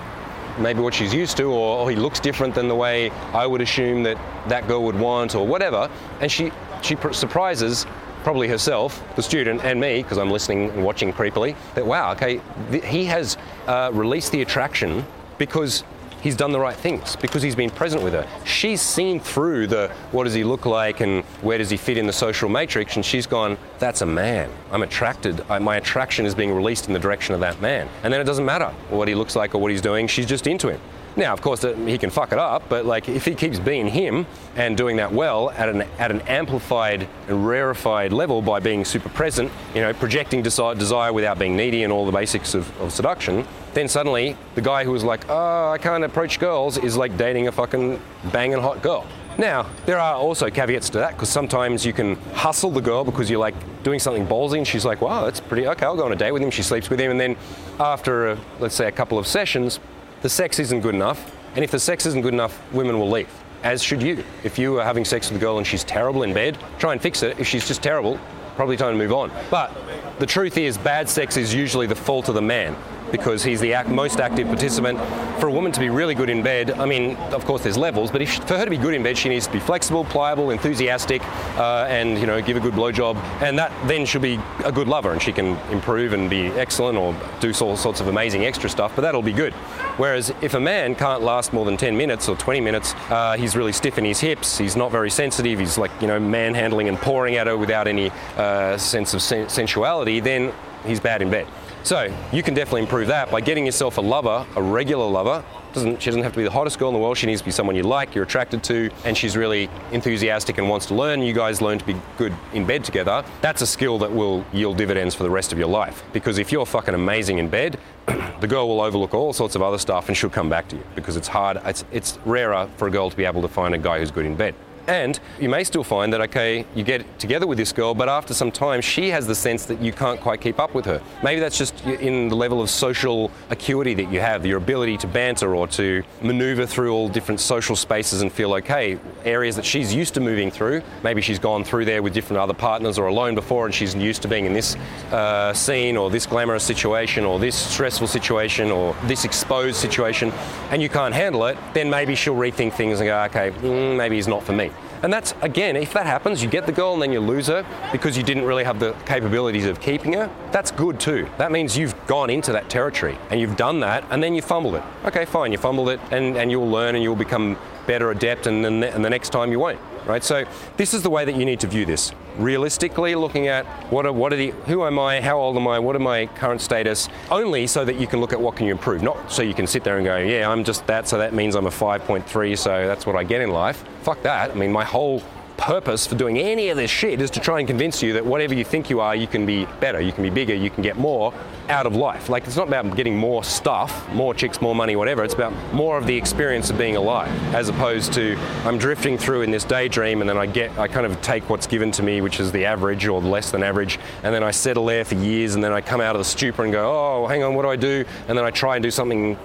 maybe 0.59 0.79
what 0.79 0.93
she's 0.93 1.13
used 1.13 1.35
to, 1.37 1.51
or, 1.51 1.79
or 1.79 1.89
he 1.89 1.97
looks 1.97 2.21
different 2.21 2.55
than 2.55 2.69
the 2.69 2.75
way 2.75 3.09
I 3.33 3.45
would 3.45 3.59
assume 3.59 4.03
that 4.03 4.17
that 4.47 4.65
girl 4.65 4.81
would 4.85 4.97
want, 4.97 5.35
or 5.35 5.45
whatever. 5.45 5.89
And 6.21 6.31
she 6.31 6.53
she 6.81 6.95
surprises 7.11 7.85
probably 8.23 8.47
herself, 8.47 9.03
the 9.17 9.23
student, 9.23 9.65
and 9.65 9.77
me, 9.77 10.03
because 10.03 10.17
I'm 10.17 10.31
listening 10.31 10.69
and 10.69 10.85
watching 10.85 11.11
creepily, 11.11 11.53
that 11.75 11.85
wow, 11.85 12.13
okay, 12.13 12.39
th- 12.71 12.85
he 12.85 13.03
has 13.05 13.35
uh, 13.67 13.89
released 13.93 14.31
the 14.31 14.41
attraction 14.41 15.05
because 15.37 15.83
he's 16.21 16.35
done 16.35 16.51
the 16.51 16.59
right 16.59 16.75
things 16.75 17.15
because 17.15 17.41
he's 17.41 17.55
been 17.55 17.69
present 17.69 18.03
with 18.03 18.13
her. 18.13 18.27
She's 18.45 18.81
seen 18.81 19.19
through 19.19 19.67
the 19.67 19.91
what 20.11 20.25
does 20.25 20.33
he 20.33 20.43
look 20.43 20.65
like 20.65 21.01
and 21.01 21.23
where 21.41 21.57
does 21.57 21.69
he 21.69 21.77
fit 21.77 21.97
in 21.97 22.07
the 22.07 22.13
social 22.13 22.49
matrix, 22.49 22.95
and 22.95 23.05
she's 23.05 23.27
gone, 23.27 23.57
that's 23.79 24.01
a 24.01 24.05
man. 24.05 24.51
I'm 24.71 24.83
attracted. 24.83 25.43
I, 25.49 25.59
my 25.59 25.77
attraction 25.77 26.25
is 26.25 26.35
being 26.35 26.53
released 26.53 26.87
in 26.87 26.93
the 26.93 26.99
direction 26.99 27.33
of 27.33 27.41
that 27.41 27.61
man. 27.61 27.89
And 28.03 28.13
then 28.13 28.21
it 28.21 28.25
doesn't 28.25 28.45
matter 28.45 28.69
what 28.89 29.07
he 29.07 29.15
looks 29.15 29.35
like 29.35 29.55
or 29.55 29.59
what 29.59 29.71
he's 29.71 29.81
doing, 29.81 30.07
she's 30.07 30.25
just 30.25 30.47
into 30.47 30.69
him. 30.69 30.81
Now, 31.17 31.33
of 31.33 31.41
course, 31.41 31.63
uh, 31.63 31.73
he 31.73 31.97
can 31.97 32.11
fuck 32.11 32.31
it 32.31 32.37
up, 32.37 32.69
but 32.69 32.85
like 32.85 33.09
if 33.09 33.25
he 33.25 33.33
keeps 33.33 33.57
being 33.57 33.87
him 33.87 34.27
and 34.55 34.77
doing 34.77 34.97
that 34.97 35.11
well 35.11 35.49
at 35.49 35.67
an 35.67 35.81
at 35.97 36.11
an 36.11 36.21
amplified 36.21 37.07
and 37.27 37.47
rarefied 37.47 38.13
level 38.13 38.39
by 38.43 38.59
being 38.59 38.85
super 38.85 39.09
present, 39.09 39.51
you 39.73 39.81
know, 39.81 39.93
projecting 39.93 40.43
desire, 40.43 40.75
desire 40.75 41.11
without 41.11 41.39
being 41.39 41.57
needy 41.57 41.83
and 41.83 41.91
all 41.91 42.05
the 42.05 42.11
basics 42.11 42.53
of, 42.53 42.69
of 42.79 42.93
seduction, 42.93 43.47
then 43.73 43.87
suddenly 43.87 44.37
the 44.53 44.61
guy 44.61 44.83
who 44.83 44.91
was 44.91 45.03
like, 45.03 45.27
oh, 45.27 45.71
I 45.71 45.79
can't 45.79 46.03
approach 46.03 46.39
girls 46.39 46.77
is 46.77 46.95
like 46.95 47.17
dating 47.17 47.47
a 47.47 47.51
fucking 47.51 47.99
banging 48.31 48.61
hot 48.61 48.83
girl. 48.83 49.03
Now, 49.39 49.67
there 49.85 49.99
are 49.99 50.15
also 50.15 50.49
caveats 50.49 50.89
to 50.91 50.99
that 50.99 51.13
because 51.13 51.29
sometimes 51.29 51.85
you 51.85 51.93
can 51.93 52.15
hustle 52.33 52.71
the 52.71 52.81
girl 52.81 53.03
because 53.03 53.29
you're 53.29 53.39
like 53.39 53.55
doing 53.83 53.99
something 53.99 54.25
ballsy 54.25 54.57
and 54.57 54.67
she's 54.67 54.85
like, 54.85 55.01
wow, 55.01 55.25
that's 55.25 55.39
pretty, 55.39 55.67
okay, 55.67 55.85
I'll 55.85 55.95
go 55.95 56.05
on 56.05 56.11
a 56.11 56.15
date 56.15 56.31
with 56.31 56.41
him. 56.41 56.49
She 56.49 56.63
sleeps 56.63 56.89
with 56.89 56.99
him. 56.99 57.11
And 57.11 57.19
then 57.19 57.37
after, 57.79 58.29
a, 58.29 58.39
let's 58.59 58.73
say, 58.73 58.87
a 58.87 58.91
couple 58.91 59.19
of 59.19 59.27
sessions, 59.27 59.79
the 60.21 60.29
sex 60.29 60.59
isn't 60.59 60.81
good 60.81 60.95
enough, 60.95 61.35
and 61.55 61.63
if 61.63 61.71
the 61.71 61.79
sex 61.79 62.05
isn't 62.05 62.21
good 62.21 62.33
enough, 62.33 62.61
women 62.73 62.99
will 62.99 63.09
leave. 63.09 63.29
As 63.63 63.81
should 63.81 64.01
you. 64.01 64.23
If 64.43 64.59
you 64.59 64.79
are 64.79 64.83
having 64.83 65.05
sex 65.05 65.29
with 65.29 65.41
a 65.41 65.43
girl 65.43 65.57
and 65.57 65.65
she's 65.65 65.83
terrible 65.83 66.23
in 66.23 66.33
bed, 66.33 66.57
try 66.79 66.93
and 66.93 67.01
fix 67.01 67.23
it. 67.23 67.39
If 67.39 67.47
she's 67.47 67.67
just 67.67 67.81
terrible, 67.81 68.19
probably 68.55 68.77
time 68.77 68.93
to 68.93 68.97
move 68.97 69.13
on. 69.13 69.31
But 69.49 69.75
the 70.19 70.25
truth 70.25 70.57
is, 70.57 70.77
bad 70.77 71.09
sex 71.09 71.37
is 71.37 71.53
usually 71.53 71.87
the 71.87 71.95
fault 71.95 72.29
of 72.29 72.35
the 72.35 72.41
man 72.41 72.75
because 73.11 73.43
he's 73.43 73.59
the 73.59 73.83
most 73.87 74.19
active 74.19 74.47
participant. 74.47 74.99
For 75.39 75.47
a 75.47 75.51
woman 75.51 75.71
to 75.71 75.79
be 75.79 75.89
really 75.89 76.15
good 76.15 76.29
in 76.29 76.41
bed, 76.41 76.71
I 76.71 76.85
mean, 76.85 77.15
of 77.31 77.45
course 77.45 77.63
there's 77.63 77.77
levels, 77.77 78.11
but 78.11 78.27
she, 78.27 78.41
for 78.41 78.57
her 78.57 78.65
to 78.65 78.69
be 78.69 78.77
good 78.77 78.93
in 78.93 79.03
bed, 79.03 79.17
she 79.17 79.29
needs 79.29 79.45
to 79.47 79.53
be 79.53 79.59
flexible, 79.59 80.03
pliable, 80.05 80.49
enthusiastic, 80.49 81.21
uh, 81.57 81.85
and 81.89 82.17
you 82.17 82.25
know 82.25 82.41
give 82.41 82.57
a 82.57 82.59
good 82.59 82.73
blowjob, 82.73 83.15
and 83.41 83.57
that 83.57 83.71
then 83.87 84.05
should 84.05 84.21
be 84.21 84.39
a 84.65 84.71
good 84.71 84.87
lover, 84.87 85.11
and 85.11 85.21
she 85.21 85.31
can 85.31 85.57
improve 85.71 86.13
and 86.13 86.29
be 86.29 86.47
excellent 86.47 86.97
or 86.97 87.15
do 87.39 87.53
all 87.61 87.77
sorts 87.77 88.01
of 88.01 88.07
amazing 88.07 88.45
extra 88.45 88.69
stuff. 88.69 88.95
But 88.95 89.01
that'll 89.03 89.21
be 89.21 89.33
good. 89.33 89.53
Whereas 89.97 90.33
if 90.41 90.53
a 90.53 90.59
man 90.59 90.95
can't 90.95 91.21
last 91.21 91.53
more 91.53 91.65
than 91.65 91.77
10 91.77 91.97
minutes 91.97 92.29
or 92.29 92.35
20 92.35 92.61
minutes, 92.61 92.93
uh, 93.09 93.35
he's 93.37 93.55
really 93.55 93.73
stiff 93.73 93.97
in 93.97 94.05
his 94.05 94.19
hips, 94.19 94.57
he's 94.57 94.75
not 94.75 94.91
very 94.91 95.09
sensitive, 95.09 95.59
he's 95.59 95.77
like 95.77 95.91
you 96.01 96.07
know 96.07 96.19
manhandling 96.19 96.87
and 96.87 96.97
pouring 96.97 97.35
at 97.35 97.47
her 97.47 97.57
without 97.57 97.87
any 97.87 98.11
uh, 98.37 98.77
sense 98.77 99.13
of 99.13 99.21
sen- 99.21 99.49
sensuality, 99.49 100.19
then 100.19 100.53
he's 100.85 100.99
bad 100.99 101.21
in 101.21 101.29
bed. 101.29 101.47
So 101.87 102.13
you 102.33 102.43
can 102.43 102.53
definitely 102.53 102.81
improve 102.81 103.07
that 103.07 103.31
by 103.31 103.39
getting 103.39 103.65
yourself 103.65 103.97
a 103.97 104.01
lover, 104.01 104.45
a 104.57 104.61
regular 104.61 105.09
lover. 105.09 105.41
Doesn't, 105.71 106.01
she 106.01 106.09
doesn't 106.09 106.21
have 106.21 106.33
to 106.33 106.37
be 106.37 106.43
the 106.43 106.51
hottest 106.51 106.79
girl 106.79 106.89
in 106.89 106.93
the 106.93 106.99
world. 106.99 107.17
She 107.17 107.27
needs 107.27 107.39
to 107.39 107.45
be 107.45 107.51
someone 107.51 107.77
you 107.77 107.83
like, 107.83 108.13
you're 108.13 108.25
attracted 108.25 108.61
to, 108.65 108.89
and 109.05 109.17
she's 109.17 109.37
really 109.37 109.69
enthusiastic 109.93 110.57
and 110.57 110.67
wants 110.67 110.85
to 110.87 110.95
learn. 110.95 111.21
You 111.21 111.31
guys 111.31 111.61
learn 111.61 111.79
to 111.79 111.85
be 111.85 111.95
good 112.17 112.33
in 112.51 112.65
bed 112.65 112.83
together. 112.83 113.23
That's 113.39 113.61
a 113.61 113.65
skill 113.65 113.99
that 113.99 114.11
will 114.11 114.45
yield 114.51 114.75
dividends 114.75 115.15
for 115.15 115.23
the 115.23 115.29
rest 115.29 115.53
of 115.53 115.57
your 115.57 115.69
life. 115.69 116.03
Because 116.11 116.39
if 116.39 116.51
you're 116.51 116.65
fucking 116.65 116.93
amazing 116.93 117.37
in 117.37 117.47
bed, 117.47 117.79
the 118.41 118.47
girl 118.47 118.67
will 118.67 118.81
overlook 118.81 119.13
all 119.13 119.31
sorts 119.31 119.55
of 119.55 119.61
other 119.61 119.77
stuff 119.77 120.09
and 120.09 120.17
she'll 120.17 120.29
come 120.29 120.49
back 120.49 120.67
to 120.67 120.75
you 120.75 120.83
because 120.93 121.15
it's 121.15 121.29
hard. 121.29 121.57
It's, 121.63 121.85
it's 121.93 122.19
rarer 122.25 122.69
for 122.75 122.89
a 122.89 122.91
girl 122.91 123.09
to 123.09 123.15
be 123.15 123.23
able 123.23 123.43
to 123.43 123.47
find 123.47 123.73
a 123.73 123.77
guy 123.77 123.99
who's 123.99 124.11
good 124.11 124.25
in 124.25 124.35
bed. 124.35 124.55
And 124.87 125.19
you 125.37 125.49
may 125.49 125.65
still 125.65 125.83
find 125.83 126.13
that, 126.13 126.21
okay, 126.21 126.65
you 126.73 126.81
get 126.81 127.19
together 127.19 127.45
with 127.45 127.57
this 127.57 127.73
girl, 127.73 127.93
but 127.93 128.07
after 128.07 128.33
some 128.33 128.51
time, 128.51 128.79
she 128.79 129.09
has 129.09 129.27
the 129.27 129.35
sense 129.35 129.65
that 129.65 129.81
you 129.81 129.91
can't 129.91 130.21
quite 130.21 130.39
keep 130.39 130.61
up 130.61 130.73
with 130.73 130.85
her. 130.85 131.01
Maybe 131.21 131.41
that's 131.41 131.57
just 131.57 131.83
in 131.85 132.29
the 132.29 132.35
level 132.35 132.61
of 132.61 132.69
social 132.69 133.29
acuity 133.49 133.93
that 133.95 134.09
you 134.09 134.21
have, 134.21 134.45
your 134.45 134.57
ability 134.57 134.95
to 134.97 135.07
banter 135.07 135.53
or 135.53 135.67
to 135.69 136.03
maneuver 136.21 136.65
through 136.65 136.93
all 136.93 137.09
different 137.09 137.41
social 137.41 137.75
spaces 137.75 138.21
and 138.21 138.31
feel 138.31 138.53
okay. 138.53 138.97
Areas 139.25 139.57
that 139.57 139.65
she's 139.65 139.93
used 139.93 140.13
to 140.13 140.21
moving 140.21 140.49
through, 140.49 140.81
maybe 141.03 141.21
she's 141.21 141.39
gone 141.39 141.65
through 141.65 141.83
there 141.83 142.01
with 142.01 142.13
different 142.13 142.39
other 142.39 142.53
partners 142.53 142.97
or 142.97 143.07
alone 143.07 143.35
before 143.35 143.65
and 143.65 143.75
she's 143.75 143.93
used 143.93 144.21
to 144.21 144.29
being 144.29 144.45
in 144.45 144.53
this 144.53 144.77
uh, 145.11 145.51
scene 145.53 145.97
or 145.97 146.09
this 146.09 146.25
glamorous 146.25 146.63
situation 146.63 147.25
or 147.25 147.39
this 147.39 147.55
stressful 147.55 148.07
situation 148.07 148.71
or 148.71 148.95
this 149.03 149.25
exposed 149.25 149.75
situation 149.75 150.31
and 150.71 150.81
you 150.81 150.87
can't 150.87 151.13
handle 151.13 151.45
it, 151.47 151.57
then 151.73 151.89
maybe 151.89 152.15
she'll 152.15 152.35
rethink 152.35 152.71
things 152.71 153.01
and 153.01 153.07
go, 153.07 153.19
okay, 153.23 153.51
mm, 153.59 153.97
maybe 153.97 154.15
he's 154.15 154.29
not 154.29 154.43
for 154.43 154.53
me. 154.53 154.71
And 155.03 155.13
that's, 155.13 155.35
again, 155.41 155.75
if 155.75 155.93
that 155.93 156.05
happens, 156.05 156.41
you 156.41 156.49
get 156.49 156.65
the 156.65 156.71
girl 156.71 156.93
and 156.93 157.01
then 157.01 157.11
you 157.11 157.19
lose 157.19 157.47
her 157.47 157.65
because 157.91 158.17
you 158.17 158.23
didn't 158.23 158.45
really 158.45 158.63
have 158.63 158.79
the 158.79 158.93
capabilities 159.05 159.65
of 159.65 159.79
keeping 159.79 160.13
her, 160.13 160.29
that's 160.51 160.71
good 160.71 160.99
too. 160.99 161.27
That 161.37 161.51
means 161.51 161.77
you've 161.77 161.95
gone 162.07 162.29
into 162.29 162.51
that 162.53 162.69
territory 162.69 163.17
and 163.29 163.39
you've 163.39 163.57
done 163.57 163.79
that 163.81 164.03
and 164.09 164.23
then 164.23 164.33
you 164.33 164.41
fumbled 164.41 164.75
it. 164.75 164.83
Okay, 165.05 165.25
fine, 165.25 165.51
you 165.51 165.57
fumbled 165.57 165.89
it 165.89 165.99
and, 166.11 166.35
and 166.35 166.49
you'll 166.49 166.69
learn 166.69 166.95
and 166.95 167.03
you'll 167.03 167.15
become 167.15 167.57
better 167.85 168.11
adept 168.11 168.47
and 168.47 168.65
then 168.65 168.83
and 168.83 169.03
the 169.05 169.09
next 169.09 169.29
time 169.29 169.51
you 169.51 169.59
won't 169.59 169.79
right? 170.07 170.23
So 170.23 170.45
this 170.77 170.93
is 170.93 171.03
the 171.03 171.09
way 171.09 171.25
that 171.25 171.35
you 171.35 171.45
need 171.45 171.59
to 171.61 171.67
view 171.67 171.85
this. 171.85 172.11
Realistically, 172.37 173.15
looking 173.15 173.47
at 173.47 173.65
what 173.91 174.05
are 174.05 174.13
what 174.13 174.31
are 174.31 174.35
the 174.35 174.51
who 174.65 174.85
am 174.85 174.99
I, 174.99 175.21
how 175.21 175.37
old 175.37 175.57
am 175.57 175.67
I, 175.67 175.79
what 175.79 175.95
are 175.95 175.99
my 175.99 176.27
current 176.27 176.61
status, 176.61 177.09
only 177.31 177.67
so 177.67 177.83
that 177.85 177.97
you 177.99 178.07
can 178.07 178.19
look 178.19 178.33
at 178.33 178.39
what 178.39 178.55
can 178.55 178.65
you 178.65 178.71
improve, 178.71 179.01
not 179.01 179.31
so 179.31 179.41
you 179.41 179.53
can 179.53 179.67
sit 179.67 179.83
there 179.83 179.97
and 179.97 180.05
go, 180.05 180.17
yeah, 180.17 180.49
I'm 180.49 180.63
just 180.63 180.85
that, 180.87 181.07
so 181.07 181.17
that 181.17 181.33
means 181.33 181.55
I'm 181.55 181.67
a 181.67 181.71
5.3, 181.71 182.57
so 182.57 182.87
that's 182.87 183.05
what 183.05 183.15
I 183.15 183.23
get 183.23 183.41
in 183.41 183.49
life. 183.49 183.83
Fuck 184.03 184.21
that. 184.23 184.51
I 184.51 184.53
mean, 184.53 184.71
my 184.71 184.83
whole 184.83 185.21
purpose 185.57 186.05
for 186.05 186.15
doing 186.15 186.37
any 186.37 186.69
of 186.69 186.77
this 186.77 186.91
shit 186.91 187.19
is 187.19 187.31
to 187.31 187.39
try 187.39 187.59
and 187.59 187.67
convince 187.67 188.03
you 188.03 188.13
that 188.13 188.25
whatever 188.25 188.53
you 188.53 188.63
think 188.63 188.89
you 188.89 188.99
are, 188.99 189.15
you 189.15 189.27
can 189.27 189.45
be 189.45 189.65
better, 189.79 189.99
you 189.99 190.11
can 190.11 190.23
be 190.23 190.29
bigger, 190.29 190.53
you 190.53 190.69
can 190.69 190.83
get 190.83 190.97
more, 190.97 191.33
out 191.69 191.85
of 191.85 191.95
life. 191.95 192.29
Like, 192.29 192.45
it's 192.45 192.55
not 192.55 192.67
about 192.67 192.95
getting 192.95 193.17
more 193.17 193.43
stuff, 193.43 194.07
more 194.13 194.33
chicks, 194.33 194.61
more 194.61 194.75
money, 194.75 194.95
whatever. 194.95 195.23
It's 195.23 195.33
about 195.33 195.53
more 195.73 195.97
of 195.97 196.07
the 196.07 196.15
experience 196.15 196.69
of 196.69 196.77
being 196.77 196.95
alive, 196.95 197.29
as 197.53 197.69
opposed 197.69 198.13
to 198.13 198.37
I'm 198.63 198.77
drifting 198.77 199.17
through 199.17 199.41
in 199.41 199.51
this 199.51 199.63
daydream 199.63 200.21
and 200.21 200.29
then 200.29 200.37
I 200.37 200.45
get, 200.45 200.77
I 200.77 200.87
kind 200.87 201.05
of 201.05 201.21
take 201.21 201.49
what's 201.49 201.67
given 201.67 201.91
to 201.93 202.03
me, 202.03 202.21
which 202.21 202.39
is 202.39 202.51
the 202.51 202.65
average 202.65 203.07
or 203.07 203.21
less 203.21 203.51
than 203.51 203.63
average, 203.63 203.99
and 204.23 204.33
then 204.33 204.43
I 204.43 204.51
settle 204.51 204.85
there 204.85 205.05
for 205.05 205.15
years 205.15 205.55
and 205.55 205.63
then 205.63 205.73
I 205.73 205.81
come 205.81 206.01
out 206.01 206.15
of 206.15 206.19
the 206.19 206.25
stupor 206.25 206.63
and 206.63 206.71
go, 206.71 206.89
oh, 206.89 207.27
hang 207.27 207.43
on, 207.43 207.55
what 207.55 207.63
do 207.63 207.69
I 207.69 207.75
do? 207.75 208.05
And 208.27 208.37
then 208.37 208.45
I 208.45 208.51
try 208.51 208.75
and 208.75 208.83
do 208.83 208.91
something 208.91 209.37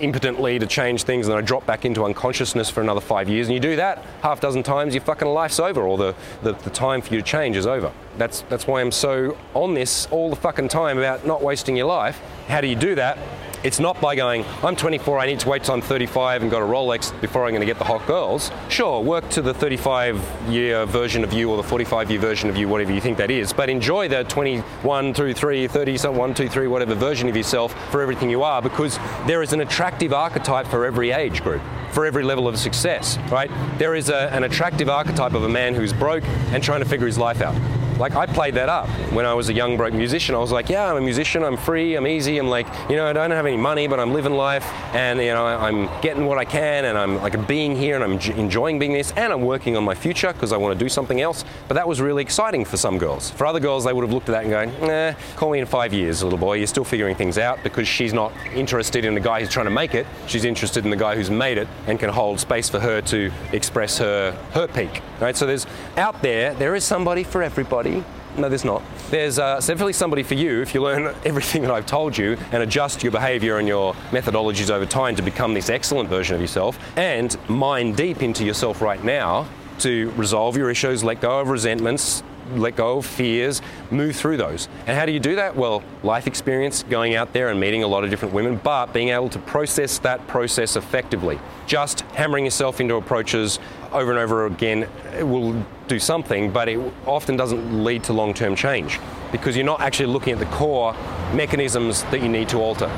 impotently 0.00 0.58
to 0.58 0.66
change 0.66 1.02
things 1.04 1.26
and 1.26 1.32
then 1.32 1.38
I 1.38 1.42
drop 1.42 1.66
back 1.66 1.84
into 1.84 2.04
unconsciousness 2.04 2.70
for 2.70 2.80
another 2.80 3.00
five 3.00 3.28
years 3.28 3.46
and 3.46 3.54
you 3.54 3.60
do 3.60 3.76
that 3.76 4.02
half 4.22 4.40
dozen 4.40 4.62
times 4.62 4.94
your 4.94 5.04
fucking 5.04 5.28
life's 5.28 5.60
over 5.60 5.82
or 5.82 5.98
the, 5.98 6.14
the, 6.42 6.52
the, 6.52 6.70
time 6.70 7.02
for 7.02 7.12
you 7.14 7.20
to 7.20 7.26
change 7.26 7.56
is 7.56 7.66
over 7.66 7.92
that's 8.16 8.40
that's 8.42 8.66
why 8.66 8.80
I'm 8.80 8.92
so 8.92 9.36
on 9.54 9.74
this 9.74 10.06
all 10.10 10.30
the 10.30 10.36
fucking 10.36 10.68
time 10.68 10.98
about 10.98 11.26
not 11.26 11.42
wasting 11.42 11.69
your 11.76 11.86
life 11.86 12.20
how 12.48 12.60
do 12.60 12.66
you 12.66 12.76
do 12.76 12.94
that 12.94 13.18
it's 13.62 13.78
not 13.78 14.00
by 14.00 14.14
going, 14.14 14.46
I'm 14.62 14.74
24, 14.74 15.18
I 15.18 15.26
need 15.26 15.40
to 15.40 15.48
wait 15.50 15.64
till 15.64 15.74
I'm 15.74 15.82
35 15.82 16.40
and 16.40 16.50
got 16.50 16.62
a 16.62 16.64
Rolex 16.64 17.18
before 17.20 17.44
I'm 17.44 17.50
going 17.50 17.60
to 17.60 17.66
get 17.66 17.78
the 17.78 17.84
hot 17.84 18.06
girls. 18.06 18.50
Sure, 18.70 19.02
work 19.02 19.28
to 19.30 19.42
the 19.42 19.52
35 19.52 20.18
year 20.48 20.86
version 20.86 21.22
of 21.22 21.34
you 21.34 21.50
or 21.50 21.58
the 21.58 21.62
45 21.62 22.10
year 22.10 22.18
version 22.18 22.48
of 22.48 22.56
you, 22.56 22.68
whatever 22.68 22.92
you 22.92 23.02
think 23.02 23.18
that 23.18 23.30
is, 23.30 23.52
but 23.52 23.68
enjoy 23.68 24.08
the 24.08 24.24
21 24.24 25.12
through 25.12 25.34
3, 25.34 25.68
30, 25.68 25.98
1, 25.98 26.34
2, 26.34 26.48
3, 26.48 26.66
whatever 26.68 26.94
version 26.94 27.28
of 27.28 27.36
yourself 27.36 27.74
for 27.90 28.00
everything 28.00 28.30
you 28.30 28.42
are 28.42 28.62
because 28.62 28.98
there 29.26 29.42
is 29.42 29.52
an 29.52 29.60
attractive 29.60 30.14
archetype 30.14 30.66
for 30.66 30.86
every 30.86 31.10
age 31.10 31.42
group 31.42 31.60
for 31.90 32.06
every 32.06 32.22
level 32.22 32.46
of 32.46 32.56
success, 32.56 33.18
right? 33.30 33.50
There 33.76 33.94
is 33.94 34.08
a, 34.08 34.32
an 34.32 34.44
attractive 34.44 34.88
archetype 34.88 35.34
of 35.34 35.42
a 35.42 35.48
man 35.48 35.74
who's 35.74 35.92
broke 35.92 36.24
and 36.52 36.62
trying 36.62 36.80
to 36.80 36.88
figure 36.88 37.06
his 37.06 37.18
life 37.18 37.42
out. 37.42 37.56
Like 38.00 38.16
I 38.16 38.24
played 38.24 38.54
that 38.54 38.70
up 38.70 38.88
when 39.12 39.26
I 39.26 39.34
was 39.34 39.50
a 39.50 39.52
young 39.52 39.76
broke 39.76 39.92
musician. 39.92 40.34
I 40.34 40.38
was 40.38 40.50
like, 40.50 40.70
yeah, 40.70 40.90
I'm 40.90 40.96
a 40.96 41.02
musician. 41.02 41.44
I'm 41.44 41.58
free. 41.58 41.96
I'm 41.96 42.06
easy. 42.06 42.38
I'm 42.38 42.48
like, 42.48 42.66
you 42.88 42.96
know, 42.96 43.06
I 43.06 43.12
don't 43.12 43.30
have 43.30 43.44
any 43.44 43.58
money, 43.58 43.88
but 43.88 44.00
I'm 44.00 44.14
living 44.14 44.32
life, 44.32 44.64
and 44.94 45.20
you 45.20 45.26
know, 45.26 45.44
I'm 45.44 45.84
getting 46.00 46.24
what 46.24 46.38
I 46.38 46.46
can, 46.46 46.86
and 46.86 46.96
I'm 46.96 47.16
like 47.16 47.46
being 47.46 47.76
here, 47.76 47.96
and 47.96 48.02
I'm 48.02 48.12
enjoying 48.38 48.78
being 48.78 48.94
this, 48.94 49.12
and 49.18 49.34
I'm 49.34 49.42
working 49.42 49.76
on 49.76 49.84
my 49.84 49.94
future 49.94 50.32
because 50.32 50.50
I 50.50 50.56
want 50.56 50.78
to 50.78 50.82
do 50.82 50.88
something 50.88 51.20
else. 51.20 51.44
But 51.68 51.74
that 51.74 51.86
was 51.86 52.00
really 52.00 52.22
exciting 52.22 52.64
for 52.64 52.78
some 52.78 52.96
girls. 52.96 53.32
For 53.32 53.44
other 53.44 53.60
girls, 53.60 53.84
they 53.84 53.92
would 53.92 54.02
have 54.02 54.14
looked 54.14 54.30
at 54.30 54.32
that 54.32 54.44
and 54.44 54.50
going, 54.50 54.88
nah, 54.88 55.12
call 55.36 55.50
me 55.50 55.58
in 55.58 55.66
five 55.66 55.92
years, 55.92 56.22
little 56.22 56.38
boy. 56.38 56.54
You're 56.54 56.68
still 56.68 56.84
figuring 56.84 57.16
things 57.16 57.36
out 57.36 57.62
because 57.62 57.86
she's 57.86 58.14
not 58.14 58.32
interested 58.54 59.04
in 59.04 59.12
the 59.12 59.20
guy 59.20 59.40
who's 59.40 59.50
trying 59.50 59.66
to 59.66 59.70
make 59.70 59.94
it. 59.94 60.06
She's 60.26 60.46
interested 60.46 60.86
in 60.86 60.90
the 60.90 60.96
guy 60.96 61.16
who's 61.16 61.30
made 61.30 61.58
it 61.58 61.68
and 61.86 62.00
can 62.00 62.08
hold 62.08 62.40
space 62.40 62.70
for 62.70 62.80
her 62.80 63.02
to 63.02 63.30
express 63.52 63.98
her 63.98 64.32
her 64.52 64.66
peak. 64.68 65.02
Right. 65.20 65.36
So 65.36 65.44
there's 65.44 65.66
out 65.98 66.22
there, 66.22 66.54
there 66.54 66.74
is 66.74 66.82
somebody 66.82 67.24
for 67.24 67.42
everybody. 67.42 67.89
No, 68.36 68.48
there's 68.48 68.64
not. 68.64 68.82
There's 69.10 69.38
uh, 69.38 69.56
definitely 69.56 69.92
somebody 69.92 70.22
for 70.22 70.34
you 70.34 70.62
if 70.62 70.74
you 70.74 70.82
learn 70.82 71.14
everything 71.24 71.62
that 71.62 71.70
I've 71.70 71.86
told 71.86 72.16
you 72.16 72.36
and 72.52 72.62
adjust 72.62 73.02
your 73.02 73.12
behavior 73.12 73.58
and 73.58 73.66
your 73.66 73.94
methodologies 74.10 74.70
over 74.70 74.86
time 74.86 75.16
to 75.16 75.22
become 75.22 75.52
this 75.52 75.68
excellent 75.68 76.08
version 76.08 76.36
of 76.36 76.40
yourself 76.40 76.78
and 76.96 77.36
mine 77.48 77.92
deep 77.92 78.22
into 78.22 78.44
yourself 78.44 78.80
right 78.80 79.02
now 79.02 79.48
to 79.80 80.10
resolve 80.10 80.56
your 80.56 80.70
issues, 80.70 81.02
let 81.02 81.20
go 81.20 81.40
of 81.40 81.48
resentments, 81.48 82.22
let 82.56 82.76
go 82.76 82.98
of 82.98 83.06
fears, 83.06 83.62
move 83.90 84.16
through 84.16 84.36
those. 84.36 84.68
And 84.86 84.96
how 84.96 85.06
do 85.06 85.12
you 85.12 85.20
do 85.20 85.36
that? 85.36 85.56
Well, 85.56 85.82
life 86.02 86.26
experience, 86.26 86.82
going 86.84 87.14
out 87.14 87.32
there 87.32 87.48
and 87.48 87.60
meeting 87.60 87.82
a 87.82 87.86
lot 87.86 88.04
of 88.04 88.10
different 88.10 88.34
women, 88.34 88.56
but 88.56 88.92
being 88.92 89.10
able 89.10 89.28
to 89.30 89.38
process 89.40 89.98
that 89.98 90.26
process 90.26 90.76
effectively. 90.76 91.38
Just 91.66 92.00
hammering 92.12 92.44
yourself 92.44 92.80
into 92.80 92.96
approaches 92.96 93.58
over 93.92 94.10
and 94.10 94.20
over 94.20 94.46
again 94.46 94.88
will 95.20 95.64
do 95.88 95.98
something, 95.98 96.50
but 96.50 96.68
it 96.68 96.78
often 97.06 97.36
doesn't 97.36 97.84
lead 97.84 98.04
to 98.04 98.12
long 98.12 98.34
term 98.34 98.54
change 98.54 99.00
because 99.32 99.56
you're 99.56 99.66
not 99.66 99.80
actually 99.80 100.06
looking 100.06 100.32
at 100.32 100.38
the 100.38 100.46
core 100.46 100.94
mechanisms 101.34 102.02
that 102.04 102.22
you 102.22 102.28
need 102.28 102.48
to 102.48 102.58
alter. 102.58 102.90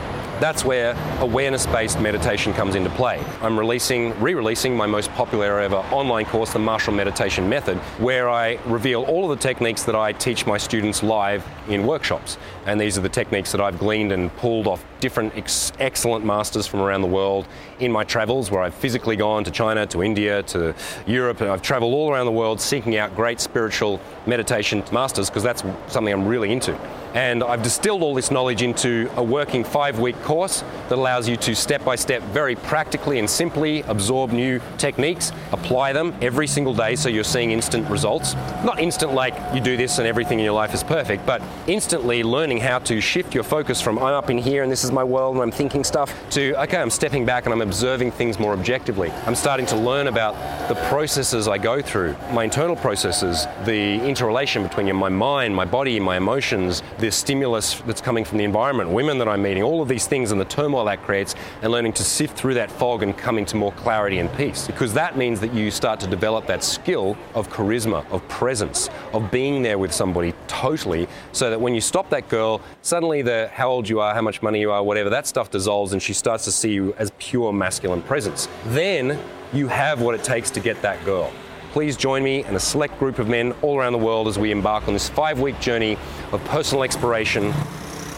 That's 0.43 0.65
where 0.65 0.97
awareness 1.21 1.67
based 1.67 2.01
meditation 2.01 2.53
comes 2.53 2.75
into 2.75 2.91
play. 2.91 3.25
I'm 3.43 3.57
releasing, 3.57 4.21
re 4.21 4.35
releasing 4.35 4.77
my 4.77 4.87
most 4.87 5.09
popular 5.13 5.61
ever 5.61 5.77
online 5.93 6.25
course, 6.25 6.53
the 6.53 6.59
Martial 6.59 6.93
Meditation 6.93 7.49
Method, 7.49 7.79
where 8.01 8.29
I 8.29 8.59
reveal 8.67 9.05
all 9.05 9.31
of 9.31 9.39
the 9.39 9.41
techniques 9.41 9.85
that 9.85 9.95
I 9.95 10.11
teach 10.11 10.45
my 10.45 10.59
students 10.59 11.01
live 11.01 11.47
in 11.69 11.87
workshops. 11.87 12.39
And 12.67 12.81
these 12.81 12.99
are 12.99 13.03
the 13.03 13.09
techniques 13.09 13.53
that 13.53 13.61
I've 13.61 13.79
gleaned 13.79 14.11
and 14.11 14.35
pulled 14.39 14.67
off 14.67 14.85
different 15.03 15.37
ex- 15.37 15.73
excellent 15.81 16.25
masters 16.25 16.67
from 16.67 16.81
around 16.81 17.03
the 17.03 17.09
world 17.09 17.47
in 17.81 17.91
my 17.91 18.05
travels, 18.05 18.51
where 18.53 18.63
I've 18.63 18.75
physically 18.75 19.17
gone 19.17 19.43
to 19.45 19.51
China, 19.51 19.85
to 19.89 20.03
India, 20.03 20.45
to 20.45 20.75
Europe, 21.07 21.41
and 21.41 21.51
I've 21.51 21.61
traveled 21.61 21.93
all 21.93 22.11
around 22.11 22.27
the 22.27 22.33
world 22.33 22.61
seeking 22.61 22.97
out 22.97 23.15
great 23.17 23.41
spiritual 23.41 24.01
meditation 24.27 24.85
masters 24.93 25.29
because 25.29 25.43
that's 25.43 25.65
something 25.89 26.15
I'm 26.15 26.27
really 26.27 26.53
into. 26.53 26.79
And 27.15 27.43
I've 27.43 27.63
distilled 27.63 28.03
all 28.03 28.15
this 28.15 28.31
knowledge 28.31 28.63
into 28.63 29.11
a 29.17 29.23
working 29.23 29.65
five 29.65 29.99
week 29.99 30.17
course 30.23 30.63
that 30.89 30.97
allows 30.97 31.29
you 31.29 31.37
to 31.39 31.55
step 31.55 31.85
by 31.85 31.97
step, 31.97 32.23
very 32.23 32.55
practically 32.55 33.19
and 33.19 33.29
simply 33.29 33.83
absorb 33.83 34.33
new 34.33 34.61
techniques, 34.79 35.33
apply 35.51 35.93
them 35.93 36.15
every 36.23 36.47
single 36.47 36.73
day 36.73 36.97
so 36.97 37.11
you're 37.11 37.25
seeing 37.25 37.51
instant 37.51 37.89
results. 37.91 38.35
Not 38.65 38.81
instant 38.81 39.13
like 39.13 39.35
you 39.53 39.61
do 39.61 39.77
this 39.77 39.99
and 39.99 40.07
everything 40.07 40.39
in 40.39 40.45
your 40.45 40.55
life 40.55 40.73
is 40.73 40.83
perfect, 40.83 41.27
but 41.27 41.43
instantly 41.67 42.23
learning 42.23 42.59
how 42.59 42.79
to 42.79 43.01
shift 43.01 43.35
your 43.35 43.45
focus 43.45 43.81
from 43.81 43.99
I'm 43.99 44.15
up 44.15 44.31
in 44.31 44.39
here 44.39 44.63
and 44.63 44.71
this 44.71 44.85
is 44.85 44.92
my 44.93 45.05
world 45.05 45.35
and 45.35 45.43
I'm 45.43 45.51
thinking 45.51 45.85
stuff 45.85 46.15
to 46.31 46.61
okay, 46.63 46.77
I'm 46.77 46.91
stepping 46.91 47.25
back 47.25 47.47
and 47.47 47.53
I'm 47.53 47.63
observing 47.63 48.13
things 48.13 48.39
more 48.39 48.53
objectively. 48.53 49.11
I'm 49.27 49.35
starting 49.35 49.67
to 49.67 49.77
learn 49.77 50.07
about 50.07 50.35
the 50.69 50.75
processes 50.89 51.49
I 51.49 51.59
go 51.59 51.81
through, 51.81 52.15
my 52.33 52.45
internal 52.45 52.77
processes, 52.77 53.47
the 53.65 53.95
interrelation 54.07 54.63
between 54.63 54.95
my 54.95 55.09
mind, 55.09 55.55
my 55.55 55.65
body, 55.65 55.99
my 55.99 56.17
emotions, 56.17 56.83
the 56.99 57.11
stimulus 57.11 57.81
that's 57.87 58.01
coming 58.01 58.25
from 58.25 58.39
the 58.39 58.45
environment, 58.45 58.91
women 58.91 59.19
that 59.19 59.29
I'm 59.29 59.43
meeting, 59.43 59.63
all 59.63 59.83
of 59.83 59.89
these 59.89 60.07
things 60.07 60.33
and 60.33 60.41
the 60.41 60.45
turmoil 60.45 60.85
that 60.85 61.03
creates, 61.03 61.35
and 61.63 61.73
learning 61.73 61.95
to 61.95 62.05
sift 62.05 62.37
through 62.37 62.55
that 62.55 62.71
fog 62.71 63.03
and 63.03 63.17
coming 63.17 63.45
to 63.47 63.57
more 63.57 63.73
clarity 63.73 64.19
and 64.19 64.33
peace. 64.35 64.67
Because 64.67 64.93
that 64.95 65.17
means 65.17 65.41
that 65.41 65.53
you 65.55 65.71
start 65.71 66.01
to 66.01 66.07
develop 66.07 66.47
that 66.47 66.63
skill 66.65 67.17
of 67.35 67.49
charisma, 67.49 68.09
of 68.11 68.27
presence, 68.29 68.91
of 69.13 69.31
being 69.31 69.63
there 69.63 69.79
with 69.79 69.93
somebody 69.93 70.35
totally, 70.49 71.07
so 71.33 71.51
that 71.51 71.61
when 71.61 71.75
you 71.75 71.81
stop 71.81 72.11
that 72.11 72.29
girl, 72.29 72.61
suddenly 72.83 73.23
the 73.23 73.51
how 73.53 73.69
old 73.71 73.89
you 73.89 74.01
are, 74.01 74.15
how 74.15 74.23
much 74.23 74.43
money 74.43 74.61
you 74.61 74.71
are, 74.71 74.82
Uh, 74.83 74.85
whatever, 74.85 75.11
that 75.11 75.27
stuff 75.27 75.51
dissolves 75.51 75.93
and 75.93 76.03
she 76.03 76.13
starts 76.13 76.45
to 76.45 76.53
see 76.53 76.73
you 76.73 76.95
as 76.99 77.13
pure 77.19 77.53
masculine 77.53 78.03
presence. 78.03 78.49
Then 78.67 79.19
you 79.53 79.69
have 79.69 80.01
what 80.01 80.15
it 80.15 80.25
takes 80.25 80.51
to 80.51 80.61
get 80.61 80.83
that 80.83 81.05
girl 81.05 81.33
please 81.73 81.97
join 81.97 82.23
me 82.23 82.45
and 82.45 82.55
a 82.55 82.61
select 82.61 82.99
group 82.99 83.19
of 83.19 83.29
men 83.29 83.53
all 83.63 83.79
around 83.79 83.93
the 83.93 83.99
world 83.99 84.29
as 84.29 84.39
we 84.39 84.51
embark 84.51 84.87
on 84.87 84.93
this 84.93 85.09
five 85.09 85.41
week 85.41 85.59
journey 85.59 85.97
of 86.31 86.45
personal 86.45 86.85
exploration, 86.85 87.53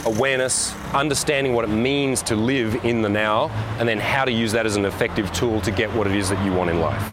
awareness, 0.07 0.75
understanding 0.93 1.55
what 1.55 1.65
it 1.65 1.69
means 1.69 2.21
to 2.21 2.35
live 2.35 2.85
in 2.85 3.01
the 3.01 3.09
now, 3.09 3.49
and 3.79 3.89
then 3.89 3.99
how 3.99 4.25
to 4.25 4.33
use 4.33 4.51
that 4.51 4.67
as 4.67 4.75
an 4.75 4.85
effective 4.85 5.33
tool 5.33 5.61
to 5.61 5.71
get 5.71 5.89
what 5.95 6.07
it 6.09 6.17
is 6.17 6.29
that 6.29 6.45
you 6.45 6.53
want 6.53 6.69
in 6.69 6.81
life. 6.81 7.13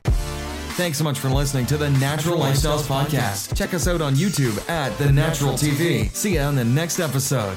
Thanks 0.76 0.98
so 0.98 1.04
much 1.04 1.20
for 1.20 1.30
listening 1.30 1.68
to 1.68 1.78
the 1.78 1.92
Natural 1.92 2.40
Lifestyles 2.40 2.88
Podcast. 2.88 3.56
Check 3.56 3.76
us 3.76 3.88
out 3.88 4.02
on 4.02 4.16
YouTube 4.16 4.68
at 4.68 4.98
The 4.98 5.12
Natural 5.12 5.54
TV. 5.54 6.10
See 6.10 6.36
you 6.36 6.40
on 6.40 6.56
the 6.56 6.66
next 6.66 7.00
episode. 7.00 7.56